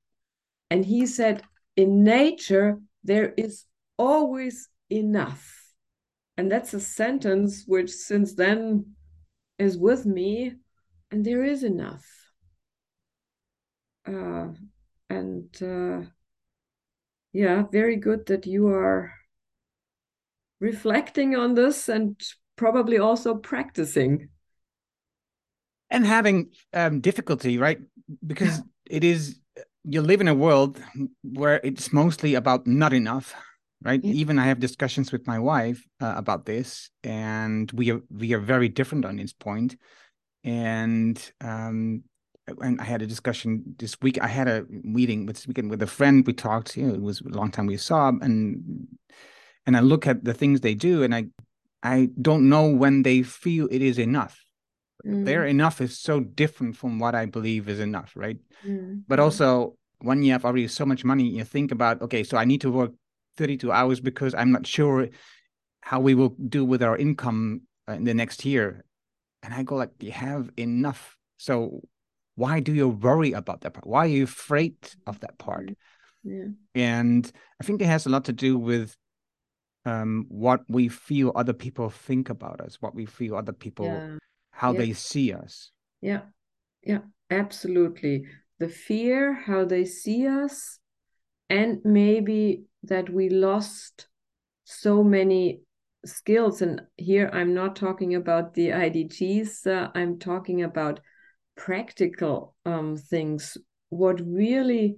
And 0.71 0.85
he 0.85 1.05
said, 1.07 1.43
in 1.77 2.05
nature, 2.05 2.79
there 3.03 3.35
is 3.37 3.65
always 3.99 4.69
enough. 4.89 5.73
And 6.37 6.51
that's 6.51 6.75
a 6.75 6.81
sentence 6.81 7.65
which 7.67 7.91
since 7.91 8.35
then 8.35 8.95
is 9.59 9.77
with 9.77 10.07
me, 10.07 10.55
and 11.11 11.25
there 11.25 11.45
is 11.45 11.65
enough. 11.65 12.05
Uh, 14.07 14.49
and 15.11 15.63
uh, 15.63 16.09
yeah, 17.35 17.65
very 17.71 17.97
good 17.97 18.27
that 18.27 18.47
you 18.47 18.69
are 18.69 19.13
reflecting 20.61 21.35
on 21.35 21.55
this 21.55 21.89
and 21.89 22.19
probably 22.57 22.99
also 22.99 23.35
practicing. 23.35 24.29
And 25.91 26.07
having 26.07 26.51
um, 26.73 27.01
difficulty 27.01 27.59
right? 27.59 27.79
Because 28.27 28.63
it 28.89 29.05
is 29.05 29.39
you 29.85 30.01
live 30.01 30.21
in 30.21 30.29
a 30.29 30.35
world 30.35 30.81
where 31.23 31.61
it's 31.63 31.93
mostly 31.93 32.35
about 32.35 32.67
not 32.67 32.93
enough 32.93 33.35
right? 33.83 34.03
Yeah. 34.03 34.15
even 34.15 34.39
i 34.39 34.47
have 34.47 34.59
discussions 34.61 35.13
with 35.13 35.27
my 35.27 35.39
wife 35.39 35.85
uh, 36.01 36.15
about 36.17 36.47
this 36.47 36.91
and 37.03 37.71
we 37.73 37.91
are 37.91 38.01
we 38.11 38.33
are 38.33 38.39
very 38.39 38.69
different 38.69 39.05
on 39.05 39.17
this 39.17 39.33
point. 39.33 39.77
And 40.45 41.21
um 41.41 42.05
and 42.47 42.81
I 42.81 42.85
had 42.85 43.03
a 43.03 43.07
discussion 43.07 43.75
this 43.79 43.97
week. 44.03 44.21
I 44.21 44.27
had 44.27 44.49
a 44.49 44.65
meeting 44.69 45.27
this 45.27 45.47
weekend 45.47 45.71
with 45.71 45.83
a 45.83 45.87
friend. 45.87 46.27
We 46.27 46.33
talked. 46.33 46.77
You 46.77 46.87
know, 46.87 46.95
it 46.95 47.03
was 47.03 47.21
a 47.21 47.29
long 47.29 47.51
time 47.51 47.67
we 47.67 47.77
saw, 47.77 48.09
and 48.09 48.87
and 49.67 49.77
I 49.77 49.81
look 49.81 50.07
at 50.07 50.25
the 50.25 50.35
things 50.35 50.61
they 50.61 50.75
do, 50.75 51.03
and 51.03 51.15
I 51.15 51.27
I 51.83 52.11
don't 52.21 52.49
know 52.49 52.69
when 52.69 53.03
they 53.03 53.23
feel 53.23 53.69
it 53.71 53.83
is 53.83 53.99
enough. 53.99 54.45
Mm. 55.07 55.25
Their 55.25 55.47
enough 55.47 55.81
is 55.81 55.99
so 55.99 56.21
different 56.21 56.77
from 56.77 56.99
what 56.99 57.15
I 57.15 57.27
believe 57.27 57.69
is 57.69 57.81
enough, 57.81 58.13
right? 58.15 58.39
Mm. 58.67 59.05
But 59.09 59.21
also, 59.21 59.77
when 60.01 60.23
you 60.23 60.33
have 60.33 60.45
already 60.45 60.69
so 60.69 60.87
much 60.87 61.05
money, 61.05 61.25
you 61.25 61.45
think 61.45 61.73
about 61.73 62.03
okay, 62.03 62.25
so 62.25 62.37
I 62.37 62.45
need 62.45 62.61
to 62.63 62.71
work 62.71 62.93
32 63.37 63.73
hours 63.73 64.01
because 64.01 64.35
I'm 64.35 64.53
not 64.53 64.67
sure 64.67 65.09
how 65.83 66.01
we 66.01 66.15
will 66.15 66.35
do 66.49 66.65
with 66.65 66.83
our 66.83 66.97
income 66.97 67.63
uh, 67.89 67.93
in 67.93 68.05
the 68.05 68.15
next 68.15 68.45
year. 68.45 68.85
And 69.43 69.53
I 69.53 69.63
go 69.63 69.77
like, 69.77 69.91
you 70.01 70.13
have 70.13 70.51
enough. 70.57 71.17
So 71.37 71.83
why 72.37 72.61
do 72.61 72.73
you 72.73 72.89
worry 72.89 73.33
about 73.33 73.61
that 73.63 73.75
part? 73.75 73.87
Why 73.87 74.05
are 74.05 74.09
you 74.09 74.25
afraid 74.25 74.77
of 75.07 75.21
that 75.21 75.39
part? 75.39 75.67
Mm. 75.67 75.77
Yeah. 76.25 76.47
And 76.75 77.31
I 77.61 77.65
think 77.65 77.81
it 77.81 77.87
has 77.87 78.07
a 78.07 78.09
lot 78.09 78.25
to 78.25 78.33
do 78.33 78.59
with 78.59 78.97
um, 79.85 80.27
what 80.29 80.63
we 80.69 80.89
feel 80.89 81.33
other 81.35 81.53
people 81.53 81.91
think 81.91 82.31
about 82.31 82.61
us, 82.61 82.81
what 82.81 82.95
we 82.95 83.07
feel 83.07 83.37
other 83.37 83.53
people, 83.53 83.87
yeah. 83.87 84.17
how 84.51 84.73
yeah. 84.73 84.79
they 84.79 84.93
see 84.95 85.33
us. 85.33 85.71
Yeah, 86.01 86.23
yeah, 86.83 87.01
absolutely. 87.31 88.25
The 88.59 88.69
fear, 88.69 89.35
how 89.35 89.65
they 89.65 89.85
see 89.85 90.27
us, 90.27 90.79
and 91.51 91.81
maybe 91.85 92.65
that 92.85 93.11
we 93.11 93.29
lost 93.29 94.09
so 94.65 95.05
many 95.05 95.61
skills. 96.07 96.63
And 96.63 96.83
here 96.97 97.31
I'm 97.33 97.55
not 97.55 97.77
talking 97.77 98.15
about 98.15 98.55
the 98.55 98.69
IDGs, 98.69 99.67
uh, 99.67 99.91
I'm 99.95 100.19
talking 100.19 100.63
about 100.63 101.01
practical 101.57 102.55
um, 102.65 102.97
things. 102.97 103.57
What 103.89 104.21
really 104.21 104.97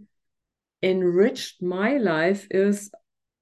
enriched 0.83 1.63
my 1.63 1.99
life 1.99 2.47
is 2.51 2.91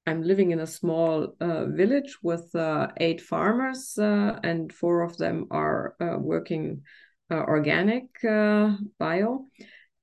I'm 0.06 0.22
living 0.22 0.50
in 0.50 0.60
a 0.60 0.66
small 0.66 1.34
uh, 1.40 1.64
village 1.66 2.18
with 2.22 2.54
uh, 2.54 2.88
eight 2.98 3.22
farmers, 3.22 3.96
uh, 3.98 4.38
and 4.42 4.72
four 4.72 5.02
of 5.02 5.16
them 5.16 5.46
are 5.50 5.96
uh, 5.98 6.18
working 6.18 6.82
uh, 7.30 7.36
organic 7.36 8.22
uh, 8.22 8.76
bio. 8.98 9.46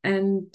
And 0.04 0.50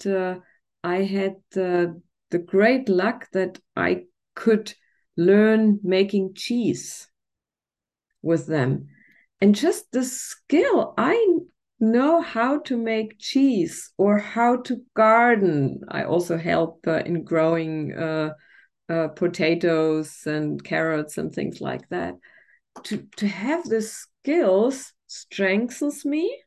I 0.83 1.03
had 1.03 1.35
the 1.53 2.01
great 2.45 2.89
luck 2.89 3.27
that 3.31 3.59
I 3.75 4.03
could 4.35 4.73
learn 5.15 5.79
making 5.81 6.33
cheese 6.35 7.07
with 8.21 8.47
them. 8.47 8.89
And 9.39 9.55
just 9.55 9.91
the 9.91 10.03
skill, 10.03 10.93
I 10.97 11.36
know 11.79 12.21
how 12.21 12.59
to 12.61 12.77
make 12.77 13.19
cheese 13.19 13.91
or 13.97 14.17
how 14.17 14.57
to 14.63 14.81
garden. 14.95 15.81
I 15.89 16.03
also 16.03 16.37
help 16.37 16.87
in 16.87 17.23
growing 17.23 17.93
uh, 17.93 18.33
potatoes 19.15 20.23
and 20.25 20.63
carrots 20.63 21.17
and 21.17 21.33
things 21.33 21.61
like 21.61 21.87
that. 21.89 22.15
To, 22.85 23.05
to 23.17 23.27
have 23.27 23.63
the 23.63 23.81
skills 23.81 24.93
strengthens 25.07 26.05
me 26.05 26.37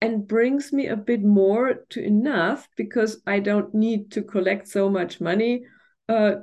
and 0.00 0.26
brings 0.26 0.72
me 0.72 0.88
a 0.88 0.96
bit 0.96 1.22
more 1.22 1.84
to 1.90 2.02
enough 2.02 2.68
because 2.76 3.20
I 3.26 3.40
don't 3.40 3.74
need 3.74 4.10
to 4.12 4.22
collect 4.22 4.68
so 4.68 4.88
much 4.88 5.20
money 5.20 5.62
uh, 6.08 6.36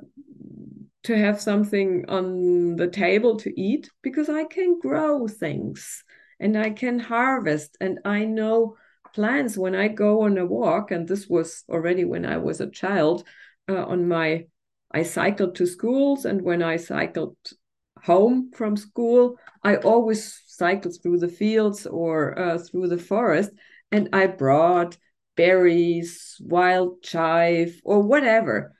to 1.03 1.17
have 1.17 1.41
something 1.41 2.05
on 2.07 2.75
the 2.75 2.87
table 2.87 3.37
to 3.37 3.61
eat 3.61 3.89
because 4.01 4.29
I 4.29 4.43
can 4.43 4.79
grow 4.79 5.27
things 5.27 6.03
and 6.39 6.57
I 6.57 6.69
can 6.71 6.99
harvest 6.99 7.77
and 7.81 7.99
I 8.05 8.25
know 8.25 8.77
plants 9.13 9.57
when 9.57 9.75
I 9.75 9.87
go 9.87 10.21
on 10.21 10.37
a 10.37 10.45
walk, 10.45 10.91
and 10.91 11.07
this 11.07 11.27
was 11.27 11.63
already 11.69 12.05
when 12.05 12.25
I 12.25 12.37
was 12.37 12.61
a 12.61 12.69
child, 12.69 13.23
uh, 13.69 13.83
on 13.85 14.07
my 14.07 14.45
I 14.91 15.03
cycled 15.03 15.55
to 15.55 15.65
schools, 15.65 16.25
and 16.25 16.41
when 16.41 16.61
I 16.63 16.77
cycled 16.77 17.35
home 18.03 18.51
from 18.53 18.77
school, 18.77 19.37
I 19.63 19.77
always 19.77 20.41
cycled 20.45 20.95
through 21.01 21.19
the 21.19 21.27
fields 21.27 21.85
or 21.85 22.37
uh, 22.37 22.57
through 22.57 22.87
the 22.87 22.97
forest, 22.97 23.51
and 23.91 24.09
I 24.13 24.27
brought 24.27 24.97
berries, 25.35 26.37
wild 26.39 27.01
chive, 27.01 27.81
or 27.83 28.01
whatever. 28.01 28.75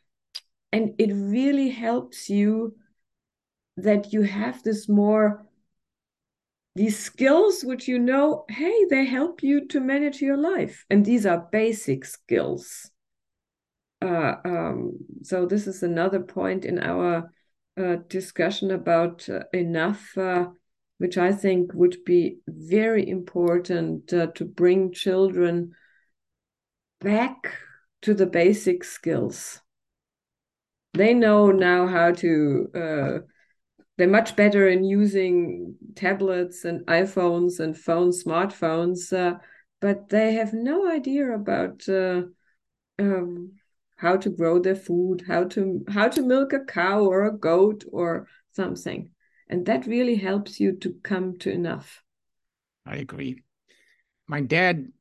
And 0.72 0.96
it 0.98 1.13
really 1.13 1.70
helps 1.70 2.30
you 2.30 2.76
that 3.78 4.13
you 4.13 4.24
have 4.24 4.63
this 4.63 4.89
more 4.89 5.46
these 6.78 6.98
skills 6.98 7.63
which 7.63 7.88
you 7.88 8.00
know 8.00 8.46
hey 8.50 8.86
they 8.90 9.06
help 9.06 9.44
you 9.44 9.68
to 9.68 9.80
manage 9.80 10.22
your 10.22 10.38
life. 10.38 10.86
And 10.90 11.06
these 11.06 11.26
are 11.26 11.48
basic 11.52 12.06
skills. 12.06 12.90
Uh, 14.02 14.36
um, 14.46 14.92
so 15.24 15.46
this 15.46 15.68
is 15.68 15.84
another 15.84 16.20
point 16.20 16.66
in 16.66 16.80
our 16.80 17.32
uh, 17.78 17.96
discussion 18.08 18.72
about 18.72 19.28
uh, 19.30 19.40
enough 19.54 20.18
uh, 20.18 20.48
which 21.00 21.18
i 21.18 21.32
think 21.32 21.72
would 21.74 21.98
be 22.06 22.38
very 22.48 23.08
important 23.08 24.12
uh, 24.13 24.28
to 24.28 24.46
bring 24.46 24.92
children 24.92 25.72
back 27.00 27.54
to 28.02 28.13
the 28.13 28.26
basic 28.26 28.84
skills. 28.84 29.62
They 30.94 31.13
know 31.13 31.52
now 31.52 31.88
how 31.88 32.12
to 32.13 32.68
uh, 32.74 33.18
they're 33.97 34.07
much 34.07 34.36
better 34.36 34.67
in 34.67 34.83
using 34.83 35.75
tablets 35.95 36.65
and 36.65 36.86
iPhones 36.86 37.60
and 37.60 37.75
phones, 37.77 38.23
smartphones, 38.23 39.12
uh, 39.12 39.39
but 39.81 40.10
they 40.10 40.33
have 40.33 40.53
no 40.53 40.89
idea 40.89 41.33
about 41.33 41.88
uh, 41.89 42.23
um, 42.99 43.53
how 43.95 44.15
to 44.17 44.29
grow 44.29 44.60
their 44.60 44.75
food, 44.75 45.23
how 45.27 45.43
to 45.45 45.83
how 45.89 46.07
to 46.07 46.21
milk 46.21 46.53
a 46.53 46.60
cow 46.60 47.03
or 47.03 47.25
a 47.25 47.38
goat 47.38 47.83
or 47.91 48.27
something, 48.51 49.10
and 49.49 49.65
that 49.65 49.88
really 49.88 50.15
helps 50.15 50.60
you 50.60 50.73
to 50.77 50.95
come 51.03 51.38
to 51.39 51.51
enough. 51.51 52.03
I 52.86 52.97
agree. 52.97 53.43
My 54.27 54.41
dad 54.41 54.91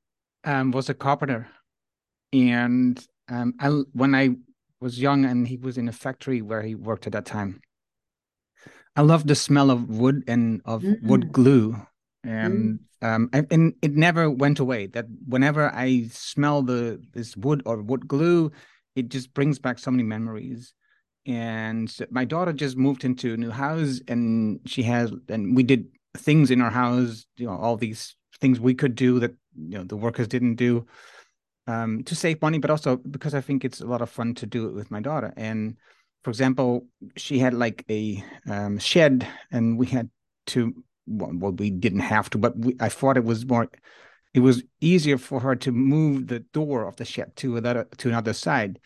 um, 0.44 0.70
was 0.70 0.88
a 0.88 0.94
carpenter, 0.94 1.48
and 2.32 3.04
um, 3.28 3.54
I, 3.60 3.68
when 3.92 4.14
I 4.14 4.36
was 4.80 5.00
young 5.00 5.24
and 5.24 5.46
he 5.46 5.56
was 5.56 5.78
in 5.78 5.88
a 5.88 5.92
factory 5.92 6.42
where 6.42 6.62
he 6.62 6.74
worked 6.74 7.06
at 7.06 7.12
that 7.12 7.26
time, 7.26 7.60
I 8.96 9.02
love 9.02 9.26
the 9.26 9.34
smell 9.34 9.70
of 9.70 9.88
wood 9.88 10.24
and 10.26 10.62
of 10.64 10.82
mm-hmm. 10.82 11.06
wood 11.06 11.32
glue, 11.32 11.76
and 12.24 12.80
mm. 13.02 13.06
um, 13.06 13.30
and, 13.32 13.46
and 13.50 13.74
it 13.82 13.94
never 13.94 14.30
went 14.30 14.58
away. 14.58 14.86
That 14.86 15.06
whenever 15.26 15.72
I 15.74 16.08
smell 16.10 16.62
the 16.62 17.00
this 17.12 17.36
wood 17.36 17.62
or 17.66 17.82
wood 17.82 18.08
glue, 18.08 18.52
it 18.94 19.08
just 19.08 19.34
brings 19.34 19.58
back 19.58 19.78
so 19.78 19.90
many 19.90 20.02
memories. 20.02 20.72
And 21.26 21.92
my 22.10 22.24
daughter 22.24 22.52
just 22.52 22.76
moved 22.76 23.04
into 23.04 23.34
a 23.34 23.36
new 23.36 23.50
house, 23.50 24.00
and 24.08 24.60
she 24.64 24.82
has, 24.84 25.12
and 25.28 25.56
we 25.56 25.62
did 25.62 25.86
things 26.16 26.50
in 26.50 26.60
our 26.60 26.70
house. 26.70 27.26
You 27.36 27.46
know, 27.46 27.56
all 27.56 27.76
these 27.76 28.16
things 28.40 28.60
we 28.60 28.74
could 28.74 28.94
do 28.94 29.18
that 29.20 29.34
you 29.56 29.78
know 29.78 29.84
the 29.84 29.96
workers 29.96 30.28
didn't 30.28 30.56
do 30.56 30.86
um, 31.66 32.02
to 32.04 32.14
save 32.14 32.40
money, 32.42 32.58
but 32.58 32.70
also 32.70 32.96
because 32.96 33.34
I 33.34 33.40
think 33.40 33.64
it's 33.64 33.80
a 33.80 33.86
lot 33.86 34.02
of 34.02 34.10
fun 34.10 34.34
to 34.36 34.46
do 34.46 34.68
it 34.68 34.74
with 34.74 34.90
my 34.90 35.00
daughter. 35.00 35.32
And 35.36 35.76
for 36.26 36.30
example, 36.30 36.88
she 37.14 37.38
had 37.38 37.54
like 37.54 37.84
a 37.88 38.20
um, 38.50 38.78
shed, 38.80 39.28
and 39.52 39.78
we 39.78 39.86
had 39.86 40.10
to. 40.46 40.74
Well, 41.06 41.52
we 41.52 41.70
didn't 41.70 42.00
have 42.00 42.28
to, 42.30 42.38
but 42.38 42.58
we, 42.58 42.74
I 42.80 42.88
thought 42.88 43.16
it 43.16 43.22
was 43.22 43.46
more. 43.46 43.70
It 44.34 44.40
was 44.40 44.64
easier 44.80 45.18
for 45.18 45.38
her 45.38 45.54
to 45.54 45.70
move 45.70 46.26
the 46.26 46.40
door 46.40 46.88
of 46.88 46.96
the 46.96 47.04
shed 47.04 47.36
to 47.36 47.56
another 47.58 47.86
to 47.98 48.08
another 48.08 48.32
side. 48.32 48.80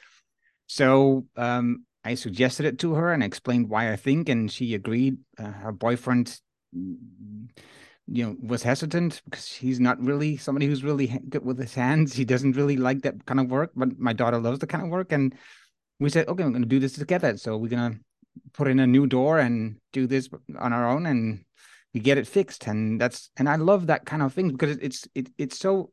So 0.66 1.24
um, 1.35 1.87
I 2.05 2.14
suggested 2.14 2.66
it 2.66 2.79
to 2.81 2.92
her 2.92 3.11
and 3.11 3.22
explained 3.22 3.70
why 3.70 3.90
I 3.90 3.96
think, 3.96 4.29
and 4.29 4.53
she 4.53 4.74
agreed. 4.74 5.16
Uh, 5.38 5.44
her 5.44 5.72
boyfriend, 5.72 6.38
you 6.74 7.48
know, 8.07 8.37
was 8.38 8.64
hesitant 8.64 9.22
because 9.24 9.46
he's 9.46 9.81
not 9.81 9.98
really 9.98 10.37
somebody 10.37 10.66
who's 10.66 10.85
really 10.85 11.07
good 11.31 11.46
with 11.46 11.59
his 11.59 11.74
hands. 11.74 12.12
He 12.12 12.26
doesn't 12.26 12.55
really 12.55 12.76
like 12.76 13.00
that 13.00 13.24
kind 13.24 13.40
of 13.40 13.50
work, 13.50 13.70
but 13.74 13.98
my 13.98 14.12
daughter 14.12 14.38
loves 14.38 14.59
the 14.59 14.66
kind 14.66 14.85
of 14.85 14.90
work, 14.90 15.11
and 15.11 15.35
we 16.00 16.10
said, 16.10 16.26
okay, 16.28 16.42
we're 16.42 16.50
going 16.50 16.62
to 16.62 16.68
do 16.68 16.80
this 16.80 16.94
together. 16.94 17.36
So 17.36 17.56
we're 17.56 17.68
going 17.68 17.92
to 17.92 17.98
put 18.54 18.68
in 18.68 18.80
a 18.80 18.86
new 18.86 19.06
door 19.06 19.38
and 19.38 19.76
do 19.92 20.06
this 20.06 20.28
on 20.58 20.72
our 20.72 20.88
own, 20.88 21.06
and 21.06 21.44
we 21.94 22.00
get 22.00 22.18
it 22.18 22.26
fixed. 22.26 22.66
And 22.66 23.00
that's 23.00 23.30
and 23.36 23.48
I 23.48 23.56
love 23.56 23.86
that 23.86 24.06
kind 24.06 24.22
of 24.22 24.32
thing 24.32 24.50
because 24.50 24.78
it's 24.78 25.06
it 25.14 25.28
it's 25.38 25.58
so 25.58 25.92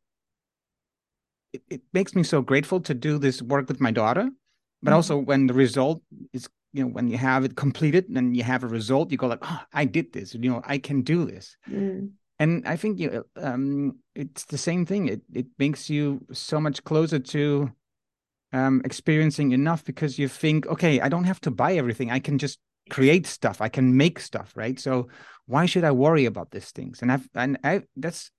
it, 1.53 1.61
it 1.69 1.81
makes 1.93 2.15
me 2.15 2.23
so 2.23 2.41
grateful 2.41 2.79
to 2.81 2.93
do 2.93 3.17
this 3.17 3.41
work 3.41 3.67
with 3.67 3.81
my 3.81 3.91
daughter, 3.91 4.29
but 4.81 4.89
mm-hmm. 4.89 4.95
also 4.95 5.17
when 5.17 5.47
the 5.47 5.53
result 5.53 6.01
is 6.33 6.47
you 6.73 6.83
know 6.83 6.89
when 6.89 7.09
you 7.09 7.17
have 7.17 7.43
it 7.43 7.55
completed 7.55 8.05
and 8.09 8.35
you 8.35 8.43
have 8.43 8.63
a 8.63 8.67
result, 8.67 9.11
you 9.11 9.17
go 9.17 9.27
like, 9.27 9.39
oh, 9.41 9.61
I 9.73 9.85
did 9.85 10.13
this. 10.13 10.33
You 10.33 10.49
know, 10.49 10.61
I 10.65 10.77
can 10.77 11.01
do 11.01 11.25
this. 11.25 11.57
Mm. 11.69 12.11
And 12.39 12.67
I 12.67 12.75
think 12.75 12.99
you 12.99 13.25
um, 13.35 13.97
it's 14.15 14.45
the 14.45 14.57
same 14.57 14.85
thing. 14.85 15.07
It 15.09 15.21
it 15.33 15.47
makes 15.57 15.89
you 15.89 16.25
so 16.31 16.59
much 16.59 16.83
closer 16.83 17.19
to 17.19 17.71
um, 18.53 18.81
experiencing 18.85 19.51
enough 19.51 19.83
because 19.83 20.17
you 20.17 20.27
think, 20.27 20.67
okay, 20.67 20.99
I 21.01 21.09
don't 21.09 21.25
have 21.25 21.41
to 21.41 21.51
buy 21.51 21.73
everything. 21.73 22.11
I 22.11 22.19
can 22.19 22.37
just 22.37 22.59
create 22.89 23.27
stuff. 23.27 23.61
I 23.61 23.69
can 23.69 23.97
make 23.97 24.19
stuff, 24.19 24.53
right? 24.55 24.79
So 24.79 25.09
why 25.45 25.65
should 25.65 25.83
I 25.83 25.91
worry 25.91 26.25
about 26.25 26.51
these 26.51 26.71
things? 26.71 27.01
And 27.01 27.11
I've 27.11 27.27
and 27.35 27.57
I 27.63 27.81
that's 27.95 28.31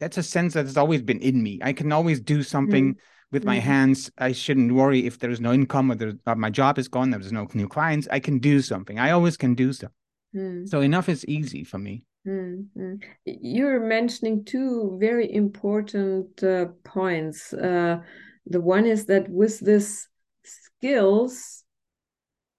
that's 0.00 0.18
a 0.18 0.22
sense 0.22 0.54
that 0.54 0.66
has 0.66 0.76
always 0.76 1.02
been 1.02 1.20
in 1.20 1.42
me. 1.42 1.58
I 1.62 1.72
can 1.72 1.92
always 1.92 2.20
do 2.20 2.42
something 2.42 2.94
mm. 2.94 2.98
with 3.32 3.44
my 3.44 3.56
mm. 3.56 3.62
hands. 3.62 4.10
I 4.18 4.32
shouldn't 4.32 4.72
worry 4.72 5.06
if 5.06 5.18
there 5.18 5.30
is 5.30 5.40
no 5.40 5.52
income 5.52 5.90
or, 5.90 5.94
there, 5.94 6.12
or 6.26 6.36
my 6.36 6.50
job 6.50 6.78
is 6.78 6.88
gone. 6.88 7.10
There's 7.10 7.32
no 7.32 7.48
new 7.54 7.68
clients. 7.68 8.06
I 8.10 8.20
can 8.20 8.38
do 8.38 8.60
something. 8.60 8.98
I 8.98 9.12
always 9.12 9.36
can 9.36 9.54
do 9.54 9.72
stuff. 9.72 9.92
Mm. 10.34 10.68
So 10.68 10.80
enough 10.80 11.08
is 11.08 11.24
easy 11.26 11.64
for 11.64 11.78
me. 11.78 12.04
Mm, 12.26 13.00
You're 13.24 13.80
mentioning 13.80 14.44
two 14.44 14.96
very 15.00 15.32
important 15.32 16.42
uh, 16.42 16.66
points. 16.84 17.52
Uh, 17.52 18.00
the 18.46 18.60
one 18.60 18.86
is 18.86 19.06
that 19.06 19.28
with 19.28 19.60
this 19.60 20.08
skills, 20.44 21.64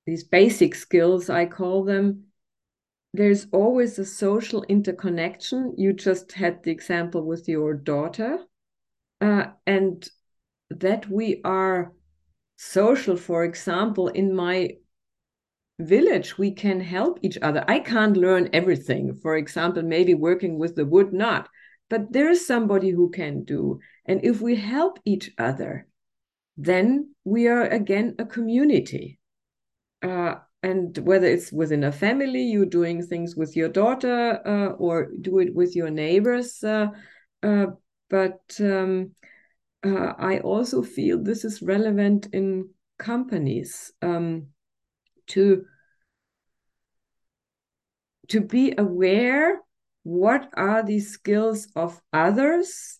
these 0.05 0.23
basic 0.23 0.75
skills, 0.75 1.29
I 1.29 1.45
call 1.45 1.83
them, 1.83 2.25
there's 3.13 3.47
always 3.51 3.97
a 3.97 4.05
social 4.05 4.63
interconnection. 4.63 5.73
You 5.77 5.93
just 5.93 6.33
had 6.33 6.63
the 6.63 6.71
example 6.71 7.23
with 7.23 7.47
your 7.47 7.73
daughter, 7.73 8.39
uh, 9.21 9.47
and 9.65 10.07
that 10.69 11.09
we 11.09 11.41
are 11.43 11.93
social. 12.57 13.17
For 13.17 13.43
example, 13.43 14.09
in 14.09 14.35
my 14.35 14.75
village, 15.79 16.37
we 16.37 16.51
can 16.51 16.79
help 16.81 17.19
each 17.21 17.37
other. 17.41 17.63
I 17.67 17.79
can't 17.79 18.17
learn 18.17 18.49
everything. 18.53 19.15
For 19.15 19.37
example, 19.37 19.83
maybe 19.83 20.13
working 20.13 20.59
with 20.59 20.75
the 20.75 20.85
wood, 20.85 21.13
not, 21.13 21.49
but 21.89 22.11
there 22.11 22.29
is 22.29 22.45
somebody 22.45 22.89
who 22.89 23.09
can 23.09 23.43
do. 23.43 23.79
And 24.05 24.23
if 24.23 24.41
we 24.41 24.55
help 24.55 24.99
each 25.05 25.31
other, 25.37 25.87
then 26.57 27.13
we 27.23 27.47
are 27.47 27.63
again 27.63 28.15
a 28.19 28.25
community. 28.25 29.19
Uh, 30.01 30.35
and 30.63 30.97
whether 30.99 31.27
it's 31.27 31.51
within 31.51 31.83
a 31.83 31.91
family, 31.91 32.41
you're 32.41 32.65
doing 32.65 33.05
things 33.05 33.35
with 33.35 33.55
your 33.55 33.69
daughter 33.69 34.41
uh, 34.45 34.73
or 34.75 35.11
do 35.21 35.39
it 35.39 35.53
with 35.53 35.75
your 35.75 35.89
neighbors. 35.89 36.63
Uh, 36.63 36.87
uh 37.43 37.67
but 38.09 38.39
um, 38.61 39.11
uh, 39.83 40.13
I 40.17 40.39
also 40.39 40.81
feel 40.81 41.21
this 41.21 41.43
is 41.45 41.61
relevant 41.61 42.27
in 42.33 42.69
companies 42.97 43.91
um, 44.01 44.47
to 45.27 45.65
to 48.29 48.41
be 48.41 48.73
aware 48.77 49.61
what 50.07 50.49
are 50.55 50.83
the 50.83 50.99
skills 50.99 51.67
of 51.75 52.01
others 52.13 52.97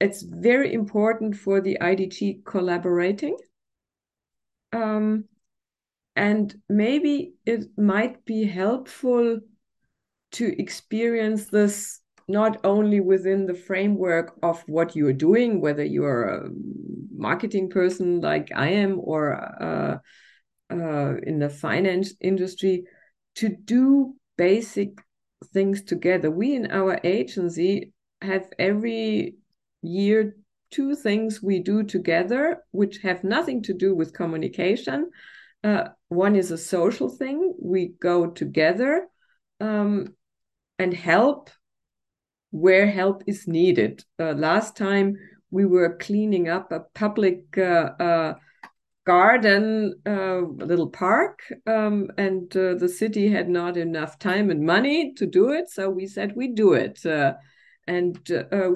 it's 0.00 0.22
very 0.22 0.72
important 0.72 1.36
for 1.36 1.60
the 1.60 1.76
IDG 1.80 2.44
collaborating. 2.44 3.36
Um, 4.72 5.26
and 6.16 6.54
maybe 6.68 7.34
it 7.44 7.66
might 7.76 8.24
be 8.24 8.44
helpful 8.44 9.40
to 10.32 10.60
experience 10.60 11.48
this 11.48 12.00
not 12.28 12.60
only 12.64 13.00
within 13.00 13.46
the 13.46 13.54
framework 13.54 14.38
of 14.42 14.62
what 14.68 14.96
you're 14.96 15.12
doing, 15.12 15.60
whether 15.60 15.84
you're 15.84 16.28
a 16.28 16.50
marketing 17.12 17.68
person 17.68 18.20
like 18.20 18.50
I 18.54 18.68
am 18.68 18.98
or 19.02 19.34
uh, 19.34 19.98
uh, 20.72 21.14
in 21.22 21.40
the 21.40 21.50
finance 21.50 22.14
industry, 22.20 22.84
to 23.34 23.48
do 23.48 24.14
basic 24.38 25.00
things 25.52 25.82
together. 25.82 26.30
We 26.30 26.54
in 26.54 26.70
our 26.70 27.00
agency 27.04 27.92
have 28.22 28.46
every 28.58 29.36
year 29.82 30.36
two 30.70 30.94
things 30.94 31.42
we 31.42 31.58
do 31.58 31.82
together 31.82 32.62
which 32.70 32.98
have 32.98 33.24
nothing 33.24 33.62
to 33.62 33.74
do 33.74 33.94
with 33.94 34.14
communication. 34.14 35.10
Uh, 35.64 35.88
one 36.08 36.36
is 36.36 36.50
a 36.50 36.58
social 36.58 37.08
thing. 37.08 37.54
We 37.60 37.94
go 38.00 38.28
together 38.28 39.08
um, 39.60 40.14
and 40.78 40.94
help 40.94 41.50
where 42.50 42.86
help 42.86 43.22
is 43.26 43.46
needed. 43.46 44.04
Uh, 44.18 44.32
last 44.32 44.76
time 44.76 45.16
we 45.50 45.64
were 45.66 45.96
cleaning 45.96 46.48
up 46.48 46.72
a 46.72 46.80
public 46.94 47.56
uh, 47.58 47.90
uh, 47.98 48.34
garden, 49.06 49.94
uh, 50.06 50.44
a 50.44 50.66
little 50.66 50.88
park, 50.88 51.40
um, 51.66 52.08
and 52.18 52.54
uh, 52.56 52.74
the 52.74 52.88
city 52.88 53.28
had 53.28 53.48
not 53.48 53.76
enough 53.76 54.18
time 54.18 54.50
and 54.50 54.64
money 54.64 55.14
to 55.14 55.26
do 55.26 55.50
it. 55.50 55.70
So 55.70 55.90
we 55.90 56.06
said 56.06 56.36
we 56.36 56.48
do 56.48 56.74
it. 56.74 57.04
Uh, 57.04 57.34
and 57.86 58.20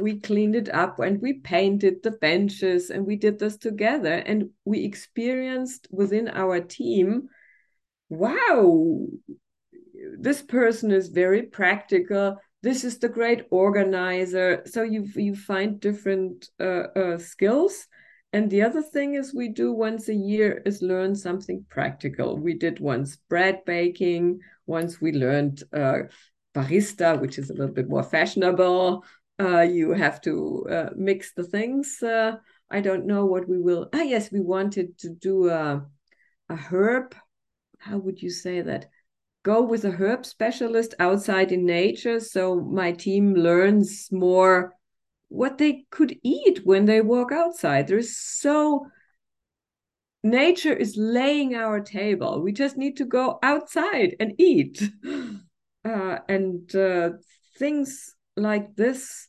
we 0.01 0.19
cleaned 0.19 0.57
it 0.57 0.69
up 0.75 0.99
and 0.99 1.23
we 1.23 1.35
painted 1.35 2.03
the 2.03 2.11
benches 2.11 2.91
and 2.91 3.07
we 3.07 3.15
did 3.15 3.39
this 3.39 3.57
together. 3.57 4.15
And 4.15 4.51
we 4.65 4.85
experienced 4.85 5.87
within 5.93 6.27
our 6.27 6.61
team 6.61 7.29
wow, 8.09 9.07
this 10.19 10.43
person 10.43 10.91
is 10.91 11.09
very 11.09 11.43
practical 11.43 12.37
this 12.63 12.83
is 12.83 12.99
the 12.99 13.09
great 13.09 13.45
organizer 13.51 14.63
so 14.65 14.83
you 14.83 15.07
you 15.15 15.35
find 15.35 15.81
different 15.81 16.49
uh, 16.59 16.87
uh, 16.97 17.19
skills 17.19 17.87
and 18.35 18.51
the 18.51 18.63
other 18.63 18.83
thing 18.83 19.15
is 19.15 19.33
we 19.33 19.47
do 19.47 19.73
once 19.73 20.09
a 20.09 20.15
year 20.15 20.61
is 20.67 20.83
learn 20.83 21.15
something 21.15 21.65
practical. 21.71 22.37
We 22.37 22.55
did 22.55 22.81
once 22.81 23.15
bread 23.15 23.65
baking 23.65 24.41
once 24.67 25.01
we 25.01 25.13
learned 25.13 25.63
uh, 25.73 25.99
barista 26.53 27.21
which 27.21 27.39
is 27.39 27.51
a 27.51 27.55
little 27.55 27.73
bit 27.73 27.89
more 27.89 28.03
fashionable. 28.03 29.05
Uh, 29.39 29.61
you 29.61 29.93
have 29.93 30.21
to 30.23 30.67
uh, 30.69 30.91
mix 30.97 31.33
the 31.33 31.45
things. 31.45 32.03
Uh, 32.03 32.37
i 32.71 32.81
don't 32.81 33.07
know 33.07 33.25
what 33.25 33.49
we 33.49 33.61
will 33.61 33.89
ah 33.93 34.03
yes 34.03 34.33
we 34.33 34.41
wanted 34.41 34.99
to 34.99 35.11
do 35.11 35.49
a, 35.49 35.87
a 36.49 36.57
herb. 36.57 37.15
How 37.79 37.99
would 37.99 38.21
you 38.21 38.31
say 38.31 38.63
that? 38.63 38.89
Go 39.45 39.63
with 39.63 39.85
a 39.85 39.93
herb 39.93 40.27
specialist 40.27 40.95
outside 40.99 41.53
in 41.53 41.65
nature 41.67 42.19
so 42.19 42.61
my 42.61 42.91
team 42.91 43.35
learns 43.35 44.09
more 44.11 44.75
what 45.29 45.59
they 45.59 45.85
could 45.91 46.19
eat 46.23 46.61
when 46.65 46.85
they 46.85 47.01
walk 47.01 47.33
outside. 47.33 47.87
There's 47.87 48.17
so 48.17 48.87
nature 50.23 50.73
is 50.73 50.97
laying 50.97 51.55
our 51.55 51.81
table. 51.81 52.41
We 52.41 52.53
just 52.53 52.77
need 52.77 52.97
to 52.97 53.05
go 53.05 53.39
outside 53.43 54.17
and 54.21 54.35
eat. 54.39 54.83
Uh, 55.87 56.19
and 56.31 56.75
uh, 56.75 57.11
things 57.59 58.15
like 58.39 58.75
this 58.75 59.29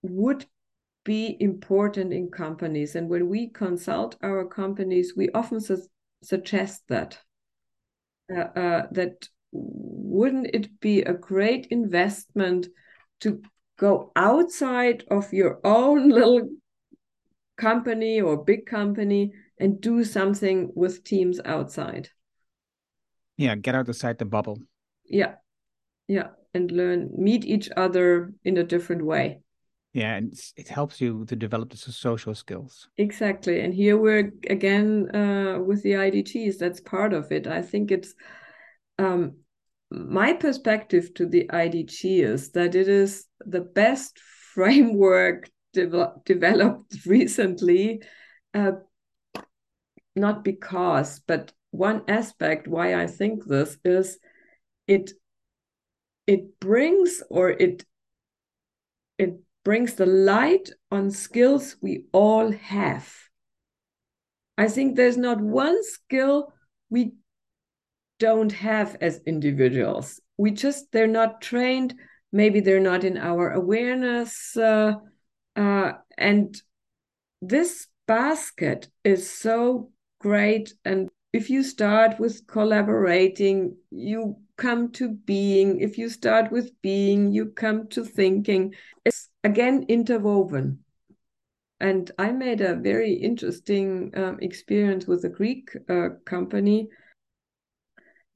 would 0.00 0.46
be 1.04 1.36
important 1.38 2.14
in 2.14 2.30
companies. 2.30 2.96
And 2.96 3.10
when 3.10 3.28
we 3.28 3.48
consult 3.48 4.16
our 4.22 4.46
companies 4.46 5.12
we 5.14 5.28
often 5.34 5.60
su- 5.60 5.86
suggest 6.22 6.84
that 6.88 7.18
uh, 8.34 8.40
uh, 8.40 8.86
that 8.92 9.28
wouldn't 9.52 10.48
it 10.54 10.80
be 10.80 11.02
a 11.02 11.12
great 11.12 11.66
investment 11.66 12.68
to 13.20 13.42
go 13.76 14.12
outside 14.16 15.04
of 15.10 15.32
your 15.32 15.60
own 15.64 16.08
little 16.08 16.48
company 17.56 18.20
or 18.20 18.44
big 18.44 18.66
company 18.66 19.32
and 19.58 19.80
do 19.80 20.04
something 20.04 20.70
with 20.74 21.04
teams 21.04 21.40
outside. 21.44 22.08
Yeah 23.36 23.56
get 23.56 23.74
outside 23.74 24.18
the 24.18 24.24
bubble. 24.24 24.58
Yeah 25.04 25.34
yeah 26.08 26.28
and 26.52 26.70
learn 26.70 27.10
meet 27.16 27.44
each 27.44 27.68
other 27.76 28.32
in 28.44 28.56
a 28.58 28.64
different 28.64 29.04
way. 29.04 29.40
Yeah 29.92 30.16
and 30.16 30.34
it 30.56 30.68
helps 30.68 31.00
you 31.00 31.24
to 31.26 31.36
develop 31.36 31.70
the 31.70 31.76
social 31.76 32.34
skills. 32.34 32.88
Exactly 32.96 33.60
and 33.60 33.74
here 33.74 33.96
we're 33.96 34.32
again 34.50 35.14
uh, 35.14 35.58
with 35.60 35.82
the 35.82 35.92
idgs 35.92 36.58
that's 36.58 36.80
part 36.80 37.12
of 37.12 37.30
it. 37.32 37.46
I 37.46 37.62
think 37.62 37.90
it's 37.90 38.14
um, 38.98 39.36
my 39.90 40.32
perspective 40.32 41.12
to 41.14 41.26
the 41.26 41.48
idg 41.52 42.04
is 42.04 42.50
that 42.52 42.74
it 42.74 42.88
is 42.88 43.26
the 43.40 43.60
best 43.60 44.18
framework 44.54 45.50
de- 45.72 46.12
developed 46.24 46.94
recently 47.06 48.00
uh, 48.54 48.72
not 50.14 50.44
because 50.44 51.20
but 51.26 51.52
one 51.70 52.02
aspect 52.06 52.68
why 52.68 52.94
i 52.94 53.06
think 53.06 53.44
this 53.46 53.76
is 53.84 54.18
it 54.86 55.10
it 56.26 56.58
brings 56.60 57.22
or 57.30 57.50
it 57.50 57.84
it 59.18 59.40
brings 59.64 59.94
the 59.94 60.06
light 60.06 60.70
on 60.90 61.10
skills 61.10 61.76
we 61.80 62.04
all 62.12 62.52
have. 62.52 63.12
I 64.56 64.68
think 64.68 64.94
there's 64.94 65.16
not 65.16 65.40
one 65.40 65.82
skill 65.82 66.52
we 66.90 67.12
don't 68.18 68.52
have 68.52 68.96
as 69.00 69.20
individuals. 69.26 70.20
We 70.36 70.50
just, 70.50 70.92
they're 70.92 71.06
not 71.06 71.40
trained. 71.40 71.94
Maybe 72.32 72.60
they're 72.60 72.80
not 72.80 73.04
in 73.04 73.16
our 73.16 73.52
awareness. 73.52 74.56
Uh, 74.56 74.94
uh, 75.56 75.92
and 76.18 76.60
this 77.40 77.86
basket 78.06 78.88
is 79.04 79.30
so 79.30 79.90
great. 80.20 80.74
And 80.84 81.10
if 81.32 81.50
you 81.50 81.62
start 81.62 82.18
with 82.18 82.46
collaborating, 82.46 83.76
you 83.90 84.36
come 84.56 84.92
to 84.92 85.08
being. 85.08 85.80
If 85.80 85.98
you 85.98 86.08
start 86.08 86.52
with 86.52 86.70
being, 86.80 87.32
you 87.32 87.46
come 87.46 87.88
to 87.88 88.04
thinking. 88.04 88.74
It's 89.04 89.28
again 89.42 89.86
interwoven. 89.88 90.78
And 91.80 92.10
I 92.18 92.30
made 92.30 92.60
a 92.60 92.76
very 92.76 93.12
interesting 93.12 94.12
um, 94.16 94.38
experience 94.40 95.06
with 95.06 95.24
a 95.24 95.28
Greek 95.28 95.70
uh, 95.88 96.10
company. 96.24 96.88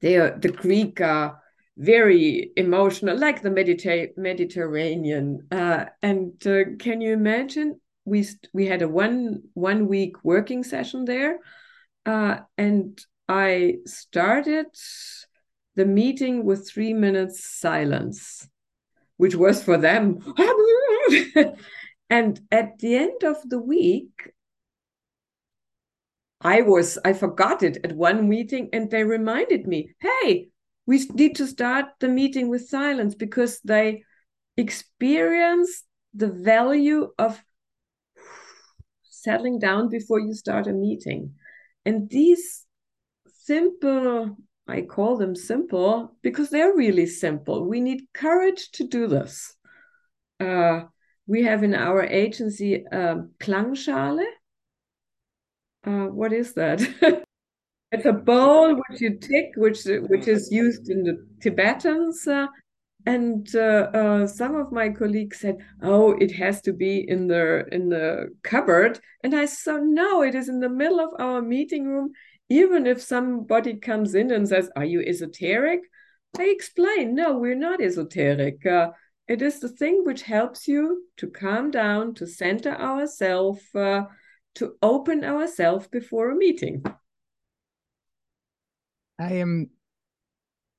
They 0.01 0.17
are 0.17 0.37
the 0.37 0.49
Greek 0.49 1.01
are 1.01 1.41
very 1.77 2.51
emotional, 2.57 3.17
like 3.17 3.41
the 3.41 3.49
Mediter- 3.49 4.15
Mediterranean. 4.17 5.47
Uh, 5.51 5.85
and 6.01 6.33
uh, 6.45 6.75
can 6.77 7.01
you 7.01 7.13
imagine? 7.13 7.79
We 8.05 8.27
we 8.53 8.65
had 8.65 8.81
a 8.81 8.87
one 8.87 9.43
one 9.53 9.87
week 9.87 10.23
working 10.23 10.63
session 10.63 11.05
there, 11.05 11.39
uh, 12.05 12.39
and 12.57 12.99
I 13.27 13.75
started 13.85 14.67
the 15.75 15.85
meeting 15.85 16.43
with 16.43 16.69
three 16.69 16.93
minutes 16.93 17.45
silence, 17.45 18.49
which 19.17 19.35
was 19.35 19.63
for 19.63 19.77
them. 19.77 20.19
and 22.09 22.41
at 22.51 22.79
the 22.79 22.95
end 22.95 23.23
of 23.23 23.37
the 23.47 23.59
week, 23.59 24.31
I 26.41 26.61
was, 26.61 26.97
I 27.03 27.13
forgot 27.13 27.63
it 27.63 27.77
at 27.83 27.95
one 27.95 28.29
meeting, 28.29 28.69
and 28.71 28.89
they 28.89 29.03
reminded 29.03 29.67
me, 29.67 29.93
hey, 29.99 30.49
we 30.85 31.05
need 31.13 31.35
to 31.35 31.47
start 31.47 31.85
the 31.99 32.07
meeting 32.07 32.49
with 32.49 32.69
silence 32.69 33.15
because 33.15 33.59
they 33.61 34.03
experience 34.57 35.83
the 36.13 36.29
value 36.29 37.09
of 37.17 37.41
settling 39.03 39.59
down 39.59 39.89
before 39.89 40.19
you 40.19 40.33
start 40.33 40.67
a 40.67 40.71
meeting. 40.73 41.33
And 41.85 42.09
these 42.09 42.65
simple 43.43 44.37
I 44.69 44.81
call 44.83 45.17
them 45.17 45.35
simple 45.35 46.15
because 46.21 46.49
they're 46.49 46.75
really 46.75 47.07
simple. 47.07 47.67
We 47.67 47.81
need 47.81 48.03
courage 48.13 48.69
to 48.73 48.87
do 48.87 49.07
this. 49.07 49.55
Uh, 50.39 50.81
we 51.25 51.43
have 51.43 51.63
in 51.63 51.73
our 51.73 52.03
agency 52.03 52.85
um, 52.87 53.31
Klangschale. 53.39 54.25
Uh, 55.89 56.07
what 56.07 56.31
is 56.31 56.53
that? 56.53 56.81
it's 57.91 58.05
a 58.05 58.13
bowl 58.13 58.75
which 58.75 59.01
you 59.01 59.17
tick, 59.17 59.51
which 59.55 59.79
which 59.85 60.27
is 60.27 60.51
used 60.51 60.89
in 60.89 61.03
the 61.03 61.25
Tibetans. 61.41 62.27
Uh, 62.27 62.47
and 63.05 63.47
uh, 63.55 63.89
uh, 63.93 64.27
some 64.27 64.55
of 64.55 64.71
my 64.71 64.89
colleagues 64.89 65.39
said, 65.39 65.55
"Oh, 65.81 66.11
it 66.19 66.31
has 66.33 66.61
to 66.61 66.73
be 66.73 67.09
in 67.09 67.27
the 67.27 67.65
in 67.71 67.89
the 67.89 68.29
cupboard," 68.43 68.99
and 69.23 69.33
I 69.33 69.45
said, 69.45 69.83
"No, 69.83 70.21
it 70.21 70.35
is 70.35 70.49
in 70.49 70.59
the 70.59 70.69
middle 70.69 70.99
of 70.99 71.09
our 71.19 71.41
meeting 71.41 71.87
room 71.87 72.13
even 72.49 72.87
if 72.87 73.01
somebody 73.01 73.75
comes 73.75 74.15
in 74.15 74.31
and 74.31 74.47
says, 74.47 74.69
Are 74.75 74.85
you 74.85 75.01
esoteric? 75.01 75.81
I 76.37 76.45
explain, 76.45 77.15
No, 77.15 77.37
we're 77.37 77.55
not 77.55 77.81
esoteric. 77.81 78.65
Uh, 78.65 78.89
it 79.27 79.41
is 79.43 79.59
the 79.59 79.69
thing 79.69 80.01
which 80.03 80.23
helps 80.23 80.67
you 80.67 81.03
to 81.17 81.27
calm 81.27 81.69
down, 81.69 82.15
to 82.15 82.25
center 82.25 82.71
ourselves, 82.71 83.63
uh, 83.75 84.03
to 84.59 84.75
open 84.81 85.23
ourselves 85.23 85.87
before 85.87 86.31
a 86.31 86.35
meeting. 86.35 86.83
I 89.17 89.33
am 89.33 89.69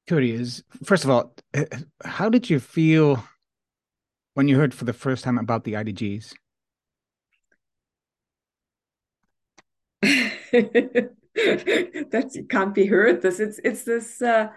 curious. 0.07 0.63
First 0.85 1.05
of 1.05 1.11
all, 1.11 1.35
uh, 1.55 1.65
how 2.05 2.29
did 2.29 2.51
you 2.51 2.61
feel 2.61 3.25
when 4.35 4.49
you 4.49 4.57
heard 4.57 4.75
for 4.75 4.85
the 4.85 4.93
first 4.93 5.25
time 5.25 5.39
about 5.39 5.65
the 5.65 5.75
IDGs? 5.75 6.35
that 10.03 11.15
can't 12.51 12.75
be 12.75 12.87
heard. 12.87 13.23
This 13.23 13.41
it's 13.41 13.61
it's 13.65 13.85
this. 13.85 14.21
Uh, 14.21 14.49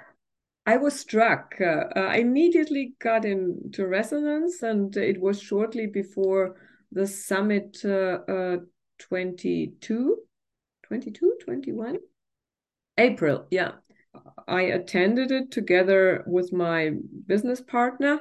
I 0.65 0.78
was 0.78 0.99
struck. 0.99 1.55
Uh, 1.61 1.86
I 1.95 2.17
immediately 2.17 2.95
got 2.99 3.24
into 3.24 3.88
resonance, 3.88 4.63
and 4.63 4.95
it 4.97 5.21
was 5.21 5.41
shortly 5.41 5.88
before 5.88 6.57
the 6.91 7.07
summit 7.07 7.78
uh, 7.84 8.19
uh, 8.28 8.57
22, 9.00 10.18
22, 10.84 11.38
21? 11.44 11.98
April, 12.98 13.48
yeah. 13.50 13.72
I 14.48 14.62
attended 14.62 15.32
it 15.32 15.52
together 15.52 16.24
with 16.28 16.54
my 16.54 16.91
business 17.26 17.62
partner. 17.62 18.20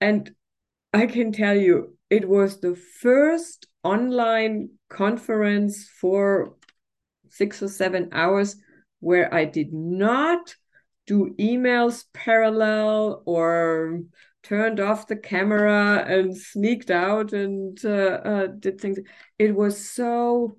And 0.00 0.32
I 0.92 1.06
can 1.06 1.32
tell 1.32 1.56
you, 1.56 1.96
it 2.10 2.28
was 2.28 2.60
the 2.60 2.76
first 2.76 3.66
online 3.82 4.70
conference 4.88 5.88
for 5.88 6.56
six 7.30 7.62
or 7.62 7.68
seven 7.68 8.10
hours 8.12 8.56
where 9.00 9.32
I 9.32 9.46
did 9.46 9.72
not 9.72 10.54
do 11.06 11.34
emails 11.38 12.04
parallel 12.12 13.22
or 13.26 14.02
turned 14.42 14.80
off 14.80 15.06
the 15.06 15.16
camera 15.16 16.04
and 16.06 16.36
sneaked 16.36 16.90
out 16.90 17.32
and 17.32 17.78
uh, 17.84 18.20
uh, 18.24 18.46
did 18.46 18.80
things. 18.80 18.98
It 19.38 19.54
was 19.54 19.88
so 19.88 20.58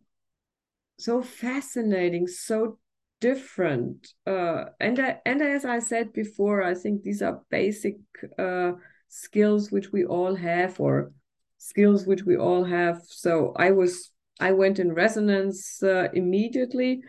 so 0.98 1.22
fascinating, 1.22 2.28
so 2.28 2.78
different. 3.20 4.14
Uh, 4.26 4.66
and 4.80 5.00
I, 5.00 5.20
and 5.26 5.42
as 5.42 5.66
I 5.66 5.80
said 5.80 6.14
before, 6.14 6.64
I 6.64 6.76
think 6.76 7.04
these 7.04 7.22
are 7.22 7.42
basic 7.50 7.98
uh, 8.38 8.74
skills 9.10 9.72
which 9.72 9.92
we 9.92 10.06
all 10.06 10.36
have, 10.36 10.80
or 10.80 11.12
skills 11.58 12.06
which 12.06 12.24
we 12.24 12.38
all 12.38 12.64
have. 12.64 13.02
So 13.08 13.54
I 13.56 13.72
was 13.72 14.12
I 14.40 14.52
went 14.52 14.80
in 14.80 14.94
resonance 14.94 15.82
uh, 15.84 16.08
immediately, 16.14 17.02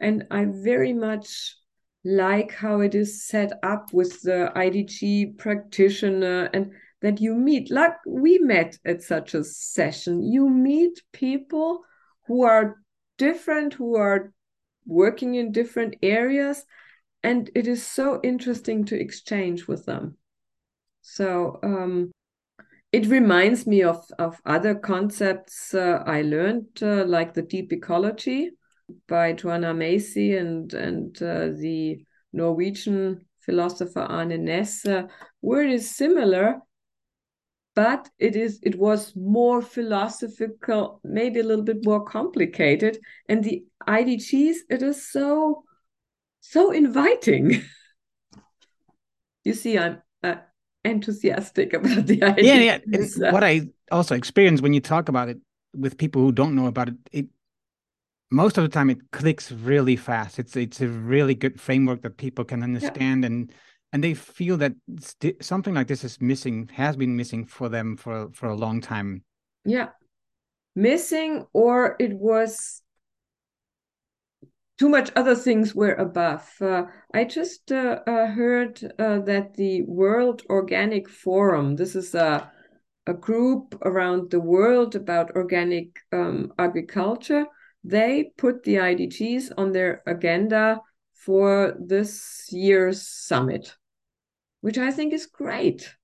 and 0.00 0.26
I 0.30 0.46
very 0.48 0.92
much 0.92 1.56
like 2.04 2.52
how 2.52 2.80
it 2.80 2.94
is 2.94 3.24
set 3.24 3.52
up 3.62 3.92
with 3.92 4.22
the 4.22 4.52
IDG 4.56 5.38
practitioner 5.38 6.50
and 6.52 6.72
that 7.00 7.20
you 7.20 7.34
meet. 7.34 7.70
Like 7.70 7.94
we 8.06 8.38
met 8.38 8.78
at 8.84 9.02
such 9.02 9.34
a 9.34 9.44
session. 9.44 10.22
You 10.22 10.48
meet 10.48 11.02
people 11.12 11.82
who 12.26 12.42
are 12.44 12.76
different 13.18 13.74
who 13.74 13.96
are 13.96 14.32
working 14.86 15.36
in 15.36 15.52
different 15.52 15.96
areas 16.02 16.64
and 17.22 17.50
it 17.54 17.68
is 17.68 17.86
so 17.86 18.20
interesting 18.22 18.84
to 18.86 18.98
exchange 18.98 19.68
with 19.68 19.86
them. 19.86 20.16
So 21.02 21.60
um, 21.62 22.10
it 22.92 23.06
reminds 23.06 23.66
me 23.66 23.82
of, 23.82 24.04
of 24.18 24.40
other 24.44 24.74
concepts 24.74 25.74
uh, 25.74 26.02
i 26.06 26.22
learned 26.22 26.66
uh, 26.82 27.04
like 27.04 27.34
the 27.34 27.42
deep 27.42 27.72
ecology 27.72 28.50
by 29.08 29.32
Joanna 29.32 29.74
Macy 29.74 30.36
and 30.36 30.72
and 30.74 31.16
uh, 31.22 31.48
the 31.48 32.04
Norwegian 32.32 33.24
philosopher 33.40 34.00
Arne 34.00 34.46
Næss, 34.46 34.86
uh, 34.88 35.06
where 35.40 35.62
it 35.62 35.72
is 35.72 35.94
similar, 35.94 36.60
but 37.74 38.08
it 38.18 38.36
is 38.36 38.60
it 38.62 38.78
was 38.78 39.14
more 39.16 39.62
philosophical, 39.62 41.00
maybe 41.04 41.40
a 41.40 41.44
little 41.44 41.64
bit 41.64 41.84
more 41.84 42.04
complicated. 42.04 42.98
And 43.28 43.42
the 43.42 43.64
IDGs, 43.86 44.56
it 44.70 44.82
is 44.82 45.10
so 45.10 45.64
so 46.40 46.70
inviting. 46.72 47.62
you 49.44 49.54
see, 49.54 49.78
I'm 49.78 50.02
uh, 50.22 50.36
enthusiastic 50.84 51.72
about 51.72 52.06
the 52.06 52.18
IDGs. 52.18 52.42
Yeah, 52.42 52.58
yeah. 52.58 52.78
It's 52.86 53.18
what 53.18 53.44
I 53.44 53.68
also 53.90 54.14
experience 54.14 54.60
when 54.62 54.72
you 54.72 54.80
talk 54.80 55.08
about 55.08 55.28
it 55.28 55.38
with 55.74 55.98
people 55.98 56.22
who 56.22 56.32
don't 56.32 56.54
know 56.54 56.66
about 56.66 56.88
it, 56.88 56.96
it 57.12 57.26
most 58.32 58.56
of 58.58 58.64
the 58.64 58.68
time 58.68 58.90
it 58.90 59.10
clicks 59.12 59.52
really 59.52 59.96
fast. 59.96 60.38
It's 60.38 60.56
it's 60.56 60.80
a 60.80 60.88
really 60.88 61.34
good 61.34 61.60
framework 61.60 62.02
that 62.02 62.16
people 62.16 62.44
can 62.44 62.62
understand 62.62 63.22
yeah. 63.22 63.26
and 63.26 63.52
and 63.92 64.02
they 64.02 64.14
feel 64.14 64.56
that 64.56 64.72
something 65.40 65.74
like 65.74 65.86
this 65.86 66.02
is 66.02 66.20
missing 66.20 66.70
has 66.72 66.96
been 66.96 67.16
missing 67.16 67.44
for 67.44 67.68
them 67.68 67.96
for 67.96 68.30
for 68.32 68.48
a 68.48 68.56
long 68.56 68.80
time. 68.80 69.22
Yeah, 69.64 69.90
missing 70.74 71.44
or 71.52 71.96
it 72.00 72.14
was 72.14 72.82
too 74.78 74.88
much 74.88 75.10
other 75.14 75.34
things 75.34 75.74
were 75.74 75.94
above. 75.94 76.50
Uh, 76.60 76.84
I 77.14 77.24
just 77.24 77.70
uh, 77.70 78.00
uh, 78.06 78.26
heard 78.28 78.82
uh, 78.98 79.20
that 79.20 79.54
the 79.54 79.82
World 79.82 80.42
Organic 80.48 81.08
Forum, 81.08 81.76
this 81.76 81.94
is 81.94 82.14
a, 82.14 82.50
a 83.06 83.14
group 83.14 83.78
around 83.82 84.30
the 84.30 84.40
world 84.40 84.96
about 84.96 85.36
organic 85.36 86.00
um, 86.12 86.52
agriculture, 86.58 87.46
they 87.84 88.32
put 88.36 88.62
the 88.62 88.76
IDGs 88.76 89.52
on 89.56 89.72
their 89.72 90.02
agenda 90.06 90.80
for 91.14 91.76
this 91.78 92.48
year's 92.50 93.06
summit, 93.06 93.76
which 94.60 94.78
I 94.78 94.90
think 94.90 95.12
is 95.12 95.26
great. 95.26 95.94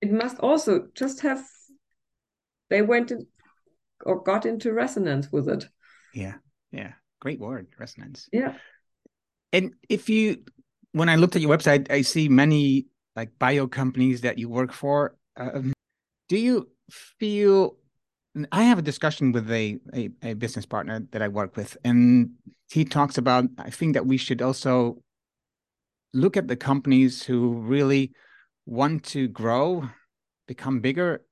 It 0.00 0.12
must 0.12 0.38
also 0.38 0.88
just 0.94 1.20
have, 1.20 1.44
they 2.70 2.82
went 2.82 3.10
in, 3.10 3.26
or 4.04 4.22
got 4.22 4.46
into 4.46 4.72
resonance 4.72 5.30
with 5.32 5.48
it. 5.48 5.68
Yeah, 6.12 6.34
yeah. 6.72 6.92
Great 7.20 7.40
word, 7.40 7.68
resonance. 7.78 8.28
Yeah. 8.32 8.54
And 9.52 9.72
if 9.88 10.08
you, 10.08 10.44
when 10.92 11.08
I 11.08 11.16
looked 11.16 11.36
at 11.36 11.42
your 11.42 11.56
website, 11.56 11.90
I 11.90 12.02
see 12.02 12.28
many 12.28 12.86
like 13.16 13.38
bio 13.38 13.66
companies 13.66 14.22
that 14.22 14.38
you 14.38 14.48
work 14.48 14.72
for. 14.72 15.16
Um, 15.36 15.72
do 16.28 16.36
you 16.36 16.68
feel 16.90 17.76
I 18.50 18.64
have 18.64 18.78
a 18.78 18.82
discussion 18.82 19.32
with 19.32 19.50
a, 19.50 19.78
a, 19.94 20.10
a 20.22 20.34
business 20.34 20.66
partner 20.66 21.06
that 21.12 21.22
I 21.22 21.28
work 21.28 21.56
with, 21.56 21.76
and 21.84 22.30
he 22.70 22.84
talks 22.84 23.16
about 23.16 23.44
I 23.58 23.70
think 23.70 23.94
that 23.94 24.06
we 24.06 24.16
should 24.16 24.42
also 24.42 25.02
look 26.12 26.36
at 26.36 26.48
the 26.48 26.56
companies 26.56 27.22
who 27.22 27.54
really 27.54 28.12
want 28.66 29.04
to 29.04 29.28
grow, 29.28 29.88
become 30.48 30.80
bigger, 30.80 31.22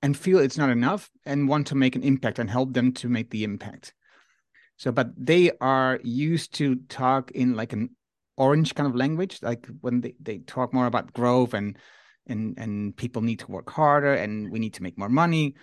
and 0.00 0.16
feel 0.16 0.38
it's 0.38 0.58
not 0.58 0.70
enough 0.70 1.10
and 1.24 1.48
want 1.48 1.68
to 1.68 1.74
make 1.76 1.94
an 1.94 2.02
impact 2.02 2.38
and 2.38 2.50
help 2.50 2.72
them 2.72 2.92
to 2.92 3.08
make 3.08 3.30
the 3.30 3.44
impact. 3.44 3.94
So, 4.76 4.90
but 4.90 5.12
they 5.16 5.52
are 5.60 6.00
used 6.02 6.54
to 6.54 6.76
talk 6.88 7.30
in 7.30 7.54
like 7.54 7.72
an 7.72 7.90
orange 8.36 8.74
kind 8.74 8.88
of 8.88 8.96
language, 8.96 9.38
like 9.42 9.68
when 9.80 10.00
they, 10.00 10.14
they 10.20 10.38
talk 10.38 10.74
more 10.74 10.86
about 10.86 11.12
growth 11.12 11.54
and 11.54 11.78
and 12.26 12.58
and 12.58 12.96
people 12.96 13.22
need 13.22 13.38
to 13.38 13.50
work 13.50 13.70
harder 13.70 14.14
and 14.14 14.50
we 14.50 14.58
need 14.58 14.74
to 14.74 14.82
make 14.82 14.98
more 14.98 15.08
money 15.08 15.54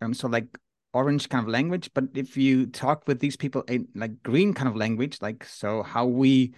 um 0.00 0.14
so 0.14 0.28
like 0.28 0.46
orange 0.92 1.28
kind 1.28 1.44
of 1.44 1.48
language 1.48 1.90
but 1.94 2.04
if 2.14 2.36
you 2.36 2.66
talk 2.66 3.06
with 3.08 3.18
these 3.18 3.36
people 3.36 3.62
in 3.62 3.88
like 3.94 4.22
green 4.22 4.54
kind 4.54 4.68
of 4.68 4.76
language 4.76 5.18
like 5.20 5.44
so 5.44 5.82
how 5.82 6.06
we 6.06 6.54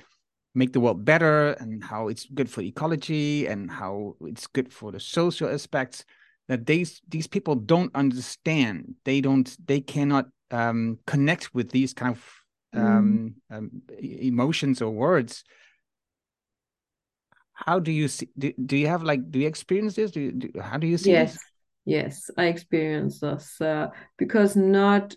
make 0.54 0.72
the 0.72 0.80
world 0.80 1.04
better 1.04 1.52
and 1.52 1.82
how 1.84 2.08
it's 2.08 2.26
good 2.26 2.50
for 2.50 2.62
ecology 2.62 3.46
and 3.46 3.70
how 3.70 4.14
it's 4.22 4.46
good 4.46 4.72
for 4.72 4.92
the 4.92 5.00
social 5.00 5.48
aspects 5.48 6.04
that 6.48 6.66
these 6.66 7.00
these 7.08 7.26
people 7.26 7.54
don't 7.54 7.94
understand 7.94 8.94
they 9.04 9.20
don't 9.20 9.56
they 9.66 9.80
cannot 9.80 10.26
um 10.50 10.98
connect 11.06 11.54
with 11.54 11.70
these 11.70 11.92
kind 11.94 12.12
of 12.16 12.24
mm. 12.74 12.84
um, 12.84 13.34
mm. 13.50 13.56
um 13.56 13.70
emotions 14.00 14.82
or 14.82 14.90
words 14.90 15.44
how 17.56 17.78
do 17.78 17.90
you 17.90 18.06
see 18.06 18.28
do, 18.38 18.52
do 18.64 18.76
you 18.76 18.86
have 18.86 19.02
like 19.02 19.30
do 19.30 19.38
you 19.38 19.48
experience 19.48 19.94
this? 19.94 20.10
Do, 20.10 20.20
you, 20.20 20.32
do 20.32 20.60
how 20.60 20.76
do 20.76 20.86
you 20.86 20.98
see 20.98 21.10
yes 21.10 21.32
this? 21.32 21.44
yes 21.84 22.30
i 22.36 22.46
experience 22.46 23.20
this 23.20 23.60
uh, 23.60 23.88
because 24.18 24.56
not 24.56 25.16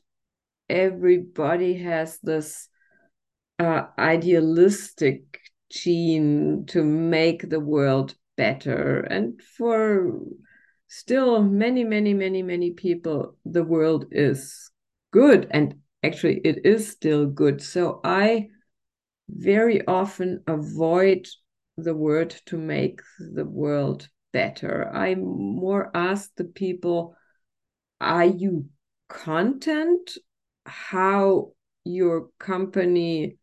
everybody 0.69 1.73
has 1.73 2.19
this 2.23 2.69
uh, 3.59 3.83
idealistic 3.97 5.39
gene 5.69 6.65
to 6.67 6.83
make 6.83 7.49
the 7.49 7.59
world 7.59 8.15
better. 8.37 9.01
And 9.01 9.41
for 9.57 10.21
still 10.87 11.43
many 11.43 11.83
many 11.83 12.13
many 12.13 12.41
many 12.41 12.71
people 12.71 13.35
the 13.45 13.63
world 13.63 14.05
is 14.11 14.71
good 15.11 15.45
and 15.51 15.75
actually 16.03 16.39
it 16.43 16.65
is 16.65 16.89
still 16.89 17.27
good. 17.27 17.61
So 17.61 17.99
i 18.03 18.47
very 19.29 19.85
often 19.85 20.43
avoid 20.47 21.27
the 21.83 21.95
word 21.95 22.35
to 22.47 22.57
make 22.57 23.01
the 23.19 23.45
world 23.45 24.07
better. 24.31 24.89
I 24.93 25.15
more 25.15 25.91
ask 25.93 26.31
the 26.35 26.45
people, 26.45 27.15
are 27.99 28.25
you 28.25 28.65
content 29.09 30.17
how 30.65 31.51
your 31.83 32.29
company 32.39 33.37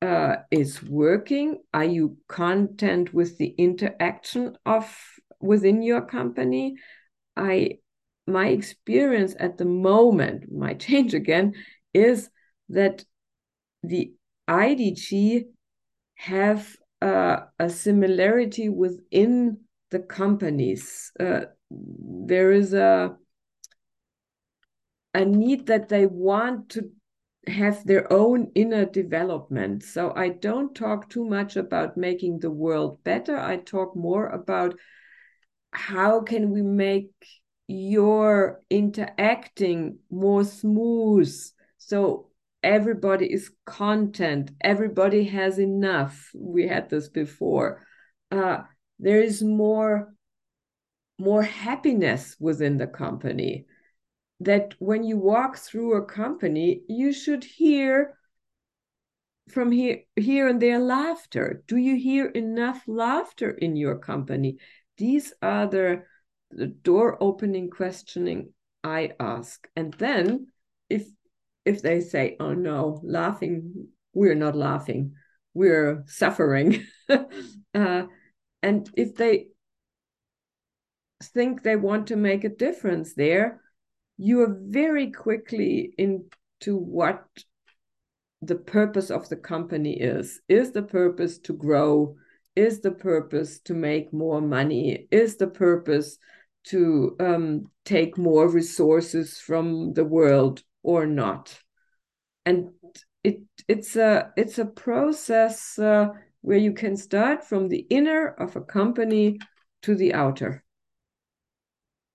uh, 0.00 0.36
is 0.50 0.82
working? 0.82 1.62
Are 1.72 1.84
you 1.84 2.16
content 2.28 3.12
with 3.14 3.38
the 3.38 3.54
interaction 3.58 4.56
of 4.66 4.92
within 5.40 5.82
your 5.82 6.02
company? 6.02 6.76
I 7.36 7.78
my 8.26 8.48
experience 8.48 9.34
at 9.38 9.58
the 9.58 9.64
moment 9.64 10.50
might 10.50 10.80
change 10.88 11.14
again 11.14 11.54
is 11.92 12.30
that 12.68 13.04
the 13.82 14.12
IDG 14.48 15.44
have 16.14 16.76
uh, 17.02 17.46
a 17.58 17.68
similarity 17.68 18.68
within 18.68 19.58
the 19.90 19.98
companies. 19.98 21.10
Uh, 21.18 21.42
there 21.70 22.52
is 22.52 22.72
a 22.74 23.16
a 25.14 25.24
need 25.24 25.66
that 25.66 25.88
they 25.88 26.06
want 26.06 26.70
to 26.70 26.90
have 27.46 27.84
their 27.84 28.10
own 28.12 28.50
inner 28.54 28.86
development. 28.86 29.82
So 29.82 30.12
I 30.14 30.28
don't 30.28 30.74
talk 30.74 31.10
too 31.10 31.24
much 31.24 31.56
about 31.56 31.96
making 31.96 32.38
the 32.38 32.50
world 32.50 33.02
better. 33.04 33.36
I 33.36 33.56
talk 33.56 33.96
more 33.96 34.28
about 34.28 34.78
how 35.72 36.20
can 36.20 36.50
we 36.50 36.62
make 36.62 37.10
your 37.66 38.62
interacting 38.70 39.98
more 40.10 40.44
smooth. 40.44 41.34
So 41.78 42.31
everybody 42.62 43.32
is 43.32 43.50
content 43.66 44.50
everybody 44.60 45.24
has 45.24 45.58
enough 45.58 46.30
we 46.34 46.66
had 46.66 46.88
this 46.90 47.08
before 47.08 47.86
uh, 48.30 48.62
there 48.98 49.20
is 49.20 49.42
more 49.42 50.14
more 51.22 51.42
happiness 51.42 52.36
within 52.40 52.76
the 52.76 52.86
company. 52.86 53.66
That 54.40 54.74
when 54.78 55.04
you 55.04 55.16
walk 55.16 55.56
through 55.56 55.94
a 55.94 56.04
company, 56.04 56.82
you 56.88 57.12
should 57.12 57.44
hear 57.44 58.18
from 59.50 59.70
here, 59.70 60.00
here 60.16 60.48
and 60.48 60.60
there 60.60 60.80
laughter. 60.80 61.62
Do 61.68 61.76
you 61.76 61.96
hear 61.96 62.26
enough 62.26 62.82
laughter 62.88 63.50
in 63.50 63.76
your 63.76 63.98
company? 63.98 64.58
These 64.98 65.32
are 65.42 65.66
the, 65.68 66.02
the 66.50 66.66
door 66.66 67.18
opening 67.20 67.70
questioning 67.70 68.52
I 68.82 69.12
ask. 69.20 69.68
And 69.76 69.94
then 69.94 70.48
if 70.90 71.06
if 71.64 71.82
they 71.82 72.00
say, 72.00 72.36
oh 72.40 72.54
no, 72.54 73.00
laughing, 73.04 73.88
we're 74.12 74.34
not 74.34 74.56
laughing, 74.56 75.14
we're 75.54 76.04
suffering. 76.06 76.84
uh, 77.08 78.02
and 78.62 78.90
if 78.96 79.14
they 79.14 79.48
think 81.22 81.62
they 81.62 81.76
want 81.76 82.08
to 82.08 82.16
make 82.16 82.44
a 82.44 82.48
difference 82.48 83.14
there, 83.14 83.60
you 84.16 84.42
are 84.42 84.56
very 84.60 85.10
quickly 85.10 85.94
into 85.98 86.76
what 86.76 87.24
the 88.40 88.56
purpose 88.56 89.10
of 89.10 89.28
the 89.28 89.36
company 89.36 90.00
is. 90.00 90.40
Is 90.48 90.72
the 90.72 90.82
purpose 90.82 91.38
to 91.40 91.52
grow? 91.52 92.16
Is 92.56 92.80
the 92.80 92.90
purpose 92.90 93.60
to 93.60 93.74
make 93.74 94.12
more 94.12 94.40
money? 94.40 95.06
Is 95.10 95.36
the 95.36 95.46
purpose 95.46 96.18
to 96.64 97.16
um, 97.18 97.70
take 97.84 98.18
more 98.18 98.48
resources 98.48 99.38
from 99.38 99.94
the 99.94 100.04
world 100.04 100.62
or 100.82 101.06
not? 101.06 101.58
And 102.44 102.70
it 103.22 103.40
it's 103.68 103.96
a 103.96 104.32
it's 104.36 104.58
a 104.58 104.66
process 104.66 105.78
uh, 105.78 106.08
where 106.40 106.58
you 106.58 106.72
can 106.72 106.96
start 106.96 107.44
from 107.44 107.68
the 107.68 107.86
inner 107.90 108.28
of 108.28 108.56
a 108.56 108.60
company 108.60 109.38
to 109.82 109.94
the 109.94 110.14
outer 110.14 110.64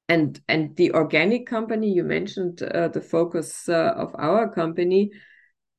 and 0.10 0.40
and 0.48 0.76
the 0.76 0.92
organic 0.94 1.46
company 1.46 1.92
you 1.92 2.04
mentioned 2.04 2.62
uh, 2.62 2.88
the 2.88 3.02
focus 3.02 3.68
uh, 3.70 3.94
of 3.98 4.16
our 4.18 4.50
company 4.50 5.12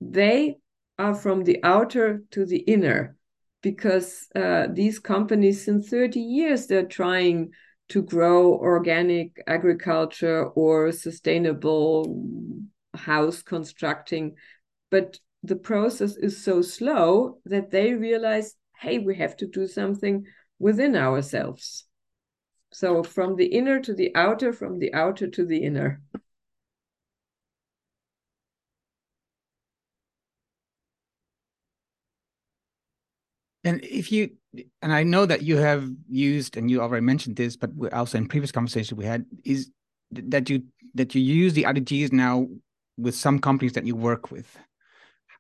they 0.01 0.57
are 0.99 1.15
from 1.15 1.45
the 1.45 1.63
outer 1.63 2.23
to 2.31 2.45
the 2.45 2.59
inner 2.59 3.17
because 3.63 4.29
uh, 4.35 4.67
these 4.73 4.99
companies 4.99 5.69
in 5.69 5.83
30 5.83 6.21
years 6.21 6.67
they're 6.67 6.87
trying 6.87 7.51
to 7.89 8.03
grow 8.03 8.53
organic 8.55 9.43
agriculture 9.47 10.45
or 10.45 10.93
sustainable 10.93 12.05
house 12.99 13.43
constructing 13.43 14.35
but 14.91 15.19
the 15.43 15.57
process 15.57 16.17
is 16.17 16.43
so 16.43 16.61
slow 16.63 17.39
that 17.45 17.71
they 17.71 17.95
realize 17.95 18.55
hey 18.81 18.99
we 18.99 19.17
have 19.17 19.37
to 19.37 19.47
do 19.47 19.67
something 19.67 20.25
within 20.59 20.97
ourselves 20.97 21.89
so 22.73 23.03
from 23.03 23.37
the 23.37 23.47
inner 23.47 23.81
to 23.81 23.95
the 23.95 24.15
outer, 24.15 24.53
from 24.53 24.79
the 24.79 24.93
outer 24.93 25.27
to 25.29 25.45
the 25.45 25.59
inner. 25.65 26.01
And 33.65 33.83
if 33.83 34.13
you, 34.13 34.31
and 34.81 34.93
I 34.93 35.03
know 35.03 35.27
that 35.27 35.43
you 35.43 35.57
have 35.57 35.91
used, 36.09 36.57
and 36.57 36.71
you 36.71 36.81
already 36.81 37.05
mentioned 37.05 37.37
this, 37.37 37.57
but 37.57 37.71
also 37.93 38.19
in 38.19 38.29
previous 38.29 38.53
conversations 38.53 38.97
we 38.97 39.05
had, 39.05 39.27
is 39.45 39.71
that 40.11 40.49
you 40.49 40.63
that 40.95 41.15
you 41.15 41.21
use 41.21 41.53
the 41.53 41.65
IDGs 41.65 42.13
now 42.13 42.47
with 42.99 43.15
some 43.15 43.39
companies 43.39 43.73
that 43.73 43.87
you 43.87 43.97
work 43.97 44.31
with. 44.31 44.59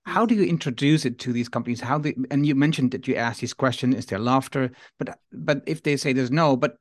How 0.04 0.24
do 0.24 0.34
you 0.34 0.44
introduce 0.44 1.04
it 1.04 1.18
to 1.18 1.32
these 1.32 1.48
companies? 1.48 1.80
How 1.80 1.98
they, 1.98 2.14
and 2.30 2.46
you 2.46 2.54
mentioned 2.54 2.92
that 2.92 3.06
you 3.06 3.16
ask 3.16 3.40
this 3.40 3.52
question: 3.52 3.92
Is 3.92 4.06
there 4.06 4.18
laughter? 4.18 4.70
But 4.98 5.18
but 5.32 5.62
if 5.66 5.82
they 5.82 5.96
say 5.96 6.12
there's 6.12 6.30
no, 6.30 6.56
but 6.56 6.78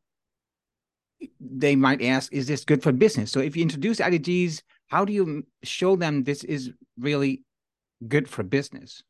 they 1.40 1.76
might 1.76 2.02
ask, 2.02 2.32
is 2.32 2.48
this 2.48 2.64
good 2.64 2.84
for 2.84 2.92
business? 2.92 3.32
So 3.32 3.40
if 3.40 3.56
you 3.56 3.64
introduce 3.64 4.00
IDGs, 4.00 4.62
how 4.88 5.06
do 5.06 5.14
you 5.14 5.46
show 5.64 5.96
them 5.96 6.24
this 6.24 6.44
is 6.44 6.72
really 6.98 7.44
good 8.08 8.30
for 8.30 8.44
business? 8.44 9.04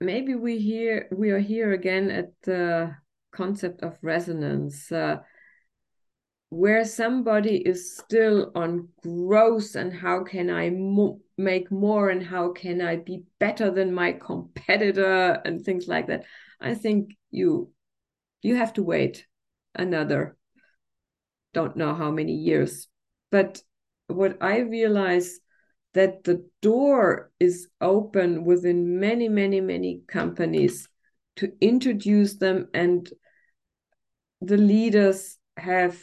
Maybe 0.00 0.34
we 0.34 0.58
here 0.58 1.08
we 1.10 1.30
are 1.30 1.38
here 1.38 1.72
again 1.72 2.10
at 2.10 2.32
the 2.42 2.96
concept 3.32 3.82
of 3.82 3.98
resonance, 4.02 4.92
uh, 4.92 5.18
where 6.48 6.84
somebody 6.84 7.56
is 7.56 7.96
still 7.96 8.52
on 8.54 8.88
growth 9.02 9.74
and 9.74 9.92
how 9.92 10.22
can 10.22 10.48
I 10.50 10.70
mo 10.70 11.20
make 11.36 11.70
more 11.70 12.10
and 12.10 12.22
how 12.22 12.52
can 12.52 12.80
I 12.80 12.96
be 12.96 13.24
better 13.38 13.70
than 13.70 13.92
my 13.92 14.12
competitor 14.12 15.40
and 15.44 15.64
things 15.64 15.88
like 15.88 16.06
that. 16.06 16.24
I 16.60 16.74
think 16.74 17.16
you 17.30 17.72
you 18.42 18.56
have 18.56 18.72
to 18.74 18.82
wait 18.82 19.26
another 19.74 20.36
don't 21.52 21.76
know 21.76 21.94
how 21.94 22.10
many 22.10 22.32
years 22.32 22.88
but 23.30 23.62
what 24.08 24.36
i 24.40 24.58
realize 24.58 25.40
that 25.94 26.22
the 26.24 26.46
door 26.60 27.30
is 27.40 27.68
open 27.80 28.44
within 28.44 29.00
many 29.00 29.28
many 29.28 29.60
many 29.60 30.02
companies 30.06 30.88
to 31.36 31.52
introduce 31.60 32.36
them 32.36 32.68
and 32.74 33.10
the 34.40 34.58
leaders 34.58 35.38
have 35.56 35.98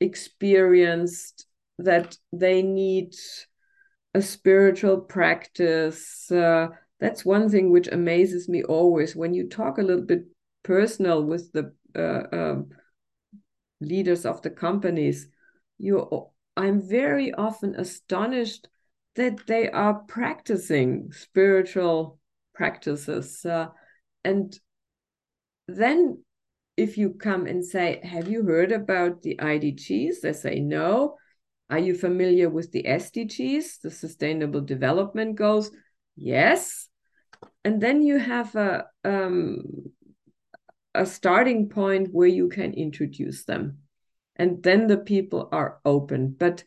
experienced 0.00 1.46
that 1.78 2.16
they 2.32 2.62
need 2.62 3.14
a 4.14 4.22
spiritual 4.22 5.00
practice 5.00 6.30
uh, 6.30 6.68
that's 7.00 7.24
one 7.24 7.48
thing 7.48 7.70
which 7.70 7.88
amazes 7.88 8.48
me 8.48 8.62
always 8.64 9.14
when 9.14 9.34
you 9.34 9.48
talk 9.48 9.78
a 9.78 9.82
little 9.82 10.04
bit 10.04 10.24
personal 10.62 11.22
with 11.22 11.52
the 11.52 11.72
uh, 11.94 12.22
um, 12.32 12.68
leaders 13.80 14.24
of 14.24 14.42
the 14.42 14.50
companies, 14.50 15.28
you 15.78 16.26
I'm 16.56 16.80
very 16.80 17.34
often 17.34 17.74
astonished 17.74 18.68
that 19.16 19.46
they 19.46 19.70
are 19.70 19.94
practicing 19.94 21.12
spiritual 21.12 22.18
practices. 22.54 23.44
Uh, 23.44 23.68
and 24.24 24.58
then 25.68 26.24
if 26.76 26.98
you 26.98 27.10
come 27.10 27.46
and 27.46 27.64
say, 27.64 28.00
Have 28.02 28.28
you 28.28 28.42
heard 28.42 28.72
about 28.72 29.22
the 29.22 29.36
IDGs? 29.36 30.20
They 30.22 30.32
say, 30.32 30.60
No. 30.60 31.16
Are 31.68 31.80
you 31.80 31.94
familiar 31.94 32.48
with 32.48 32.70
the 32.70 32.84
SDGs, 32.84 33.80
the 33.80 33.90
Sustainable 33.90 34.60
Development 34.60 35.34
Goals? 35.34 35.70
Yes. 36.14 36.88
And 37.64 37.80
then 37.80 38.02
you 38.02 38.18
have 38.18 38.54
a 38.54 38.86
um, 39.04 39.90
a 40.96 41.06
starting 41.06 41.68
point 41.68 42.08
where 42.12 42.28
you 42.28 42.48
can 42.48 42.72
introduce 42.72 43.44
them 43.44 43.78
and 44.36 44.62
then 44.62 44.86
the 44.86 44.96
people 44.96 45.48
are 45.52 45.78
open 45.84 46.34
but 46.38 46.64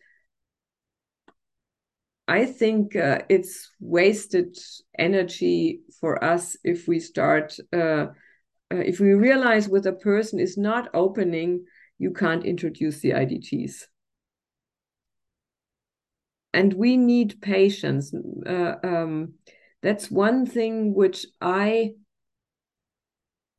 i 2.27 2.45
think 2.45 2.95
uh, 2.95 3.19
it's 3.27 3.71
wasted 3.79 4.55
energy 4.97 5.81
for 5.99 6.23
us 6.23 6.55
if 6.63 6.87
we 6.87 6.99
start 6.99 7.57
uh, 7.73 8.07
uh, 8.71 8.77
if 8.77 8.99
we 8.99 9.13
realize 9.13 9.67
with 9.67 9.85
a 9.85 9.93
person 9.93 10.39
is 10.39 10.57
not 10.57 10.89
opening 10.93 11.65
you 11.97 12.11
can't 12.11 12.45
introduce 12.45 12.99
the 12.99 13.11
idgs 13.11 13.83
and 16.53 16.73
we 16.73 16.97
need 16.97 17.41
patience 17.41 18.13
uh, 18.45 18.75
um, 18.83 19.33
that's 19.81 20.09
one 20.09 20.45
thing 20.45 20.93
which 20.93 21.25
i 21.41 21.91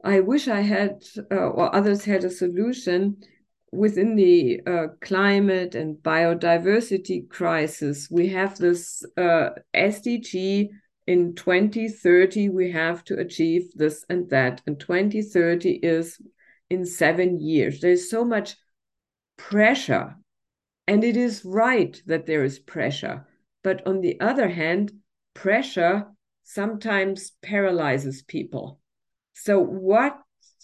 I 0.02 0.20
wish 0.20 0.48
I 0.48 0.61
had, 0.61 1.02
uh, 1.30 1.34
or 1.34 1.74
others 1.74 2.04
had 2.04 2.24
a 2.24 2.30
solution 2.30 3.18
within 3.72 4.16
the 4.16 4.61
uh, 4.66 4.86
climate 5.00 5.74
and 5.74 5.96
biodiversity 5.96 7.28
crisis. 7.28 8.08
We 8.11 8.28
have 8.28 8.58
this 8.58 9.04
uh, 9.16 9.50
SDG 9.74 10.70
in 11.11 11.34
2030, 11.34 12.50
we 12.50 12.70
have 12.70 13.02
to 13.04 13.18
achieve 13.18 13.72
this 13.74 14.04
and 14.08 14.30
that. 14.30 14.62
And 14.66 14.78
2030 14.78 15.80
is 15.82 16.20
in 16.70 16.86
seven 16.86 17.40
years. 17.40 17.80
There's 17.80 18.08
so 18.08 18.24
much 18.24 18.56
pressure. 19.36 20.14
And 20.86 21.02
it 21.02 21.16
is 21.16 21.44
right 21.44 22.00
that 22.06 22.26
there 22.26 22.44
is 22.44 22.61
pressure. 22.61 23.26
But 23.64 23.84
on 23.88 24.00
the 24.00 24.20
other 24.20 24.48
hand, 24.48 24.92
pressure 25.34 26.06
sometimes 26.44 27.32
paralyzes 27.42 28.22
people 28.22 28.80
so 29.32 29.61
what 29.61 30.18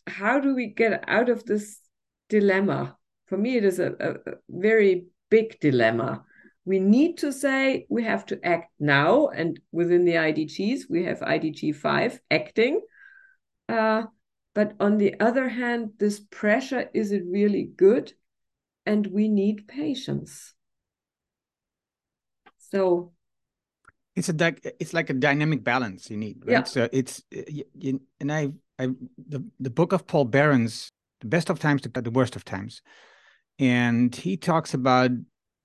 how 0.09 0.41
do 0.41 0.53
we 0.55 0.67
get 0.67 1.05
out 1.07 1.29
of 1.29 1.45
this 1.45 1.79
dilemma 2.29 2.97
for 3.27 3.39
me 3.39 3.57
it 3.57 3.65
is 3.65 3.79
a, 3.79 3.93
a 4.01 4.15
very 4.49 5.07
big 5.31 5.59
dilemma 5.61 6.25
we 6.67 6.79
need 6.79 7.17
to 7.19 7.33
say 7.33 7.87
we 7.89 8.05
have 8.05 8.27
to 8.27 8.45
act 8.45 8.71
now 8.79 9.29
and 9.29 9.59
within 9.73 10.05
the 10.05 10.13
idgs 10.13 10.83
we 10.91 11.05
have 11.05 11.21
idg 11.21 11.75
5 11.75 12.21
acting 12.31 12.81
uh, 13.69 14.03
but 14.55 14.75
on 14.79 14.99
the 14.99 15.19
other 15.21 15.49
hand 15.49 15.93
this 15.99 16.21
pressure 16.31 16.91
is 16.93 17.13
it 17.13 17.23
really 17.27 17.71
good 17.77 18.13
and 18.85 19.07
we 19.07 19.29
need 19.29 19.67
patience 19.67 20.55
so 22.59 23.13
it's 24.15 24.29
a 24.29 24.55
it's 24.81 24.93
like 24.93 25.09
a 25.09 25.15
dynamic 25.15 25.65
balance 25.65 26.11
you 26.11 26.17
need 26.17 26.37
right 26.45 26.53
yeah. 26.53 26.63
so 26.65 26.89
it's 26.93 27.23
you, 27.31 28.01
and 28.21 28.31
i 28.33 28.51
I 28.79 28.89
the 29.29 29.45
the 29.59 29.71
book 29.71 29.93
of 29.93 30.07
Paul 30.07 30.27
Behrens 30.27 30.93
the 31.21 31.27
best 31.27 31.51
of 31.51 31.59
times 31.59 31.83
the 31.83 32.11
worst 32.11 32.37
of 32.37 32.45
times. 32.45 32.83
And 33.59 34.15
he 34.15 34.37
talks 34.37 34.75
about 34.75 35.11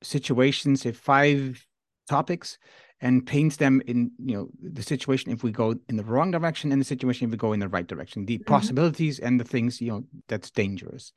situations, 0.03 0.85
if 0.85 0.97
five 0.97 1.65
topics, 2.09 2.57
and 3.01 3.25
paints 3.25 3.57
them 3.57 3.81
in 3.87 4.11
you 4.23 4.35
know 4.35 4.47
the 4.61 4.83
situation 4.83 5.31
if 5.31 5.43
we 5.43 5.51
go 5.51 5.75
in 5.89 5.97
the 5.97 6.03
wrong 6.03 6.31
direction 6.31 6.71
and 6.71 6.79
the 6.79 6.85
situation 6.85 7.25
if 7.25 7.31
we 7.31 7.37
go 7.37 7.51
in 7.51 7.59
the 7.59 7.67
right 7.67 7.87
direction 7.87 8.25
the 8.25 8.37
mm-hmm. 8.37 8.53
possibilities 8.53 9.19
and 9.19 9.39
the 9.39 9.43
things 9.43 9.81
you 9.81 9.91
know 9.91 10.03
that's 10.27 10.51
dangerous 10.51 11.11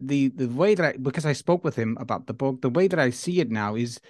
the 0.00 0.28
the 0.28 0.46
way 0.48 0.74
that 0.74 0.86
i 0.86 0.96
because 0.96 1.26
i 1.26 1.32
spoke 1.32 1.64
with 1.64 1.76
him 1.76 1.96
about 2.00 2.26
the 2.26 2.34
book 2.34 2.60
the 2.62 2.70
way 2.70 2.86
that 2.86 2.98
i 2.98 3.10
see 3.10 3.40
it 3.40 3.50
now 3.50 3.74
is 3.74 4.00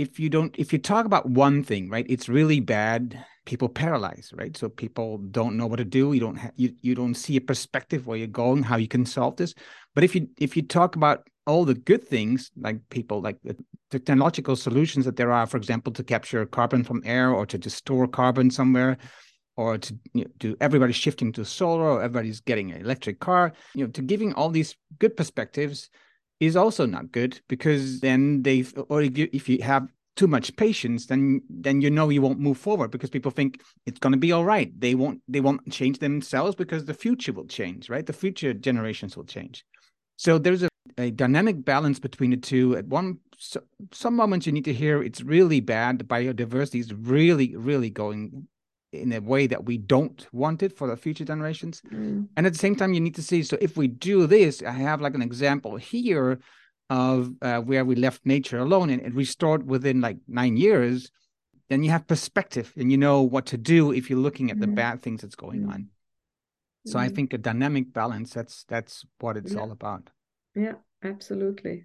if 0.00 0.18
you 0.18 0.28
don't 0.30 0.54
if 0.58 0.72
you 0.72 0.78
talk 0.78 1.04
about 1.06 1.28
one 1.28 1.62
thing 1.62 1.90
right 1.90 2.06
it's 2.08 2.28
really 2.28 2.60
bad 2.60 3.24
people 3.50 3.68
paralyze 3.68 4.32
right? 4.36 4.56
So 4.56 4.68
people 4.68 5.18
don't 5.18 5.56
know 5.56 5.66
what 5.66 5.76
to 5.76 5.84
do. 5.84 6.12
You 6.12 6.20
don't 6.20 6.36
ha- 6.36 6.52
you, 6.56 6.72
you 6.82 6.94
don't 6.94 7.14
see 7.14 7.36
a 7.36 7.40
perspective 7.40 8.06
where 8.06 8.16
you're 8.16 8.26
going 8.44 8.62
how 8.62 8.76
you 8.76 8.88
can 8.88 9.04
solve 9.04 9.36
this. 9.36 9.54
But 9.94 10.04
if 10.04 10.14
you 10.14 10.28
if 10.38 10.56
you 10.56 10.62
talk 10.62 10.96
about 10.96 11.28
all 11.46 11.64
the 11.64 11.74
good 11.74 12.06
things 12.06 12.50
like 12.56 12.78
people 12.90 13.20
like 13.20 13.38
the 13.42 13.56
technological 13.90 14.54
solutions 14.54 15.04
that 15.04 15.16
there 15.16 15.32
are 15.32 15.46
for 15.46 15.56
example 15.56 15.92
to 15.94 16.04
capture 16.04 16.46
carbon 16.46 16.84
from 16.84 17.02
air 17.04 17.30
or 17.30 17.44
to 17.46 17.70
store 17.70 18.06
carbon 18.06 18.50
somewhere 18.50 18.98
or 19.56 19.78
to 19.78 19.98
you 20.14 20.24
know, 20.24 20.30
to 20.38 20.56
everybody 20.60 20.92
shifting 20.92 21.32
to 21.32 21.44
solar 21.44 21.88
or 21.94 22.02
everybody's 22.02 22.40
getting 22.40 22.70
an 22.70 22.80
electric 22.80 23.18
car 23.18 23.52
you 23.74 23.84
know 23.84 23.90
to 23.90 24.02
giving 24.02 24.32
all 24.34 24.50
these 24.50 24.76
good 25.00 25.16
perspectives 25.16 25.90
is 26.40 26.56
also 26.56 26.86
not 26.86 27.12
good 27.12 27.40
because 27.48 28.00
then 28.00 28.42
they 28.42 28.64
or 28.88 29.02
if 29.02 29.48
you, 29.48 29.62
have 29.62 29.88
too 30.16 30.26
much 30.26 30.54
patience 30.56 31.06
then 31.06 31.40
then 31.48 31.80
you 31.80 31.90
know 31.90 32.08
you 32.08 32.20
won't 32.20 32.40
move 32.40 32.58
forward 32.58 32.90
because 32.90 33.10
people 33.10 33.30
think 33.30 33.62
it's 33.86 34.00
going 34.00 34.12
to 34.12 34.18
be 34.18 34.32
all 34.32 34.44
right. 34.44 34.72
They 34.78 34.94
won't 34.94 35.20
they 35.28 35.40
won't 35.40 35.70
change 35.70 35.98
themselves 35.98 36.56
because 36.56 36.84
the 36.86 36.94
future 36.94 37.32
will 37.32 37.46
change 37.46 37.88
right? 37.88 38.04
The 38.04 38.12
future 38.12 38.52
generations 38.52 39.16
will 39.16 39.24
change. 39.24 39.64
So 40.16 40.38
there's 40.38 40.62
a, 40.62 40.68
a 40.98 41.10
dynamic 41.10 41.64
balance 41.64 41.98
between 41.98 42.30
the 42.30 42.36
two. 42.36 42.76
At 42.76 42.86
one 42.86 43.18
so, 43.38 43.62
some 43.92 44.16
moments 44.16 44.46
you 44.46 44.52
need 44.52 44.66
to 44.66 44.74
hear 44.74 45.02
it's 45.02 45.22
really 45.22 45.60
bad. 45.60 45.98
The 45.98 46.04
biodiversity 46.04 46.80
is 46.80 46.92
really 46.92 47.54
really 47.56 47.90
going 47.90 48.48
in 48.92 49.12
a 49.12 49.20
way 49.20 49.46
that 49.46 49.64
we 49.64 49.78
don't 49.78 50.26
want 50.32 50.62
it 50.62 50.76
for 50.76 50.88
the 50.88 50.96
future 50.96 51.24
generations. 51.24 51.82
Mm. 51.92 52.28
And 52.36 52.46
at 52.46 52.52
the 52.52 52.58
same 52.58 52.74
time, 52.74 52.92
you 52.92 53.00
need 53.00 53.14
to 53.16 53.22
see 53.22 53.42
so 53.42 53.56
if 53.60 53.76
we 53.76 53.88
do 53.88 54.26
this, 54.26 54.62
I 54.62 54.72
have 54.72 55.00
like 55.00 55.14
an 55.14 55.22
example 55.22 55.76
here 55.76 56.40
of 56.88 57.32
uh, 57.40 57.60
where 57.60 57.84
we 57.84 57.94
left 57.94 58.26
nature 58.26 58.58
alone 58.58 58.90
and 58.90 59.00
it 59.00 59.14
restored 59.14 59.68
within 59.68 60.00
like 60.00 60.18
nine 60.26 60.56
years. 60.56 61.10
Then 61.68 61.84
you 61.84 61.90
have 61.90 62.08
perspective 62.08 62.72
and 62.76 62.90
you 62.90 62.98
know 62.98 63.22
what 63.22 63.46
to 63.46 63.56
do 63.56 63.92
if 63.92 64.10
you're 64.10 64.18
looking 64.18 64.50
at 64.50 64.56
mm. 64.56 64.62
the 64.62 64.66
bad 64.66 65.02
things 65.02 65.22
that's 65.22 65.36
going 65.36 65.66
mm. 65.66 65.72
on. 65.72 65.88
So 66.86 66.98
I 66.98 67.08
mm. 67.08 67.14
think 67.14 67.32
a 67.32 67.38
dynamic 67.38 67.92
balance 67.92 68.32
that's 68.32 68.64
that's 68.64 69.04
what 69.20 69.36
it's 69.36 69.52
yeah. 69.52 69.60
all 69.60 69.70
about. 69.70 70.10
Yeah, 70.56 70.74
absolutely. 71.04 71.84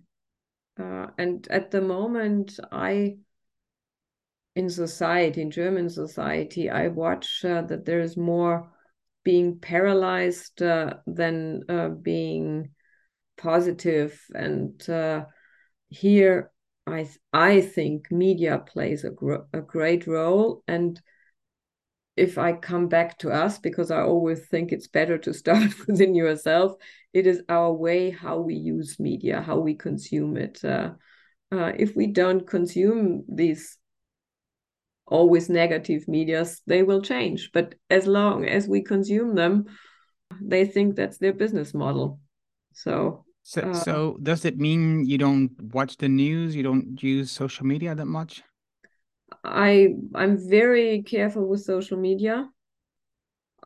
Uh, 0.80 1.08
and 1.18 1.48
at 1.50 1.72
the 1.72 1.82
moment, 1.82 2.60
I 2.72 3.18
in 4.56 4.70
society, 4.70 5.42
in 5.42 5.52
German 5.52 5.90
society, 5.90 6.70
I 6.70 6.88
watch 6.88 7.44
uh, 7.44 7.64
that 7.64 7.86
there 7.86 8.00
is 8.00 8.16
more 8.16 8.72
being 9.24 9.60
paralyzed 9.60 10.62
uh, 10.62 10.96
than 11.06 11.64
uh, 11.68 11.90
being 11.90 12.70
positive. 13.38 14.20
And 14.34 14.88
uh, 14.90 15.26
here, 15.90 16.52
I 16.88 17.10
I 17.34 17.62
think 17.62 18.12
media 18.12 18.60
plays 18.60 19.04
a, 19.04 19.10
gr- 19.10 19.48
a 19.52 19.60
great 19.62 20.08
role. 20.08 20.64
And 20.68 21.02
if 22.16 22.38
I 22.38 22.54
come 22.54 22.88
back 22.88 23.18
to 23.20 23.32
us, 23.32 23.60
because 23.60 23.92
I 23.92 24.02
always 24.02 24.48
think 24.48 24.72
it's 24.72 24.88
better 24.88 25.18
to 25.18 25.34
start 25.44 25.74
within 25.86 26.16
yourself, 26.16 26.76
it 27.12 27.28
is 27.28 27.42
our 27.50 27.74
way 27.74 28.12
how 28.12 28.40
we 28.40 28.56
use 28.56 29.00
media, 29.00 29.42
how 29.42 29.60
we 29.60 29.76
consume 29.76 30.38
it. 30.38 30.64
Uh, 30.64 30.92
uh, 31.52 31.74
if 31.78 31.96
we 31.96 32.08
don't 32.08 32.48
consume 32.48 33.24
these 33.28 33.78
always 35.08 35.50
negative 35.50 36.08
medias, 36.08 36.62
they 36.66 36.84
will 36.84 37.02
change. 37.02 37.52
But 37.54 37.76
as 37.90 38.08
long 38.08 38.46
as 38.46 38.68
we 38.68 38.82
consume 38.82 39.36
them, 39.36 39.66
they 40.42 40.66
think 40.66 40.96
that's 40.96 41.18
their 41.18 41.34
business 41.34 41.74
model. 41.74 42.20
So 42.74 43.26
so, 43.44 43.62
uh, 43.62 43.74
so 43.74 44.18
does 44.24 44.44
it 44.44 44.58
mean 44.58 45.06
you 45.06 45.20
don't 45.20 45.52
watch 45.72 45.98
the 45.98 46.10
news? 46.10 46.56
You 46.56 46.64
don't 46.64 47.02
use 47.02 47.30
social 47.30 47.66
media 47.66 47.94
that 47.94 48.08
much? 48.08 48.42
I 49.44 49.90
I'm 50.16 50.38
very 50.50 51.04
careful 51.04 51.48
with 51.48 51.62
social 51.62 51.98
media. 51.98 52.50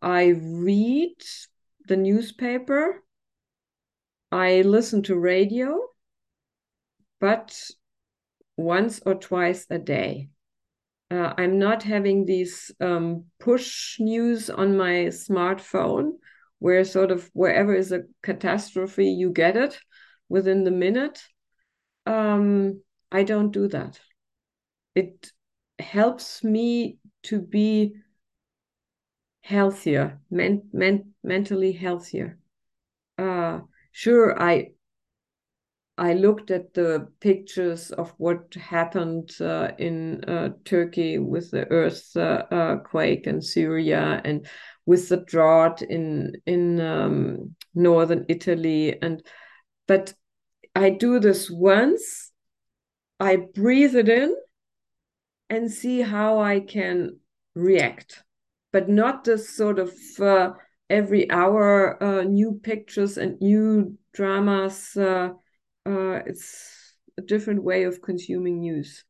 I 0.02 0.36
read 0.36 1.16
the 1.88 1.96
newspaper. 1.96 3.04
I 4.32 4.62
listen 4.62 5.02
to 5.04 5.18
radio, 5.18 5.80
but 7.20 7.58
once 8.58 9.02
or 9.06 9.16
twice 9.16 9.66
a 9.70 9.80
day 9.80 10.30
uh, 11.12 11.34
I'm 11.38 11.57
not 11.57 11.84
having 11.84 12.26
these 12.26 12.72
um, 12.80 13.26
push 13.39 13.99
news 13.99 14.49
on 14.49 14.78
my 14.78 15.10
smartphone 15.10 16.12
where 16.60 16.84
sort 16.84 17.12
of 17.12 17.30
wherever 17.34 17.74
is 17.74 17.91
a 17.91 18.03
catastrophe, 18.22 19.07
you 19.07 19.32
get 19.32 19.57
it 19.57 19.80
within 20.28 20.64
the 20.64 20.72
minute. 20.72 21.22
Um, 22.05 22.82
I 23.12 23.24
don't 23.24 23.51
do 23.51 23.68
that. 23.70 23.99
It 24.93 25.32
helps 25.80 26.43
me 26.43 26.99
to 27.24 27.41
be 27.41 27.93
healthier, 29.41 30.20
men- 30.30 30.70
men- 30.74 31.14
mentally 31.24 31.72
healthier. 31.72 32.38
Uh, 33.18 33.62
sure, 33.91 34.39
I 34.39 34.72
I 36.00 36.14
looked 36.14 36.50
at 36.50 36.74
the 36.74 37.10
pictures 37.20 37.91
of 37.91 38.14
what 38.18 38.54
happened 38.54 39.32
uh, 39.41 39.72
in 39.78 40.24
uh, 40.24 40.52
Turkey 40.64 41.18
with 41.18 41.52
the 41.52 41.70
earthquake 41.70 43.28
uh, 43.28 43.30
and 43.30 43.43
Syria 43.43 44.22
and 44.24 44.47
with 44.86 45.10
the 45.10 45.18
drought 45.18 45.82
in 45.82 46.34
in 46.45 46.80
um, 46.80 47.56
northern 47.76 48.26
Italy. 48.30 48.97
And 49.02 49.22
but 49.88 50.14
I 50.74 50.91
do 50.91 51.20
this 51.20 51.52
once 51.52 52.32
I 53.20 53.36
breathe 53.36 53.95
it 53.97 54.08
in 54.08 54.34
and 55.50 55.70
see 55.70 56.00
how 56.02 56.39
I 56.39 56.62
can 56.62 57.20
react 57.56 58.24
but 58.72 58.88
not 58.88 59.24
this 59.26 59.50
sort 59.50 59.80
of 59.80 59.93
uh, 60.20 60.52
every 60.89 61.30
hour 61.30 62.02
uh, 62.02 62.24
new 62.24 62.60
pictures 62.64 63.18
and 63.18 63.39
new 63.41 63.97
dramas 64.14 64.95
uh, 65.86 66.22
it's 66.26 66.96
a 67.18 67.22
different 67.22 67.64
way 67.64 67.84
of 67.84 68.02
consuming 68.02 68.60
news. 68.60 69.04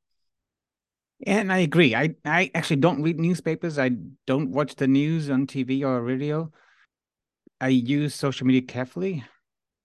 And 1.25 1.51
I 1.51 1.59
agree. 1.59 1.95
I, 1.95 2.15
I 2.23 2.49
actually 2.55 2.77
don't 2.77 3.01
read 3.01 3.19
newspapers. 3.19 3.77
I 3.77 3.91
don't 4.25 4.51
watch 4.51 4.75
the 4.75 4.87
news 4.87 5.29
on 5.29 5.47
TV 5.47 5.83
or 5.83 6.01
radio. 6.01 6.51
I 7.59 7.67
use 7.69 8.15
social 8.15 8.47
media 8.47 8.61
carefully. 8.61 9.25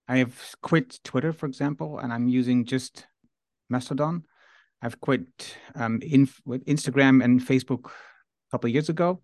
I 0.07 0.19
have 0.19 0.55
quit 0.63 1.01
Twitter, 1.03 1.33
for 1.33 1.47
example, 1.47 1.99
and 1.99 2.13
I'm 2.13 2.29
using 2.29 2.65
just 2.65 3.07
Mastodon. 3.69 4.25
I've 4.81 5.01
quit 5.01 5.57
um, 5.75 6.01
in, 6.03 6.29
with 6.45 6.65
Instagram 6.67 7.25
and 7.25 7.41
Facebook 7.41 7.87
a 7.87 8.51
couple 8.53 8.69
of 8.69 8.75
years 8.75 8.89
ago. 8.89 9.21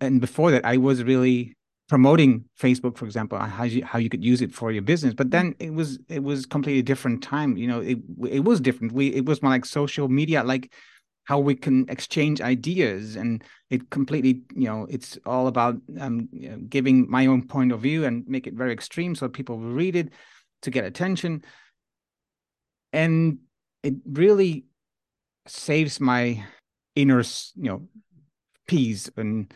And 0.00 0.20
before 0.20 0.50
that, 0.50 0.64
I 0.64 0.78
was 0.78 1.04
really 1.04 1.56
promoting 1.88 2.44
Facebook, 2.58 2.96
for 2.96 3.04
example, 3.04 3.38
how 3.38 3.64
you, 3.64 3.84
how 3.84 3.98
you 3.98 4.08
could 4.08 4.24
use 4.24 4.40
it 4.40 4.54
for 4.54 4.72
your 4.72 4.82
business. 4.82 5.14
But 5.14 5.30
then 5.30 5.54
it 5.58 5.72
was 5.72 5.98
it 6.08 6.22
was 6.22 6.46
completely 6.46 6.82
different 6.82 7.22
time. 7.22 7.56
You 7.56 7.66
know, 7.66 7.80
it 7.80 7.98
it 8.28 8.44
was 8.44 8.60
different. 8.60 8.92
We 8.92 9.08
it 9.08 9.26
was 9.26 9.42
more 9.42 9.52
like 9.52 9.64
social 9.64 10.08
media, 10.08 10.42
like 10.42 10.72
how 11.24 11.38
we 11.38 11.54
can 11.54 11.86
exchange 11.88 12.40
ideas, 12.40 13.16
and 13.16 13.42
it 13.70 13.90
completely 13.90 14.42
you 14.54 14.66
know 14.66 14.86
it's 14.88 15.18
all 15.26 15.46
about 15.46 15.76
um, 16.00 16.28
giving 16.68 17.10
my 17.10 17.26
own 17.26 17.46
point 17.46 17.72
of 17.72 17.80
view 17.80 18.04
and 18.04 18.26
make 18.26 18.46
it 18.46 18.54
very 18.54 18.72
extreme 18.72 19.14
so 19.14 19.28
people 19.28 19.58
will 19.58 19.72
read 19.72 19.96
it 19.96 20.12
to 20.62 20.70
get 20.70 20.84
attention, 20.84 21.44
and 22.92 23.38
it 23.82 23.94
really 24.06 24.64
saves 25.46 26.00
my 26.00 26.42
inner 26.94 27.22
you 27.56 27.64
know 27.70 27.88
peace 28.66 29.10
and 29.18 29.52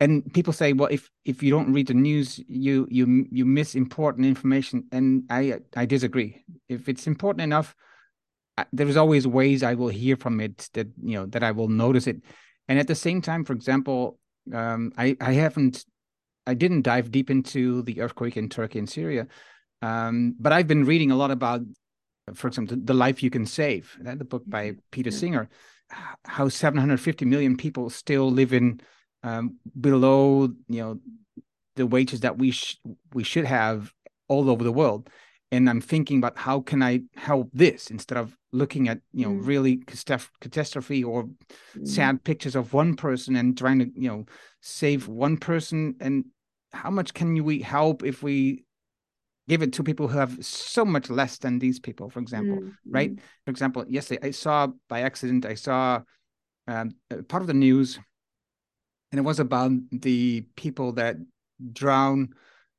and 0.00 0.32
people 0.32 0.52
say 0.52 0.72
well 0.72 0.88
if 0.90 1.10
if 1.24 1.42
you 1.42 1.50
don't 1.50 1.72
read 1.72 1.86
the 1.86 1.94
news 1.94 2.40
you 2.48 2.86
you 2.90 3.26
you 3.30 3.44
miss 3.44 3.74
important 3.74 4.26
information. 4.26 4.84
And 4.92 5.24
i 5.30 5.60
i 5.76 5.86
disagree. 5.86 6.44
If 6.68 6.88
it's 6.88 7.06
important 7.06 7.42
enough 7.42 7.74
there's 8.72 8.96
always 8.96 9.26
ways 9.26 9.62
i 9.62 9.72
will 9.72 9.88
hear 9.88 10.16
from 10.16 10.38
it 10.38 10.68
that 10.74 10.86
you 11.02 11.14
know 11.14 11.26
that 11.26 11.42
i 11.42 11.50
will 11.50 11.68
notice 11.68 12.06
it. 12.06 12.22
And 12.68 12.78
at 12.78 12.88
the 12.88 12.94
same 12.94 13.20
time 13.22 13.44
for 13.44 13.52
example 13.52 14.18
um, 14.54 14.92
i 14.96 15.16
i 15.20 15.32
haven't 15.32 15.84
i 16.46 16.54
didn't 16.54 16.82
dive 16.82 17.10
deep 17.10 17.30
into 17.30 17.82
the 17.82 18.00
earthquake 18.00 18.36
in 18.36 18.48
turkey 18.48 18.78
and 18.78 18.88
syria 18.88 19.26
um, 19.82 20.34
but 20.38 20.52
i've 20.52 20.66
been 20.66 20.84
reading 20.84 21.10
a 21.10 21.16
lot 21.16 21.30
about 21.30 21.60
for 22.34 22.48
example 22.48 22.76
the 22.82 22.94
life 22.94 23.22
you 23.22 23.30
can 23.30 23.46
save 23.46 23.96
the 24.00 24.24
book 24.24 24.42
by 24.46 24.74
peter 24.90 25.10
singer. 25.10 25.48
How 26.24 26.48
750 26.48 27.24
million 27.24 27.56
people 27.56 27.90
still 27.90 28.30
live 28.30 28.52
in 28.52 28.80
um, 29.22 29.56
below 29.80 30.48
you 30.68 30.80
know 30.80 30.98
the 31.76 31.86
wages 31.86 32.20
that 32.20 32.38
we 32.38 32.50
sh- 32.50 32.80
we 33.14 33.24
should 33.24 33.44
have 33.44 33.92
all 34.28 34.50
over 34.50 34.64
the 34.64 34.72
world 34.72 35.08
and 35.52 35.68
i'm 35.68 35.80
thinking 35.80 36.18
about 36.18 36.36
how 36.38 36.60
can 36.60 36.82
i 36.82 37.00
help 37.16 37.48
this 37.52 37.90
instead 37.90 38.18
of 38.18 38.36
looking 38.52 38.88
at 38.88 39.00
you 39.12 39.24
know 39.24 39.32
mm. 39.32 39.46
really 39.46 39.82
catastrophe 40.40 41.04
or 41.04 41.24
mm. 41.24 41.86
sad 41.86 42.22
pictures 42.24 42.56
of 42.56 42.72
one 42.72 42.96
person 42.96 43.36
and 43.36 43.56
trying 43.56 43.78
to 43.78 43.90
you 43.94 44.08
know 44.08 44.24
save 44.60 45.08
one 45.08 45.36
person 45.36 45.94
and 46.00 46.24
how 46.72 46.90
much 46.90 47.14
can 47.14 47.42
we 47.44 47.60
help 47.60 48.02
if 48.04 48.22
we 48.22 48.64
give 49.48 49.62
it 49.62 49.72
to 49.72 49.82
people 49.82 50.06
who 50.06 50.18
have 50.18 50.44
so 50.44 50.84
much 50.84 51.10
less 51.10 51.38
than 51.38 51.58
these 51.58 51.80
people 51.80 52.08
for 52.08 52.20
example 52.20 52.58
mm. 52.58 52.72
right 52.88 53.12
for 53.44 53.50
example 53.50 53.84
yesterday 53.88 54.28
i 54.28 54.30
saw 54.30 54.68
by 54.88 55.00
accident 55.00 55.44
i 55.44 55.54
saw 55.54 56.00
um, 56.66 56.90
part 57.28 57.42
of 57.42 57.46
the 57.46 57.54
news 57.54 57.98
and 59.10 59.18
it 59.18 59.22
was 59.22 59.40
about 59.40 59.72
the 59.90 60.42
people 60.56 60.92
that 60.92 61.16
drown 61.72 62.34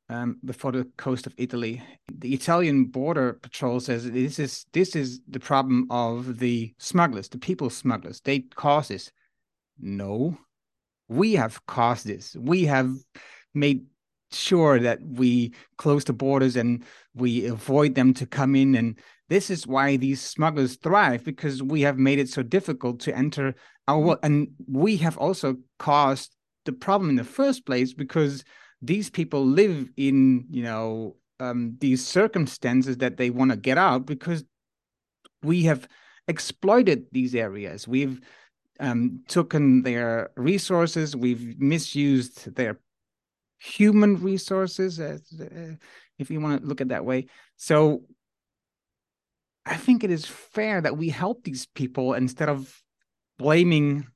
um, 0.10 0.38
before 0.44 0.72
the 0.72 0.86
coast 0.98 1.26
of 1.26 1.34
Italy. 1.38 1.82
The 2.12 2.34
Italian 2.34 2.86
border 2.86 3.34
patrol 3.34 3.80
says 3.80 4.10
this 4.10 4.40
is 4.40 4.66
this 4.74 4.96
is 4.96 5.22
the 5.28 5.40
problem 5.40 5.88
of 5.90 6.40
the 6.40 6.74
smugglers, 6.78 7.30
the 7.30 7.38
people 7.38 7.70
smugglers. 7.70 8.22
They 8.22 8.40
cause 8.40 8.90
this. 8.90 9.12
No, 9.80 10.38
we 11.08 11.34
have 11.34 11.66
caused 11.66 12.06
this. 12.06 12.36
We 12.36 12.66
have 12.66 12.92
made 13.54 13.86
sure 14.32 14.80
that 14.80 15.00
we 15.02 15.54
close 15.78 16.06
the 16.06 16.14
borders 16.14 16.56
and 16.56 16.84
we 17.14 17.46
avoid 17.48 17.96
them 17.96 18.14
to 18.14 18.26
come 18.26 18.56
in 18.56 18.76
and 18.76 18.98
this 19.28 19.50
is 19.50 19.66
why 19.66 19.96
these 19.96 20.22
smugglers 20.22 20.76
thrive 20.76 21.24
because 21.24 21.64
we 21.64 21.82
have 21.82 21.98
made 21.98 22.20
it 22.20 22.30
so 22.30 22.44
difficult 22.44 23.00
to 23.00 23.16
enter 23.16 23.56
our 23.88 24.18
and 24.24 24.50
we 24.68 24.98
have 24.98 25.18
also 25.18 25.58
caused 25.80 26.36
the 26.66 26.72
problem 26.72 27.10
in 27.10 27.16
the 27.16 27.24
first 27.24 27.66
place 27.66 27.94
because 27.94 28.44
these 28.82 29.10
people 29.10 29.46
live 29.46 29.90
in 29.98 30.46
you 30.50 30.64
know 30.64 31.16
um, 31.40 31.76
these 31.80 32.06
circumstances 32.06 32.98
that 32.98 33.18
they 33.18 33.30
want 33.30 33.52
to 33.52 33.58
get 33.58 33.78
out 33.78 34.06
because 34.06 34.44
we 35.42 35.64
have 35.64 35.88
exploited 36.28 37.06
these 37.12 37.34
areas. 37.34 37.88
We've 37.88 38.22
um, 38.80 39.24
taken 39.28 39.84
their 39.84 40.32
resources 40.36 41.16
we've 41.16 41.60
misused 41.60 42.56
their 42.56 42.80
human 43.60 44.22
resources 44.22 45.00
uh, 45.00 45.20
if 46.18 46.32
you 46.32 46.42
want 46.42 46.62
to 46.62 46.68
look 46.68 46.82
at 46.82 46.90
that 46.90 47.06
way. 47.06 47.28
So 47.58 48.04
i 49.66 49.76
think 49.76 50.04
it 50.04 50.10
is 50.10 50.26
fair 50.26 50.82
that 50.82 50.98
we 50.98 51.10
help 51.10 51.44
these 51.44 51.68
people 51.68 52.14
instead 52.14 52.50
of 52.50 52.82
blaming 53.42 54.08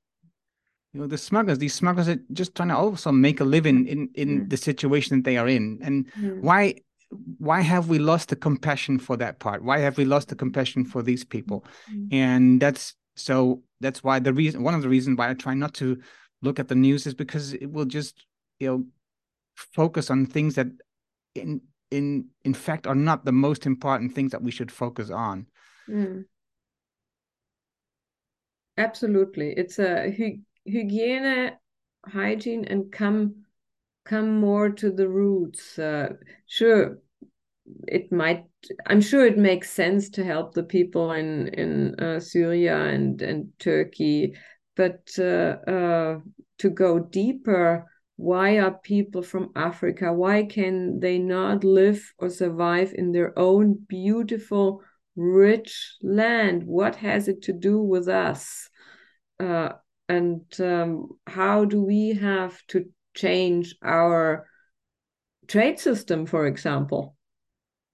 you 0.94 1.02
know 1.02 1.08
the 1.08 1.18
smugglers 1.18 1.58
these 1.58 1.74
smugglers 1.74 2.08
are 2.08 2.20
just 2.32 2.56
trying 2.56 2.70
to 2.70 2.78
also 2.78 3.12
make 3.12 3.42
a 3.42 3.44
living 3.44 3.88
in 3.88 4.10
in 4.16 4.30
mm. 4.30 4.50
the 4.50 4.58
situation 4.58 5.18
that 5.18 5.26
they 5.26 5.38
are 5.38 5.48
in 5.48 5.80
and 5.82 6.12
mm. 6.14 6.42
why 6.42 6.74
why 7.38 7.62
have 7.62 7.90
we 7.90 8.00
lost 8.00 8.30
the 8.30 8.36
compassion 8.36 8.98
for 8.98 9.18
that 9.18 9.40
part 9.40 9.64
why 9.64 9.80
have 9.80 9.98
we 9.98 10.06
lost 10.06 10.30
the 10.30 10.36
compassion 10.36 10.86
for 10.86 11.02
these 11.02 11.24
people 11.24 11.66
mm. 11.92 12.08
and 12.12 12.62
that's 12.62 12.96
so 13.16 13.62
that's 13.82 14.04
why 14.04 14.20
the 14.20 14.34
reason 14.34 14.64
one 14.64 14.74
of 14.74 14.82
the 14.82 14.90
reasons 14.90 15.18
why 15.18 15.30
i 15.30 15.34
try 15.34 15.54
not 15.54 15.74
to 15.74 16.00
look 16.42 16.60
at 16.60 16.68
the 16.68 16.76
news 16.76 17.06
is 17.06 17.14
because 17.14 17.54
it 17.54 17.72
will 17.72 17.86
just 17.86 18.26
you 18.60 18.68
know 18.68 18.84
focus 19.56 20.10
on 20.10 20.26
things 20.26 20.56
that 20.56 20.68
in 21.34 21.62
in 21.92 22.26
in 22.44 22.54
fact 22.54 22.88
are 22.88 22.96
not 22.96 23.26
the 23.26 23.32
most 23.32 23.66
important 23.66 24.14
things 24.16 24.32
that 24.32 24.42
we 24.42 24.52
should 24.52 24.72
focus 24.72 25.10
on 25.10 25.46
mm. 25.90 26.24
Absolutely 28.78 29.54
it's 29.58 29.80
a 29.80 30.12
hygiene, 30.68 31.52
hygiene, 32.06 32.66
and 32.66 32.92
come 32.92 33.46
come 34.06 34.40
more 34.40 34.70
to 34.70 34.92
the 34.92 35.08
roots. 35.08 35.78
Uh, 35.78 36.14
sure, 36.48 37.00
it 37.88 38.12
might. 38.12 38.46
I'm 38.88 39.02
sure 39.02 39.26
it 39.26 39.38
makes 39.38 39.70
sense 39.72 40.10
to 40.12 40.24
help 40.24 40.54
the 40.54 40.64
people 40.64 41.12
in 41.12 41.48
in 41.50 41.96
uh, 42.00 42.20
Syria 42.20 42.78
and 42.86 43.22
and 43.22 43.52
Turkey, 43.60 44.36
but 44.76 45.10
uh, 45.20 45.58
uh 45.68 46.20
to 46.60 46.70
go 46.70 47.00
deeper. 47.00 47.86
Why 48.18 48.60
are 48.60 48.72
people 48.72 49.24
from 49.24 49.52
Africa? 49.58 50.14
Why 50.14 50.46
can 50.46 51.02
they 51.02 51.20
not 51.20 51.66
live 51.66 52.14
or 52.18 52.30
survive 52.30 52.94
in 52.94 53.12
their 53.12 53.38
own 53.38 53.74
beautiful, 53.90 54.82
rich 55.16 55.96
land? 56.02 56.64
What 56.64 56.96
has 56.98 57.28
it 57.28 57.44
to 57.44 57.54
do 57.54 57.82
with 57.82 58.08
us? 58.08 58.70
Uh, 59.40 59.70
and 60.08 60.42
um, 60.60 61.10
how 61.28 61.66
do 61.66 61.82
we 61.82 62.14
have 62.14 62.62
to 62.68 62.86
change 63.16 63.76
our 63.84 64.48
trade 65.48 65.80
system 65.80 66.26
for 66.26 66.48
example 66.48 67.16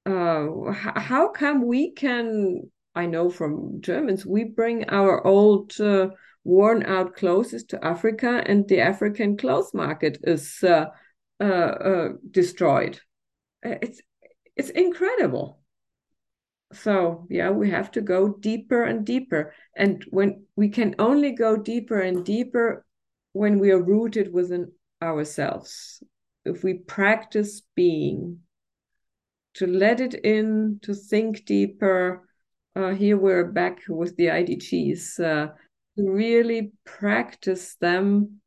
uh, 0.06 0.48
how 0.72 1.30
come 1.30 1.66
we 1.66 1.92
can 1.92 2.62
i 2.96 3.06
know 3.06 3.30
from 3.30 3.82
germans 3.82 4.26
we 4.26 4.44
bring 4.44 4.90
our 4.90 5.26
old 5.26 5.80
uh, 5.80 6.08
worn 6.44 6.84
out 6.84 7.16
clothes 7.16 7.64
to 7.64 7.84
africa 7.86 8.44
and 8.46 8.68
the 8.68 8.80
african 8.80 9.38
clothes 9.38 9.74
market 9.74 10.18
is 10.24 10.58
uh, 10.64 10.86
uh, 11.40 11.44
uh 11.44 12.10
destroyed 12.32 13.00
it's 13.64 14.02
it's 14.56 14.70
incredible 14.70 15.61
so 16.74 17.28
yeah 17.30 17.50
we 17.50 17.70
have 17.70 17.92
to 17.92 18.02
go 18.02 18.34
deeper 18.40 18.84
and 18.84 19.06
deeper. 19.06 19.54
And 19.76 20.04
when 20.10 20.46
we 20.56 20.70
can 20.70 20.96
only 21.00 21.32
go 21.32 21.58
deeper 21.58 22.00
and 22.00 22.26
deeper 22.26 22.86
when 23.34 23.60
we 23.60 23.72
are 23.72 23.82
rooted 23.82 24.34
within 24.34 24.72
ourselves. 25.02 26.04
If 26.44 26.64
we 26.64 26.76
practice 26.76 27.62
being 27.76 28.40
to 29.54 29.68
let 29.68 30.00
it 30.00 30.14
in 30.14 30.80
to 30.84 30.94
think 30.94 31.46
deeper 31.46 32.24
uh, 32.76 32.92
here 32.92 33.18
we're 33.18 33.52
back 33.52 33.80
with 33.90 34.16
the 34.16 34.28
idgs 34.28 35.20
uh, 35.20 35.48
to 35.98 36.10
really 36.10 36.72
practice 36.86 37.76
them 37.82 38.40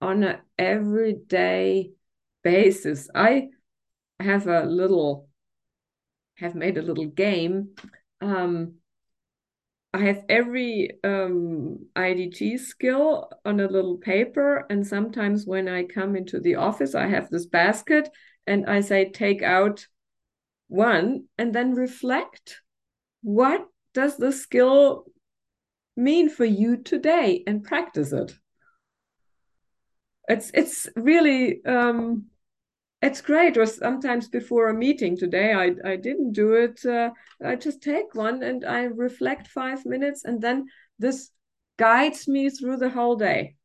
on 0.00 0.22
an 0.22 0.38
everyday 0.58 1.90
basis. 2.42 3.10
I 3.14 3.48
have 4.18 4.46
a 4.46 4.64
little 4.64 5.25
have 6.36 6.54
made 6.54 6.78
a 6.78 6.82
little 6.82 7.06
game. 7.06 7.70
Um, 8.20 8.74
I 9.92 10.00
have 10.00 10.24
every 10.28 10.98
um, 11.04 11.86
IDG 11.96 12.60
skill 12.60 13.30
on 13.44 13.60
a 13.60 13.66
little 13.68 13.96
paper. 13.96 14.66
And 14.68 14.86
sometimes 14.86 15.46
when 15.46 15.68
I 15.68 15.84
come 15.84 16.16
into 16.16 16.38
the 16.38 16.56
office, 16.56 16.94
I 16.94 17.06
have 17.06 17.30
this 17.30 17.46
basket 17.46 18.10
and 18.46 18.66
I 18.66 18.80
say, 18.80 19.10
take 19.10 19.42
out 19.42 19.86
one 20.68 21.24
and 21.38 21.54
then 21.54 21.74
reflect. 21.74 22.60
What 23.22 23.66
does 23.94 24.18
the 24.18 24.32
skill 24.32 25.06
mean 25.96 26.28
for 26.28 26.44
you 26.44 26.76
today 26.76 27.42
and 27.46 27.64
practice 27.64 28.12
it? 28.12 28.34
It's 30.28 30.50
it's 30.52 30.88
really 30.96 31.64
um, 31.64 32.26
it's 33.06 33.20
great. 33.20 33.56
Or 33.56 33.66
sometimes 33.66 34.28
before 34.28 34.68
a 34.68 34.74
meeting 34.74 35.16
today, 35.16 35.52
I, 35.52 35.74
I 35.88 35.96
didn't 35.96 36.32
do 36.32 36.54
it. 36.54 36.84
Uh, 36.84 37.10
I 37.44 37.56
just 37.56 37.82
take 37.82 38.14
one 38.14 38.42
and 38.42 38.64
I 38.64 38.84
reflect 38.84 39.48
five 39.48 39.86
minutes, 39.86 40.24
and 40.24 40.40
then 40.40 40.66
this 40.98 41.30
guides 41.78 42.26
me 42.26 42.50
through 42.50 42.78
the 42.78 42.90
whole 42.90 43.16
day. 43.16 43.56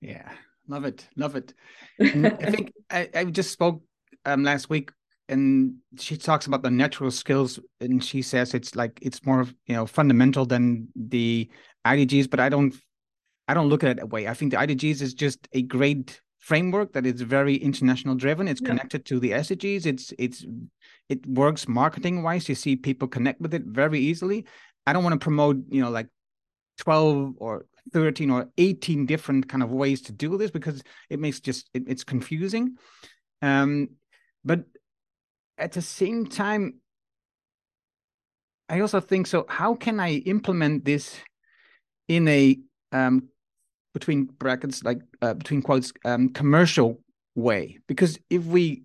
Yeah, 0.00 0.30
love 0.68 0.84
it, 0.84 1.08
love 1.16 1.36
it. 1.36 1.54
I 2.00 2.50
think 2.50 2.72
I, 2.90 3.08
I 3.14 3.24
just 3.24 3.50
spoke 3.50 3.82
um, 4.26 4.44
last 4.44 4.68
week, 4.68 4.90
and 5.28 5.76
she 5.98 6.16
talks 6.16 6.46
about 6.46 6.62
the 6.62 6.70
natural 6.70 7.10
skills, 7.10 7.58
and 7.80 8.04
she 8.04 8.20
says 8.20 8.52
it's 8.52 8.76
like 8.76 8.98
it's 9.00 9.24
more 9.24 9.46
you 9.66 9.74
know 9.74 9.86
fundamental 9.86 10.44
than 10.44 10.88
the 10.94 11.48
IDGs, 11.86 12.28
but 12.28 12.40
I 12.40 12.50
don't 12.50 12.74
I 13.48 13.54
don't 13.54 13.68
look 13.68 13.84
at 13.84 13.90
it 13.90 13.96
that 13.96 14.10
way. 14.10 14.28
I 14.28 14.34
think 14.34 14.52
the 14.52 14.58
IDGs 14.58 15.00
is 15.00 15.14
just 15.14 15.48
a 15.52 15.62
great 15.62 16.20
framework 16.44 16.92
that 16.92 17.06
is 17.06 17.22
very 17.22 17.56
international 17.56 18.14
driven. 18.14 18.48
It's 18.48 18.60
yeah. 18.60 18.68
connected 18.68 19.06
to 19.06 19.18
the 19.18 19.30
SDGs. 19.30 19.86
It's 19.86 20.12
it's 20.18 20.44
it 21.08 21.26
works 21.26 21.66
marketing 21.66 22.22
wise. 22.22 22.48
You 22.48 22.54
see 22.54 22.76
people 22.76 23.08
connect 23.08 23.40
with 23.40 23.54
it 23.54 23.64
very 23.64 23.98
easily. 23.98 24.44
I 24.86 24.92
don't 24.92 25.02
want 25.02 25.14
to 25.14 25.24
promote 25.24 25.56
you 25.70 25.80
know 25.80 25.90
like 25.90 26.08
twelve 26.78 27.34
or 27.38 27.64
13 27.92 28.30
or 28.30 28.48
18 28.56 29.04
different 29.04 29.46
kind 29.48 29.62
of 29.62 29.70
ways 29.70 30.00
to 30.02 30.12
do 30.12 30.38
this 30.38 30.50
because 30.50 30.82
it 31.10 31.20
makes 31.20 31.38
just 31.38 31.68
it, 31.74 31.82
it's 31.86 32.02
confusing 32.02 32.78
um 33.42 33.90
but 34.42 34.64
at 35.58 35.72
the 35.72 35.82
same 35.82 36.24
time 36.24 36.80
i 38.70 38.80
also 38.80 39.00
think 39.00 39.26
so 39.26 39.44
how 39.50 39.74
can 39.74 40.00
i 40.00 40.12
implement 40.24 40.82
this 40.86 41.20
in 42.08 42.26
a 42.26 42.58
um 42.92 43.28
between 43.94 44.24
brackets, 44.24 44.84
like 44.84 45.00
uh, 45.22 45.34
between 45.34 45.62
quotes, 45.62 45.92
um, 46.04 46.28
commercial 46.28 47.00
way. 47.34 47.78
Because 47.86 48.18
if 48.28 48.44
we 48.44 48.82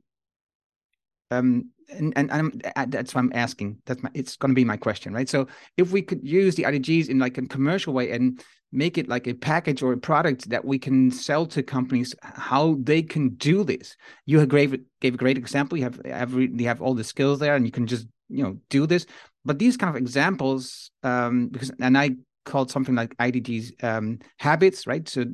um, 1.32 1.70
and, 1.90 2.14
and, 2.16 2.32
and 2.32 2.92
that's 2.92 3.14
why 3.16 3.22
I'm 3.22 3.32
asking. 3.34 3.78
That's 3.86 4.02
my, 4.04 4.10
it's 4.14 4.36
going 4.36 4.52
to 4.52 4.56
be 4.56 4.66
my 4.66 4.78
question, 4.78 5.14
right? 5.14 5.28
So 5.28 5.48
if 5.78 5.92
we 5.92 6.02
could 6.02 6.26
use 6.28 6.56
the 6.56 6.64
IDGs 6.64 7.10
in 7.10 7.20
like 7.20 7.38
a 7.38 7.48
commercial 7.48 7.94
way 7.94 8.12
and 8.12 8.42
make 8.72 8.98
it 8.98 9.08
like 9.08 9.28
a 9.28 9.34
package 9.34 9.82
or 9.82 9.94
a 9.94 9.98
product 9.98 10.50
that 10.50 10.64
we 10.64 10.78
can 10.78 11.12
sell 11.12 11.46
to 11.48 11.64
companies, 11.64 12.14
how 12.22 12.78
they 12.82 13.02
can 13.02 13.30
do 13.30 13.64
this. 13.64 13.96
You 14.26 14.40
have 14.40 14.50
gave 14.50 14.80
gave 15.02 15.16
a 15.16 15.18
great 15.18 15.38
example. 15.38 15.78
You 15.78 15.86
have 15.86 16.00
every 16.06 16.50
you 16.54 16.68
have 16.68 16.82
all 16.82 16.94
the 16.94 17.04
skills 17.04 17.40
there, 17.40 17.56
and 17.56 17.66
you 17.66 17.72
can 17.72 17.88
just 17.88 18.08
you 18.30 18.44
know 18.44 18.58
do 18.70 18.86
this. 18.86 19.06
But 19.46 19.58
these 19.58 19.78
kind 19.78 19.90
of 19.90 20.00
examples, 20.02 20.92
um, 21.04 21.48
because 21.48 21.72
and 21.80 21.98
I 21.98 22.12
called 22.50 22.70
something 22.72 22.96
like 22.96 23.16
IDGs 23.18 23.84
um, 23.84 24.20
habits, 24.38 24.86
right? 24.88 25.08
So 25.08 25.26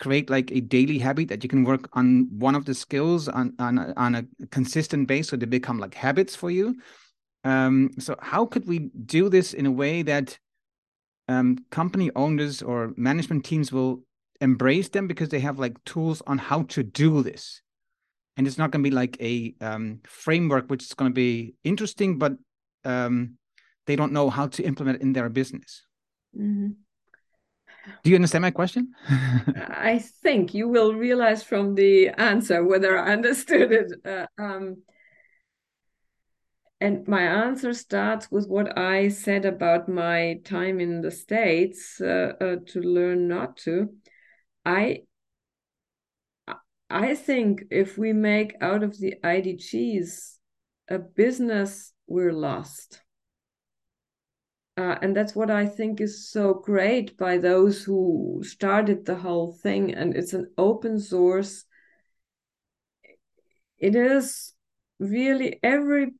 create 0.00 0.28
like 0.28 0.50
a 0.50 0.60
daily 0.60 0.98
habit 0.98 1.28
that 1.28 1.42
you 1.42 1.48
can 1.48 1.64
work 1.64 1.88
on 1.92 2.28
one 2.38 2.54
of 2.54 2.64
the 2.64 2.74
skills 2.74 3.28
on 3.28 3.54
on, 3.58 3.78
on 3.96 4.14
a 4.16 4.24
consistent 4.50 5.06
base 5.06 5.28
so 5.28 5.36
they 5.36 5.46
become 5.46 5.78
like 5.78 5.94
habits 5.94 6.34
for 6.34 6.50
you. 6.50 6.76
Um, 7.44 7.90
so 7.98 8.16
how 8.20 8.46
could 8.46 8.66
we 8.66 8.78
do 9.06 9.28
this 9.28 9.52
in 9.52 9.66
a 9.66 9.70
way 9.70 10.02
that 10.02 10.38
um, 11.28 11.58
company 11.70 12.10
owners 12.16 12.62
or 12.62 12.92
management 12.96 13.44
teams 13.44 13.70
will 13.70 14.02
embrace 14.40 14.88
them 14.88 15.06
because 15.06 15.28
they 15.28 15.40
have 15.40 15.58
like 15.58 15.82
tools 15.84 16.22
on 16.26 16.38
how 16.38 16.62
to 16.74 16.82
do 16.82 17.22
this? 17.22 17.60
And 18.36 18.46
it's 18.46 18.58
not 18.58 18.72
going 18.72 18.82
to 18.82 18.90
be 18.90 18.94
like 18.94 19.16
a 19.20 19.54
um, 19.60 20.00
framework 20.04 20.68
which 20.68 20.82
is 20.82 20.94
going 20.94 21.10
to 21.10 21.14
be 21.14 21.54
interesting 21.62 22.18
but 22.18 22.32
um, 22.84 23.38
they 23.86 23.96
don't 23.96 24.12
know 24.12 24.28
how 24.30 24.46
to 24.48 24.62
implement 24.62 25.02
in 25.02 25.12
their 25.12 25.28
business 25.28 25.84
mm-hmm. 26.36 26.70
Do 28.02 28.10
you 28.10 28.16
understand 28.16 28.42
my 28.42 28.50
question? 28.50 28.94
I 29.08 30.02
think 30.22 30.54
you 30.54 30.68
will 30.68 30.94
realize 30.94 31.42
from 31.42 31.74
the 31.74 32.08
answer 32.08 32.64
whether 32.64 32.98
I 32.98 33.12
understood 33.12 33.72
it. 33.72 33.92
Uh, 34.04 34.26
um, 34.38 34.82
and 36.80 37.06
my 37.06 37.22
answer 37.22 37.72
starts 37.72 38.30
with 38.30 38.48
what 38.48 38.78
I 38.78 39.08
said 39.08 39.44
about 39.44 39.88
my 39.88 40.40
time 40.44 40.80
in 40.80 41.02
the 41.02 41.10
States 41.10 42.00
uh, 42.00 42.32
uh, 42.40 42.56
to 42.68 42.80
learn 42.80 43.28
not 43.28 43.56
to. 43.58 43.90
I 44.64 45.02
I 46.90 47.14
think 47.14 47.64
if 47.70 47.96
we 47.96 48.12
make 48.12 48.54
out 48.60 48.82
of 48.82 48.98
the 48.98 49.14
IDGs 49.24 50.36
a 50.88 50.98
business, 50.98 51.92
we're 52.06 52.32
lost. 52.32 53.00
Uh, 54.76 54.98
and 55.02 55.16
that's 55.16 55.36
what 55.36 55.50
I 55.50 55.66
think 55.66 56.00
is 56.00 56.28
so 56.28 56.54
great 56.54 57.16
by 57.16 57.38
those 57.38 57.84
who 57.84 58.42
started 58.44 59.04
the 59.04 59.14
whole 59.14 59.52
thing. 59.52 59.94
And 59.94 60.16
it's 60.16 60.32
an 60.32 60.50
open 60.58 60.98
source. 60.98 61.64
It 63.78 63.94
is 63.94 64.52
really 64.98 65.60
every 65.62 66.14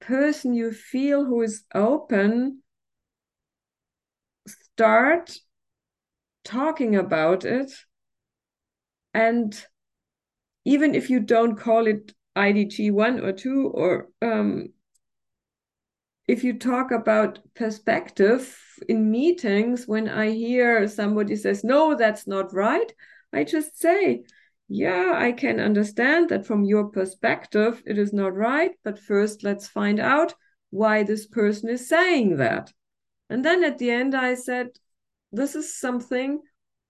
person 0.00 0.54
you 0.54 0.72
feel 0.72 1.24
who 1.24 1.42
is 1.42 1.62
open, 1.72 2.62
start 4.48 5.38
talking 6.42 6.96
about 6.96 7.44
it. 7.44 7.72
And 9.14 9.54
even 10.64 10.94
if 10.94 11.10
you 11.10 11.20
don't 11.20 11.56
call 11.56 11.86
it 11.86 12.12
IDG 12.36 12.90
one 12.90 13.20
or 13.20 13.32
two 13.32 13.68
or 13.68 14.08
um, 14.22 14.72
if 16.30 16.44
you 16.44 16.56
talk 16.56 16.92
about 16.92 17.40
perspective 17.56 18.56
in 18.88 19.10
meetings, 19.10 19.88
when 19.88 20.08
I 20.08 20.30
hear 20.30 20.86
somebody 20.86 21.34
says, 21.34 21.64
no, 21.64 21.96
that's 21.96 22.28
not 22.28 22.54
right, 22.54 22.92
I 23.32 23.42
just 23.42 23.80
say, 23.80 24.22
yeah, 24.68 25.14
I 25.16 25.32
can 25.32 25.58
understand 25.58 26.28
that 26.28 26.46
from 26.46 26.62
your 26.62 26.84
perspective, 26.84 27.82
it 27.84 27.98
is 27.98 28.12
not 28.12 28.36
right. 28.36 28.70
But 28.84 29.00
first, 29.00 29.42
let's 29.42 29.66
find 29.66 29.98
out 29.98 30.32
why 30.70 31.02
this 31.02 31.26
person 31.26 31.68
is 31.68 31.88
saying 31.88 32.36
that. 32.36 32.72
And 33.28 33.44
then 33.44 33.64
at 33.64 33.78
the 33.78 33.90
end, 33.90 34.14
I 34.14 34.34
said, 34.34 34.68
this 35.32 35.56
is 35.56 35.80
something 35.80 36.40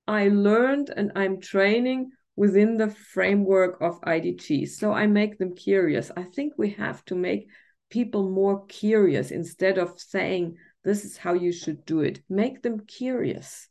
I 0.07 0.28
learned 0.28 0.91
and 0.95 1.12
I'm 1.16 1.41
training 1.41 2.11
within 2.36 2.76
the 2.76 2.91
framework 2.91 3.80
of 3.80 4.03
IDG. 4.03 4.68
So 4.68 4.93
I 4.93 5.07
make 5.07 5.38
them 5.38 5.55
curious. 5.55 6.11
I 6.14 6.24
think 6.24 6.53
we 6.59 6.70
have 6.72 7.03
to 7.07 7.14
make 7.14 7.49
people 7.91 8.30
more 8.30 8.64
curious 8.66 9.30
instead 9.30 9.78
of 9.78 10.01
saying 10.01 10.57
this 10.84 11.05
is 11.05 11.16
how 11.16 11.34
you 11.34 11.53
should 11.53 11.84
do 11.84 12.01
it. 12.01 12.22
Make 12.28 12.62
them 12.62 12.80
curious 12.86 13.68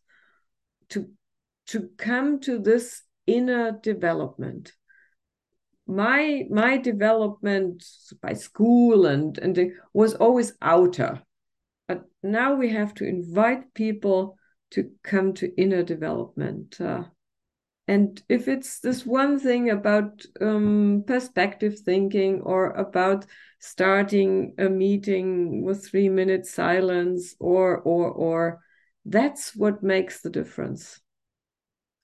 to 0.89 1.09
to 1.67 1.89
come 1.97 2.39
to 2.41 2.59
this 2.59 3.01
inner 3.25 3.71
development. 3.71 4.73
My 5.87 6.43
my 6.49 6.77
development 6.77 7.83
by 8.21 8.33
school 8.33 9.05
and 9.05 9.37
and 9.39 9.57
it 9.57 9.73
was 9.93 10.13
always 10.13 10.53
outer 10.61 11.23
but 11.89 12.03
now 12.21 12.53
we 12.53 12.69
have 12.69 12.93
to 12.93 13.03
invite 13.03 13.73
people 13.73 14.37
to 14.69 14.91
come 15.03 15.33
to 15.33 15.51
inner 15.59 15.81
development 15.81 16.79
uh, 16.79 17.03
and 17.89 18.21
if 18.29 18.47
it's 18.47 18.81
this 18.81 19.03
one 19.03 19.39
thing 19.39 19.71
about 19.71 20.23
um, 20.39 21.03
perspective 21.07 21.79
thinking 21.79 22.39
or 22.41 22.69
about 22.73 23.25
starting 23.57 24.53
a 24.59 24.69
meeting 24.69 25.63
with 25.63 25.87
three 25.87 26.07
minutes 26.07 26.53
silence 26.53 27.35
or 27.39 27.79
or 27.79 28.11
or 28.11 28.61
that's 29.05 29.55
what 29.55 29.81
makes 29.81 30.21
the 30.21 30.29
difference. 30.29 31.01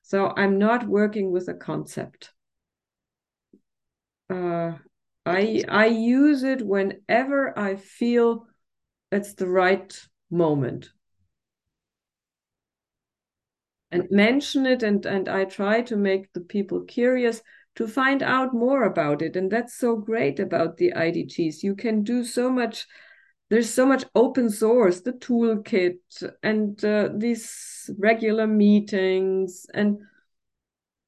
So 0.02 0.34
i'm 0.36 0.58
not 0.58 0.88
working 0.88 1.32
with 1.32 1.48
a 1.50 1.54
concept. 1.54 2.32
Uh, 4.28 4.72
i 5.28 5.64
i 5.70 5.86
use 5.86 6.42
it 6.42 6.66
whenever 6.66 7.58
i 7.60 7.76
feel 7.76 8.48
it's 9.12 9.36
the 9.36 9.48
right 9.48 10.02
moment 10.32 10.90
and 13.92 14.08
mention 14.10 14.66
it 14.66 14.84
and 14.84 15.06
and 15.06 15.30
i 15.30 15.46
try 15.46 15.82
to 15.82 15.96
make 15.96 16.32
the 16.34 16.42
people 16.42 16.82
curious 16.82 17.42
to 17.76 17.88
find 17.88 18.24
out 18.24 18.54
more 18.54 18.84
about 18.84 19.22
it. 19.22 19.36
And 19.36 19.52
that's 19.52 19.76
so 19.76 19.96
great 19.96 20.40
about 20.40 20.78
the 20.78 20.94
idgs 20.96 21.62
you 21.62 21.76
can 21.76 22.04
do 22.04 22.24
so 22.24 22.50
much 22.50 22.88
there's 23.52 23.72
so 23.72 23.86
much 23.86 24.04
open 24.16 24.50
source 24.50 25.02
the 25.02 25.14
toolkit 25.14 26.00
and 26.42 26.84
uh, 26.84 27.10
these 27.16 27.92
regular 28.00 28.48
meetings 28.48 29.68
and 29.72 30.00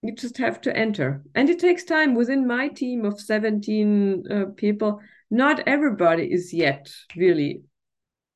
you 0.04 0.14
just 0.14 0.38
have 0.38 0.62
to 0.62 0.78
enter. 0.78 1.24
And 1.34 1.50
it 1.50 1.58
takes 1.58 1.84
time. 1.84 2.14
Within 2.14 2.46
my 2.46 2.68
team 2.68 3.06
of 3.06 3.20
17 3.20 4.24
uh, 4.30 4.46
people 4.56 5.00
not 5.32 5.68
everybody 5.68 6.32
is 6.32 6.54
yet 6.54 6.92
really 7.16 7.64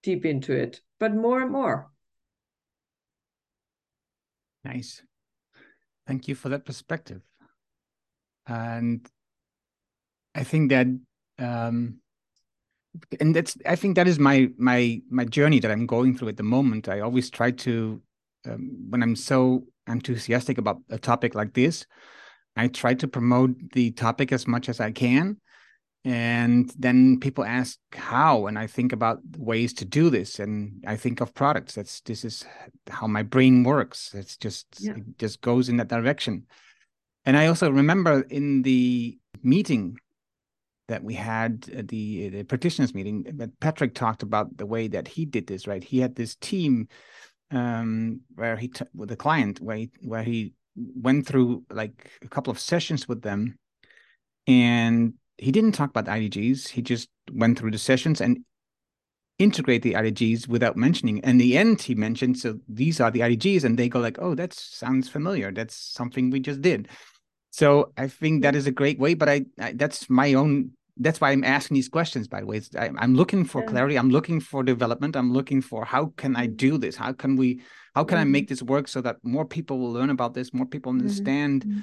deep 0.01 0.25
into 0.25 0.51
it 0.51 0.81
but 0.99 1.13
more 1.13 1.41
and 1.41 1.51
more 1.51 1.90
Nice. 4.63 5.01
Thank 6.07 6.27
you 6.27 6.35
for 6.35 6.49
that 6.49 6.65
perspective. 6.65 7.21
And 8.47 9.07
I 10.35 10.43
think 10.43 10.69
that 10.69 10.87
um 11.39 11.99
and 13.19 13.35
that's 13.35 13.57
I 13.65 13.75
think 13.75 13.95
that 13.95 14.07
is 14.07 14.19
my 14.19 14.49
my 14.57 15.01
my 15.09 15.25
journey 15.25 15.59
that 15.59 15.71
I'm 15.71 15.85
going 15.85 16.17
through 16.17 16.29
at 16.29 16.37
the 16.37 16.43
moment. 16.43 16.89
I 16.89 16.99
always 16.99 17.29
try 17.29 17.51
to 17.51 18.01
um, 18.45 18.87
when 18.89 19.03
I'm 19.03 19.15
so 19.15 19.65
enthusiastic 19.87 20.57
about 20.57 20.81
a 20.89 20.97
topic 20.97 21.35
like 21.35 21.53
this, 21.53 21.85
I 22.55 22.67
try 22.67 22.93
to 22.95 23.07
promote 23.07 23.55
the 23.73 23.91
topic 23.91 24.31
as 24.31 24.47
much 24.47 24.67
as 24.67 24.79
I 24.79 24.91
can 24.91 25.37
and 26.03 26.73
then 26.79 27.19
people 27.19 27.43
ask 27.43 27.77
how 27.93 28.47
and 28.47 28.57
i 28.57 28.65
think 28.65 28.91
about 28.91 29.19
ways 29.37 29.71
to 29.71 29.85
do 29.85 30.09
this 30.09 30.39
and 30.39 30.83
i 30.87 30.95
think 30.95 31.21
of 31.21 31.33
products. 31.33 31.75
That's 31.75 32.01
this 32.01 32.25
is 32.25 32.43
how 32.89 33.07
my 33.07 33.23
brain 33.23 33.63
works. 33.63 34.13
It's 34.15 34.37
just 34.37 34.65
yeah. 34.79 34.93
it 34.93 35.17
just 35.17 35.41
goes 35.41 35.69
in 35.69 35.77
that 35.77 35.89
direction. 35.89 36.47
And 37.25 37.37
i 37.37 37.45
also 37.47 37.69
remember 37.69 38.21
in 38.21 38.63
the 38.63 39.17
meeting 39.43 39.97
that 40.87 41.03
we 41.03 41.13
had 41.13 41.61
the 41.61 42.29
the 42.29 42.43
practitioners 42.43 42.93
meeting 42.93 43.23
that 43.35 43.57
patrick 43.59 43.93
talked 43.93 44.23
about 44.23 44.57
the 44.57 44.65
way 44.65 44.87
that 44.87 45.07
he 45.07 45.25
did 45.25 45.45
this 45.47 45.67
right? 45.67 45.83
He 45.83 45.99
had 45.99 46.15
this 46.15 46.35
team 46.35 46.87
um 47.51 48.21
where 48.35 48.55
he 48.57 48.71
with 48.95 49.11
a 49.11 49.15
client 49.15 49.61
where 49.61 49.77
he, 49.77 49.91
where 50.01 50.23
he 50.23 50.53
went 50.75 51.27
through 51.27 51.63
like 51.69 52.09
a 52.21 52.27
couple 52.27 52.51
of 52.51 52.59
sessions 52.59 53.07
with 53.07 53.21
them. 53.21 53.57
And 54.47 55.13
he 55.41 55.51
didn't 55.51 55.73
talk 55.73 55.89
about 55.89 56.05
the 56.05 56.11
IDGs. 56.11 56.69
He 56.69 56.81
just 56.81 57.09
went 57.33 57.57
through 57.57 57.71
the 57.71 57.79
sessions 57.79 58.21
and 58.21 58.45
integrate 59.39 59.81
the 59.81 59.93
IDGs 59.93 60.47
without 60.47 60.77
mentioning. 60.77 61.17
In 61.19 61.39
the 61.39 61.57
end, 61.57 61.81
he 61.81 61.95
mentioned, 61.95 62.37
so 62.37 62.59
these 62.69 63.01
are 63.01 63.09
the 63.09 63.21
IDGs, 63.21 63.63
and 63.63 63.77
they 63.77 63.89
go 63.89 63.99
like, 63.99 64.19
oh, 64.19 64.35
that 64.35 64.53
sounds 64.53 65.09
familiar. 65.09 65.51
That's 65.51 65.75
something 65.75 66.29
we 66.29 66.39
just 66.39 66.61
did. 66.61 66.87
So 67.49 67.91
I 67.97 68.07
think 68.07 68.43
that 68.43 68.55
is 68.55 68.67
a 68.67 68.71
great 68.71 68.99
way. 68.99 69.15
But 69.15 69.29
I, 69.29 69.45
I 69.59 69.73
that's 69.73 70.09
my 70.09 70.35
own. 70.35 70.71
That's 70.97 71.19
why 71.19 71.31
I'm 71.31 71.43
asking 71.43 71.75
these 71.75 71.89
questions. 71.89 72.27
By 72.27 72.41
the 72.41 72.45
way, 72.45 72.61
I, 72.77 72.91
am 72.99 73.15
looking 73.15 73.43
for 73.43 73.61
yeah. 73.61 73.67
clarity. 73.67 73.95
I'm 73.97 74.11
looking 74.11 74.39
for 74.39 74.61
development. 74.61 75.15
I'm 75.15 75.33
looking 75.33 75.61
for 75.61 75.83
how 75.83 76.13
can 76.17 76.35
I 76.35 76.45
do 76.45 76.77
this? 76.77 76.95
How 76.95 77.13
can 77.13 77.35
we? 77.35 77.61
How 77.95 78.03
can 78.03 78.19
mm-hmm. 78.19 78.27
I 78.27 78.31
make 78.31 78.47
this 78.47 78.61
work 78.61 78.87
so 78.87 79.01
that 79.01 79.17
more 79.23 79.45
people 79.45 79.79
will 79.79 79.91
learn 79.91 80.11
about 80.11 80.35
this? 80.35 80.53
More 80.53 80.67
people 80.67 80.91
understand. 80.91 81.65
Mm-hmm. 81.65 81.79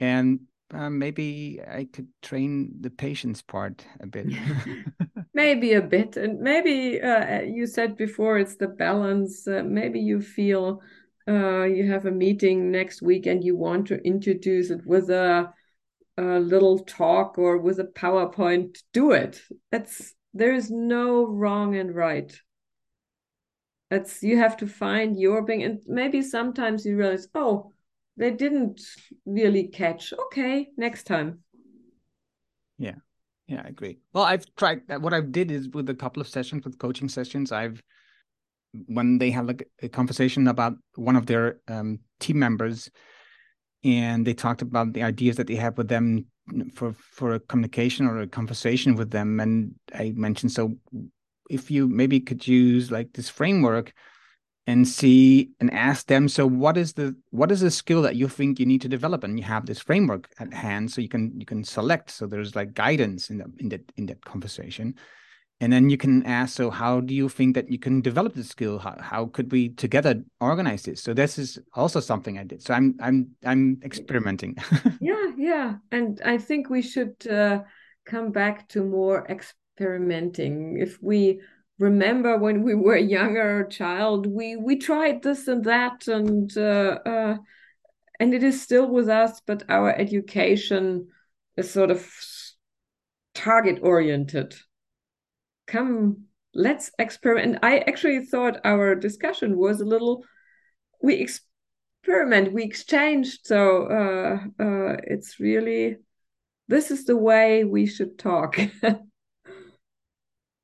And 0.00 0.40
uh, 0.72 0.90
maybe 0.90 1.60
I 1.66 1.84
could 1.92 2.08
train 2.22 2.72
the 2.80 2.90
patience 2.90 3.42
part 3.42 3.84
a 4.00 4.06
bit. 4.06 4.26
maybe 5.34 5.72
a 5.74 5.82
bit, 5.82 6.16
and 6.16 6.40
maybe 6.40 7.00
uh, 7.00 7.40
you 7.42 7.66
said 7.66 7.96
before 7.96 8.38
it's 8.38 8.56
the 8.56 8.68
balance. 8.68 9.46
Uh, 9.46 9.62
maybe 9.64 10.00
you 10.00 10.20
feel 10.20 10.82
uh, 11.28 11.64
you 11.64 11.90
have 11.90 12.06
a 12.06 12.10
meeting 12.10 12.70
next 12.70 13.02
week 13.02 13.26
and 13.26 13.44
you 13.44 13.56
want 13.56 13.86
to 13.88 14.04
introduce 14.04 14.70
it 14.70 14.84
with 14.86 15.10
a, 15.10 15.52
a 16.16 16.40
little 16.40 16.78
talk 16.80 17.38
or 17.38 17.58
with 17.58 17.78
a 17.78 17.84
PowerPoint. 17.84 18.78
Do 18.92 19.12
it. 19.12 19.40
That's 19.70 20.14
there 20.34 20.54
is 20.54 20.70
no 20.70 21.26
wrong 21.26 21.76
and 21.76 21.94
right. 21.94 22.32
It's 23.90 24.22
you 24.22 24.38
have 24.38 24.56
to 24.58 24.66
find 24.66 25.18
your 25.18 25.44
thing, 25.44 25.64
and 25.64 25.80
maybe 25.86 26.22
sometimes 26.22 26.86
you 26.86 26.96
realize, 26.96 27.26
oh, 27.34 27.72
they 28.20 28.30
didn't 28.30 28.80
really 29.26 29.66
catch. 29.68 30.12
Okay, 30.12 30.68
next 30.76 31.04
time. 31.04 31.40
Yeah. 32.78 32.96
Yeah, 33.48 33.62
I 33.64 33.68
agree. 33.68 33.98
Well, 34.12 34.22
I've 34.22 34.46
tried 34.54 34.82
what 35.00 35.12
I've 35.12 35.32
did 35.32 35.50
is 35.50 35.68
with 35.70 35.90
a 35.90 35.94
couple 35.94 36.20
of 36.20 36.28
sessions 36.28 36.64
with 36.64 36.78
coaching 36.78 37.08
sessions, 37.08 37.50
I've 37.50 37.82
when 38.86 39.18
they 39.18 39.32
have 39.32 39.46
like 39.46 39.68
a 39.82 39.88
conversation 39.88 40.46
about 40.46 40.74
one 40.94 41.16
of 41.16 41.26
their 41.26 41.58
um, 41.66 41.98
team 42.20 42.38
members 42.38 42.88
and 43.82 44.26
they 44.26 44.34
talked 44.34 44.62
about 44.62 44.92
the 44.92 45.02
ideas 45.02 45.36
that 45.36 45.48
they 45.48 45.56
have 45.56 45.76
with 45.76 45.88
them 45.88 46.26
for 46.74 46.92
for 46.92 47.34
a 47.34 47.40
communication 47.40 48.06
or 48.06 48.20
a 48.20 48.26
conversation 48.26 48.94
with 48.94 49.10
them 49.10 49.40
and 49.40 49.74
i 49.94 50.12
mentioned 50.16 50.52
so 50.52 50.74
if 51.48 51.70
you 51.70 51.88
maybe 51.88 52.20
could 52.20 52.46
use 52.46 52.90
like 52.90 53.12
this 53.12 53.28
framework 53.28 53.92
and 54.66 54.86
see 54.86 55.50
and 55.58 55.72
ask 55.72 56.06
them 56.06 56.28
so 56.28 56.46
what 56.46 56.76
is 56.76 56.92
the 56.92 57.16
what 57.30 57.50
is 57.50 57.60
the 57.60 57.70
skill 57.70 58.02
that 58.02 58.16
you 58.16 58.28
think 58.28 58.60
you 58.60 58.66
need 58.66 58.82
to 58.82 58.88
develop? 58.88 59.24
And 59.24 59.38
you 59.38 59.44
have 59.44 59.66
this 59.66 59.80
framework 59.80 60.28
at 60.38 60.52
hand 60.52 60.90
so 60.90 61.00
you 61.00 61.08
can 61.08 61.32
you 61.38 61.46
can 61.46 61.64
select. 61.64 62.10
So 62.10 62.26
there's 62.26 62.54
like 62.54 62.74
guidance 62.74 63.30
in 63.30 63.38
the 63.38 63.52
in 63.58 63.68
that 63.70 63.92
in 63.96 64.06
that 64.06 64.24
conversation. 64.24 64.94
And 65.62 65.70
then 65.70 65.90
you 65.90 65.98
can 65.98 66.24
ask 66.24 66.56
so 66.56 66.70
how 66.70 67.00
do 67.00 67.14
you 67.14 67.28
think 67.28 67.54
that 67.54 67.70
you 67.70 67.78
can 67.78 68.00
develop 68.00 68.34
the 68.34 68.44
skill? 68.44 68.78
How, 68.78 68.96
how 69.00 69.26
could 69.26 69.52
we 69.52 69.70
together 69.70 70.22
organize 70.40 70.84
this? 70.84 71.02
So 71.02 71.12
this 71.12 71.38
is 71.38 71.58
also 71.74 72.00
something 72.00 72.38
i 72.38 72.44
did. 72.44 72.62
So 72.62 72.74
i'm 72.74 72.96
i'm 73.00 73.30
i'm 73.44 73.80
experimenting. 73.84 74.56
Yeah 75.00 75.32
yeah. 75.36 75.74
And 75.90 76.20
i 76.24 76.38
think 76.38 76.70
we 76.70 76.82
should 76.82 77.26
uh, 77.26 77.62
come 78.04 78.30
back 78.30 78.68
to 78.70 78.84
more 78.84 79.26
experimenting. 79.28 80.78
If 80.78 80.98
we 81.02 81.40
remember 81.80 82.36
when 82.36 82.62
we 82.62 82.74
were 82.74 82.96
younger 82.96 83.64
child 83.64 84.26
we 84.26 84.54
we 84.54 84.76
tried 84.76 85.22
this 85.22 85.48
and 85.48 85.64
that 85.64 86.06
and 86.08 86.56
uh, 86.56 86.98
uh, 87.06 87.36
and 88.20 88.34
it 88.34 88.42
is 88.42 88.60
still 88.60 88.86
with 88.86 89.08
us 89.08 89.40
but 89.46 89.62
our 89.70 89.90
education 89.90 91.08
is 91.56 91.70
sort 91.70 91.90
of 91.90 92.06
target 93.34 93.78
oriented 93.82 94.54
come 95.66 96.24
let's 96.52 96.90
experiment. 96.98 97.58
I 97.62 97.78
actually 97.78 98.26
thought 98.26 98.60
our 98.64 98.94
discussion 98.94 99.56
was 99.56 99.80
a 99.80 99.84
little 99.84 100.24
we 101.02 101.14
experiment 101.14 102.52
we 102.52 102.62
exchanged 102.64 103.46
so 103.46 103.86
uh, 103.86 104.62
uh, 104.62 104.96
it's 105.04 105.40
really 105.40 105.96
this 106.68 106.90
is 106.90 107.04
the 107.04 107.16
way 107.16 107.64
we 107.64 107.86
should 107.86 108.18
talk 108.18 108.58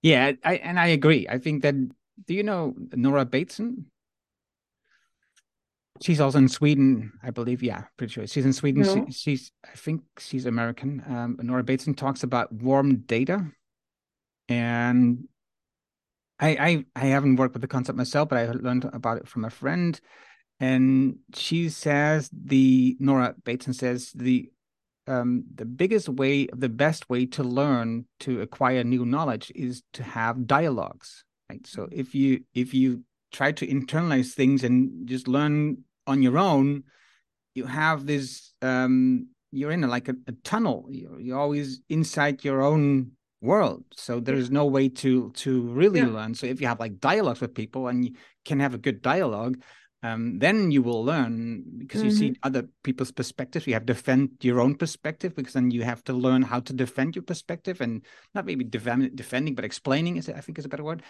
yeah 0.06 0.32
I, 0.44 0.56
and 0.56 0.78
i 0.78 0.86
agree. 0.88 1.26
I 1.28 1.38
think 1.38 1.62
that 1.62 1.74
do 2.26 2.34
you 2.34 2.42
know 2.42 2.74
nora 2.94 3.24
bateson? 3.24 3.86
She's 6.00 6.20
also 6.20 6.38
in 6.38 6.48
sweden 6.48 7.12
i 7.22 7.30
believe. 7.30 7.62
Yeah 7.62 7.84
pretty 7.96 8.12
sure. 8.12 8.26
She's 8.26 8.44
in 8.44 8.52
sweden. 8.52 8.82
No. 8.82 9.06
she, 9.06 9.12
she's 9.12 9.52
i 9.64 9.74
think 9.76 10.02
she's 10.18 10.46
american. 10.46 11.02
Um, 11.08 11.38
nora 11.42 11.64
bateson 11.64 11.94
talks 11.94 12.22
about 12.22 12.52
warm 12.52 12.98
data. 13.06 13.46
And 14.48 15.26
I, 16.38 16.84
I 16.94 17.02
I 17.04 17.06
haven't 17.06 17.36
worked 17.36 17.54
with 17.54 17.62
the 17.62 17.68
concept 17.68 17.96
myself, 17.96 18.28
but 18.28 18.38
I 18.38 18.46
learned 18.52 18.84
about 18.92 19.18
it 19.18 19.28
from 19.28 19.44
a 19.44 19.50
friend, 19.50 19.98
and 20.60 21.16
she 21.34 21.68
says 21.68 22.30
the 22.32 22.96
Nora 23.00 23.34
Bateson 23.44 23.72
says 23.72 24.12
the 24.14 24.50
um, 25.06 25.44
the 25.54 25.64
biggest 25.64 26.08
way, 26.08 26.46
the 26.46 26.68
best 26.68 27.08
way 27.08 27.26
to 27.26 27.42
learn 27.42 28.06
to 28.20 28.40
acquire 28.40 28.82
new 28.84 29.04
knowledge 29.04 29.52
is 29.54 29.82
to 29.94 30.02
have 30.02 30.46
dialogues. 30.46 31.24
Right. 31.50 31.66
So 31.66 31.88
if 31.92 32.14
you 32.14 32.40
if 32.54 32.74
you 32.74 33.04
try 33.32 33.52
to 33.52 33.66
internalize 33.66 34.32
things 34.32 34.64
and 34.64 35.06
just 35.06 35.28
learn 35.28 35.78
on 36.06 36.22
your 36.22 36.38
own, 36.38 36.84
you 37.54 37.66
have 37.66 38.06
this 38.06 38.52
um, 38.62 39.28
you're 39.52 39.70
in 39.70 39.84
a, 39.84 39.86
like 39.86 40.08
a, 40.08 40.16
a 40.26 40.32
tunnel. 40.42 40.86
You're, 40.90 41.20
you're 41.20 41.38
always 41.38 41.80
inside 41.88 42.44
your 42.44 42.62
own 42.62 43.12
world 43.42 43.84
so 43.92 44.18
there's 44.18 44.50
no 44.50 44.64
way 44.64 44.88
to 44.88 45.30
to 45.32 45.62
really 45.68 46.00
yeah. 46.00 46.06
learn 46.06 46.34
so 46.34 46.46
if 46.46 46.60
you 46.60 46.66
have 46.66 46.80
like 46.80 46.98
dialogues 46.98 47.40
with 47.40 47.54
people 47.54 47.88
and 47.88 48.04
you 48.04 48.12
can 48.46 48.58
have 48.58 48.72
a 48.72 48.78
good 48.78 49.02
dialogue 49.02 49.60
um, 50.06 50.38
then 50.38 50.70
you 50.70 50.82
will 50.82 51.04
learn 51.04 51.62
because 51.78 52.00
mm-hmm. 52.00 52.10
you 52.10 52.16
see 52.16 52.30
mm-hmm. 52.30 52.46
other 52.46 52.68
people's 52.82 53.12
perspectives 53.12 53.66
you 53.66 53.74
have 53.74 53.86
to 53.86 53.92
defend 53.94 54.30
your 54.40 54.60
own 54.60 54.74
perspective 54.74 55.34
because 55.34 55.54
then 55.54 55.70
you 55.70 55.82
have 55.82 56.02
to 56.04 56.12
learn 56.12 56.42
how 56.42 56.60
to 56.60 56.72
defend 56.72 57.16
your 57.16 57.22
perspective 57.22 57.80
and 57.80 58.04
not 58.34 58.46
maybe 58.46 58.64
defend, 58.64 59.14
defending 59.16 59.54
but 59.54 59.64
explaining 59.64 60.16
is 60.16 60.28
i 60.28 60.40
think 60.40 60.58
is 60.58 60.64
a 60.64 60.68
better 60.68 60.84
word 60.84 61.02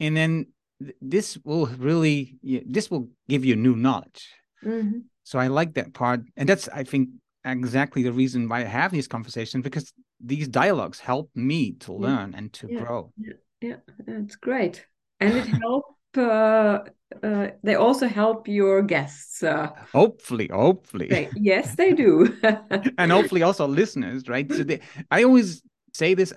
and 0.00 0.16
then 0.16 0.46
th- 0.82 0.96
this 1.00 1.38
will 1.44 1.66
really 1.78 2.36
this 2.66 2.90
will 2.90 3.08
give 3.28 3.44
you 3.44 3.56
new 3.56 3.76
knowledge 3.76 4.28
mm-hmm. 4.64 4.98
so 5.22 5.38
i 5.38 5.46
like 5.46 5.74
that 5.74 5.92
part 5.94 6.20
and 6.36 6.48
that's 6.48 6.68
i 6.68 6.82
think 6.82 7.08
exactly 7.44 8.02
the 8.02 8.12
reason 8.12 8.48
why 8.48 8.60
i 8.60 8.64
have 8.64 8.90
these 8.90 9.08
conversations 9.08 9.62
because 9.62 9.92
these 10.24 10.48
dialogues 10.48 11.00
help 11.00 11.30
me 11.34 11.72
to 11.72 11.92
learn 11.92 12.32
yeah. 12.32 12.38
and 12.38 12.52
to 12.54 12.68
yeah. 12.70 12.80
grow. 12.80 13.12
Yeah, 13.18 13.32
yeah, 13.60 13.76
it's 14.06 14.36
great, 14.36 14.86
and 15.20 15.34
it 15.36 15.46
help. 15.62 15.84
Uh, 16.16 16.80
uh, 17.22 17.48
they 17.62 17.74
also 17.74 18.08
help 18.08 18.48
your 18.48 18.82
guests. 18.82 19.42
Uh, 19.42 19.70
hopefully, 19.92 20.48
hopefully. 20.52 21.08
They, 21.08 21.30
yes, 21.36 21.74
they 21.76 21.92
do. 21.92 22.36
and 22.98 23.12
hopefully 23.12 23.42
also 23.42 23.66
listeners, 23.66 24.28
right? 24.28 24.50
So 24.50 24.64
they, 24.64 24.80
I 25.10 25.22
always 25.22 25.62
say 25.92 26.14
this. 26.14 26.32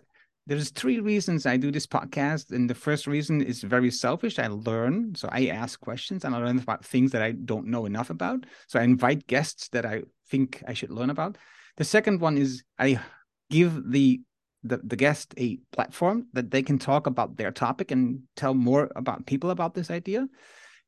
There's 0.46 0.70
three 0.70 1.02
reasons 1.02 1.46
I 1.46 1.58
do 1.58 1.72
this 1.72 1.86
podcast, 1.86 2.52
and 2.52 2.70
the 2.70 2.76
first 2.76 3.06
reason 3.06 3.42
is 3.42 3.64
very 3.64 3.92
selfish. 3.92 4.40
I 4.40 4.48
learn, 4.48 5.14
so 5.14 5.28
I 5.30 5.48
ask 5.48 5.78
questions 5.80 6.24
and 6.24 6.34
I 6.34 6.38
learn 6.38 6.60
about 6.60 6.86
things 6.86 7.12
that 7.12 7.22
I 7.22 7.32
don't 7.34 7.68
know 7.68 7.86
enough 7.86 8.10
about. 8.10 8.46
So 8.68 8.80
I 8.80 8.84
invite 8.84 9.28
guests 9.28 9.68
that 9.70 9.86
I 9.86 10.04
think 10.30 10.64
I 10.66 10.74
should 10.74 10.92
learn 10.92 11.10
about. 11.10 11.38
The 11.76 11.84
second 11.84 12.22
one 12.22 12.38
is 12.38 12.64
I 12.80 13.02
give 13.50 13.92
the, 13.92 14.22
the 14.68 14.78
the 14.84 14.96
guest 14.96 15.34
a 15.38 15.58
platform 15.72 16.28
that 16.34 16.52
they 16.52 16.62
can 16.62 16.78
talk 16.80 17.08
about 17.08 17.38
their 17.38 17.52
topic 17.52 17.92
and 17.92 18.22
tell 18.36 18.54
more 18.54 18.92
about 18.96 19.26
people 19.26 19.50
about 19.50 19.74
this 19.74 19.90
idea. 19.90 20.28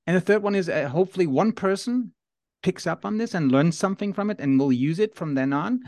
And 0.08 0.16
the 0.16 0.22
third 0.22 0.44
one 0.44 0.56
is 0.56 0.70
uh, 0.70 0.88
hopefully 0.90 1.28
one 1.28 1.52
person 1.52 2.14
picks 2.64 2.88
up 2.88 3.06
on 3.06 3.18
this 3.18 3.34
and 3.34 3.52
learns 3.52 3.78
something 3.78 4.14
from 4.14 4.30
it 4.30 4.40
and 4.40 4.60
will 4.60 4.74
use 4.74 5.00
it 5.00 5.16
from 5.16 5.36
then 5.36 5.54
on. 5.54 5.82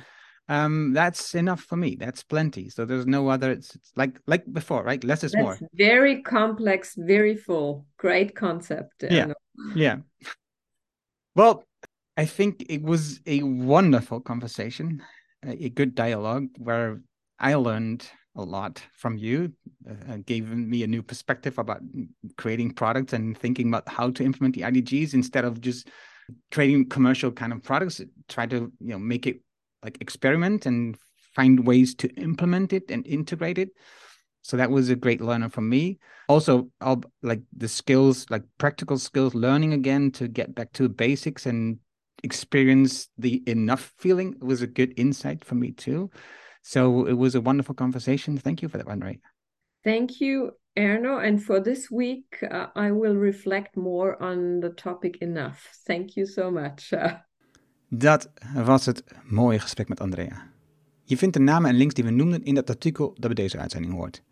Um, 0.47 0.93
that's 0.93 1.35
enough 1.35 1.61
for 1.61 1.75
me. 1.75 1.95
That's 1.95 2.23
plenty. 2.23 2.69
So 2.69 2.85
there's 2.85 3.05
no 3.05 3.29
other. 3.29 3.51
It's, 3.51 3.75
it's 3.75 3.91
like 3.95 4.19
like 4.27 4.51
before, 4.51 4.83
right? 4.83 5.03
Less 5.03 5.23
is 5.23 5.31
that's 5.31 5.41
more. 5.41 5.59
Very 5.73 6.21
complex, 6.21 6.95
very 6.97 7.35
full. 7.35 7.85
Great 7.97 8.35
concept. 8.35 9.03
Yeah, 9.09 9.33
yeah. 9.75 9.97
Well, 11.35 11.63
I 12.17 12.25
think 12.25 12.65
it 12.67 12.83
was 12.83 13.21
a 13.25 13.43
wonderful 13.43 14.19
conversation 14.19 15.01
a 15.43 15.69
good 15.69 15.95
dialogue 15.95 16.49
where 16.57 17.01
I 17.41 17.55
learned 17.55 18.07
a 18.35 18.43
lot 18.43 18.81
from 18.93 19.17
you, 19.17 19.51
uh, 19.89 20.17
gave 20.25 20.47
me 20.47 20.83
a 20.83 20.87
new 20.87 21.03
perspective 21.03 21.57
about 21.57 21.81
creating 22.37 22.71
products 22.71 23.11
and 23.13 23.37
thinking 23.37 23.67
about 23.67 23.89
how 23.89 24.11
to 24.11 24.23
implement 24.23 24.55
the 24.55 24.61
IDGs 24.61 25.13
instead 25.13 25.43
of 25.43 25.59
just 25.59 25.89
creating 26.51 26.87
commercial 26.87 27.31
kind 27.31 27.51
of 27.51 27.63
products. 27.63 27.99
Try 28.29 28.45
to 28.45 28.71
you 28.79 28.91
know 28.91 28.99
make 28.99 29.27
it 29.27 29.41
like 29.83 29.97
experiment 29.99 30.65
and 30.65 30.95
find 31.35 31.65
ways 31.65 31.95
to 31.95 32.07
implement 32.15 32.73
it 32.73 32.89
and 32.89 33.05
integrate 33.07 33.57
it. 33.57 33.69
So 34.43 34.57
that 34.57 34.71
was 34.71 34.89
a 34.89 34.95
great 34.95 35.21
learner 35.21 35.49
for 35.49 35.61
me. 35.61 35.99
Also, 36.27 36.69
I'll, 36.79 37.03
like 37.21 37.41
the 37.55 37.67
skills, 37.67 38.25
like 38.29 38.43
practical 38.57 38.97
skills, 38.97 39.35
learning 39.35 39.73
again 39.73 40.11
to 40.11 40.27
get 40.27 40.55
back 40.55 40.71
to 40.73 40.89
basics 40.89 41.45
and 41.45 41.79
experience 42.23 43.09
the 43.17 43.43
enough 43.47 43.93
feeling 43.97 44.35
was 44.41 44.61
a 44.61 44.67
good 44.67 44.93
insight 44.97 45.43
for 45.43 45.55
me 45.55 45.71
too. 45.71 46.09
So 46.61 47.07
it 47.07 47.17
was 47.17 47.35
a 47.35 47.41
wonderful 47.41 47.75
conversation. 47.75 48.37
Thank 48.37 48.59
you 48.59 48.71
for 48.71 48.77
that 48.77 48.87
one. 48.87 49.19
Thank 49.81 50.09
you, 50.19 50.51
Erno. 50.73 51.17
And 51.17 51.41
for 51.41 51.61
this 51.61 51.89
week, 51.89 52.37
uh, 52.41 52.67
I 52.75 52.91
will 52.91 53.15
reflect 53.15 53.75
more 53.75 54.15
on 54.23 54.59
the 54.59 54.73
topic 54.73 55.15
enough. 55.21 55.83
Thank 55.85 56.15
you 56.15 56.27
so 56.27 56.51
much. 56.51 56.89
Dat 57.93 58.31
was 58.53 58.85
het 58.85 59.03
mooie 59.23 59.59
gesprek 59.59 59.87
met 59.87 59.99
Andrea. 59.99 60.49
Je 61.03 61.17
vindt 61.17 61.33
de 61.33 61.41
namen 61.41 61.69
en 61.69 61.75
links 61.75 61.93
die 61.93 62.03
we 62.03 62.09
noemden 62.09 62.43
in 62.43 62.55
het 62.55 62.69
artikel 62.69 63.07
dat 63.07 63.33
bij 63.33 63.43
deze 63.43 63.57
uitzending 63.57 63.93
hoort. 63.93 64.23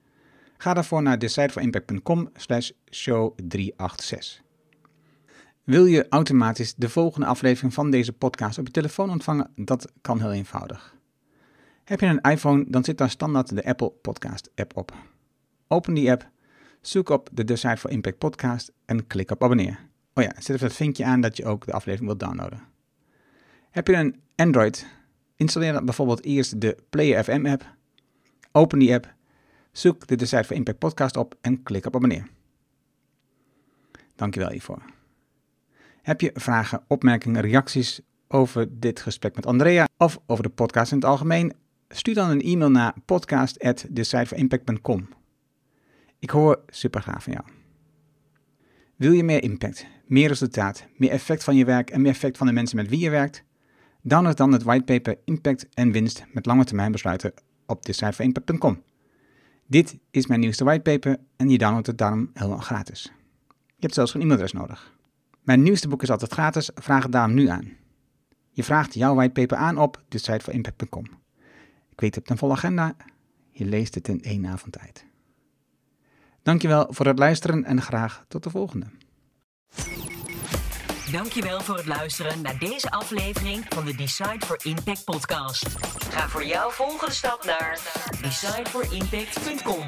Ga 0.58 0.74
daarvoor 0.74 1.02
naar 1.02 1.20
decideforimpact.com 1.20 2.30
slash 2.34 2.72
show 2.92 3.38
386. 3.48 4.42
Wil 5.64 5.86
je 5.86 6.06
automatisch 6.10 6.76
de 6.76 6.90
volgende 6.90 7.28
aflevering 7.28 7.74
van 7.74 7.92
deze 7.92 8.14
podcast 8.14 8.58
op 8.58 8.66
je 8.66 8.72
telefoon 8.72 9.10
ontvangen? 9.10 9.52
Dat 9.56 9.92
kan 10.02 10.20
heel 10.20 10.32
eenvoudig. 10.32 10.99
Heb 11.90 12.00
je 12.00 12.06
een 12.06 12.32
iPhone, 12.32 12.66
dan 12.68 12.84
zit 12.84 12.98
daar 12.98 13.10
standaard 13.10 13.56
de 13.56 13.66
Apple 13.66 13.90
Podcast 13.90 14.52
app 14.56 14.78
op. 14.78 14.94
Open 15.68 15.94
die 15.94 16.12
app, 16.12 16.30
zoek 16.82 17.10
op 17.10 17.30
de 17.32 17.44
Decide 17.44 17.78
for 17.78 17.90
Impact 17.90 18.18
podcast 18.18 18.72
en 18.86 19.08
klik 19.08 19.32
op 19.32 19.44
abonneer. 19.44 19.80
Oh 20.14 20.24
ja, 20.24 20.32
zet 20.36 20.56
even 20.56 20.68
het 20.68 20.76
vinkje 20.76 21.06
aan 21.06 21.22
dat 21.22 21.38
je 21.38 21.46
ook 21.46 21.66
de 21.66 21.72
aflevering 21.72 22.06
wilt 22.06 22.20
downloaden. 22.20 22.62
Heb 23.70 23.88
je 23.88 23.94
een 23.94 24.22
Android, 24.36 24.88
installeer 25.36 25.74
dan 25.74 25.86
bijvoorbeeld 25.86 26.24
eerst 26.24 26.62
de 26.62 26.78
Player 26.90 27.24
FM 27.24 27.46
app. 27.46 27.76
Open 28.52 28.80
die 28.80 28.94
app, 28.94 29.14
zoek 29.72 30.08
de 30.08 30.16
Decide 30.16 30.44
for 30.44 30.56
Impact 30.56 30.80
podcast 30.80 31.18
op 31.18 31.36
en 31.42 31.64
klik 31.64 31.86
op 31.86 31.96
abonneer. 31.96 32.28
Dankjewel 34.16 34.50
hiervoor. 34.50 34.82
Heb 36.02 36.22
je 36.22 36.32
vragen, 36.34 36.84
opmerkingen, 36.88 37.42
reacties 37.42 38.02
over 38.28 38.80
dit 38.80 39.00
gesprek 39.00 39.36
met 39.36 39.46
Andrea 39.46 39.88
of 39.98 40.20
over 40.26 40.44
de 40.44 40.50
podcast 40.50 40.92
in 40.92 40.98
het 40.98 41.08
algemeen? 41.08 41.54
Stuur 41.94 42.14
dan 42.14 42.30
een 42.30 42.42
e-mail 42.42 42.72
naar 42.72 42.94
podcast.decideforimpact.com. 43.06 45.08
Ik 46.20 46.30
hoor 46.30 46.62
super 46.68 47.02
graag 47.02 47.24
van 47.24 47.34
jou. 47.34 47.46
Wil 48.96 49.12
je 49.12 49.24
meer 49.24 49.44
impact, 49.44 49.86
meer 50.06 50.28
resultaat, 50.28 50.86
meer 50.98 51.10
effect 51.10 51.44
van 51.44 51.56
je 51.56 51.66
werk 51.66 51.90
en 51.90 52.02
meer 52.02 52.12
effect 52.12 52.38
van 52.38 52.48
de 52.48 52.54
mensen 52.54 52.78
met 52.78 52.90
wie 52.90 53.00
je 53.00 53.10
werkt? 53.10 53.44
Download 54.02 54.38
dan 54.38 54.52
het 54.52 54.64
whitepaper 54.64 55.18
Impact 55.26 55.68
en 55.74 55.92
Winst 55.92 56.26
met 56.32 56.46
lange 56.46 56.64
termijn 56.64 56.92
besluiten 56.92 57.34
op 57.66 57.86
decideforimpact.com. 57.86 58.84
Dit 59.68 59.98
is 60.12 60.28
mijn 60.28 60.40
nieuwste 60.40 60.64
whitepaper 60.64 61.18
en 61.36 61.50
je 61.50 61.58
downloadt 61.58 61.88
het 61.88 61.98
daarom 61.98 62.30
helemaal 62.34 62.58
gratis. 62.58 63.04
Je 63.48 63.86
hebt 63.86 63.94
zelfs 63.94 64.12
geen 64.12 64.22
e-mailadres 64.22 64.54
nodig. 64.54 64.98
Mijn 65.44 65.64
nieuwste 65.64 65.88
boek 65.88 66.02
is 66.02 66.12
altijd 66.12 66.32
gratis, 66.32 66.70
vraag 66.76 67.04
het 67.04 67.12
daarom 67.12 67.34
nu 67.34 67.48
aan. 67.48 67.78
Je 68.52 68.64
vraagt 68.64 68.94
jouw 68.94 69.16
whitepaper 69.16 69.58
aan 69.58 69.78
op 69.78 70.04
decideforimpact.com. 70.08 71.19
Ik 72.00 72.06
weet 72.06 72.16
het 72.16 72.30
een 72.30 72.38
volle 72.38 72.54
agenda, 72.54 72.96
je 73.52 73.66
leest 73.66 73.96
het 73.96 74.08
in 74.08 74.24
één 74.24 74.46
avond 74.46 74.72
tijd. 74.72 75.06
Dankjewel 76.44 76.88
voor 76.90 77.06
het 77.06 77.20
luisteren 77.20 77.66
en 77.66 77.82
graag 77.82 78.26
tot 78.28 78.44
de 78.44 78.50
volgende. 78.50 78.86
Dankjewel 81.12 81.62
voor 81.62 81.76
het 81.76 81.86
luisteren 81.86 82.42
naar 82.42 82.60
deze 82.60 82.92
aflevering 82.92 83.66
van 83.70 83.86
de 83.86 83.96
Decide 83.96 84.46
for 84.46 84.58
Impact 84.64 85.04
podcast. 85.04 85.68
Ga 86.10 86.30
voor 86.30 86.46
jouw 86.46 86.70
volgende 86.70 87.14
stap 87.14 87.44
naar 87.44 87.80
decideforimpact.com. 88.22 89.86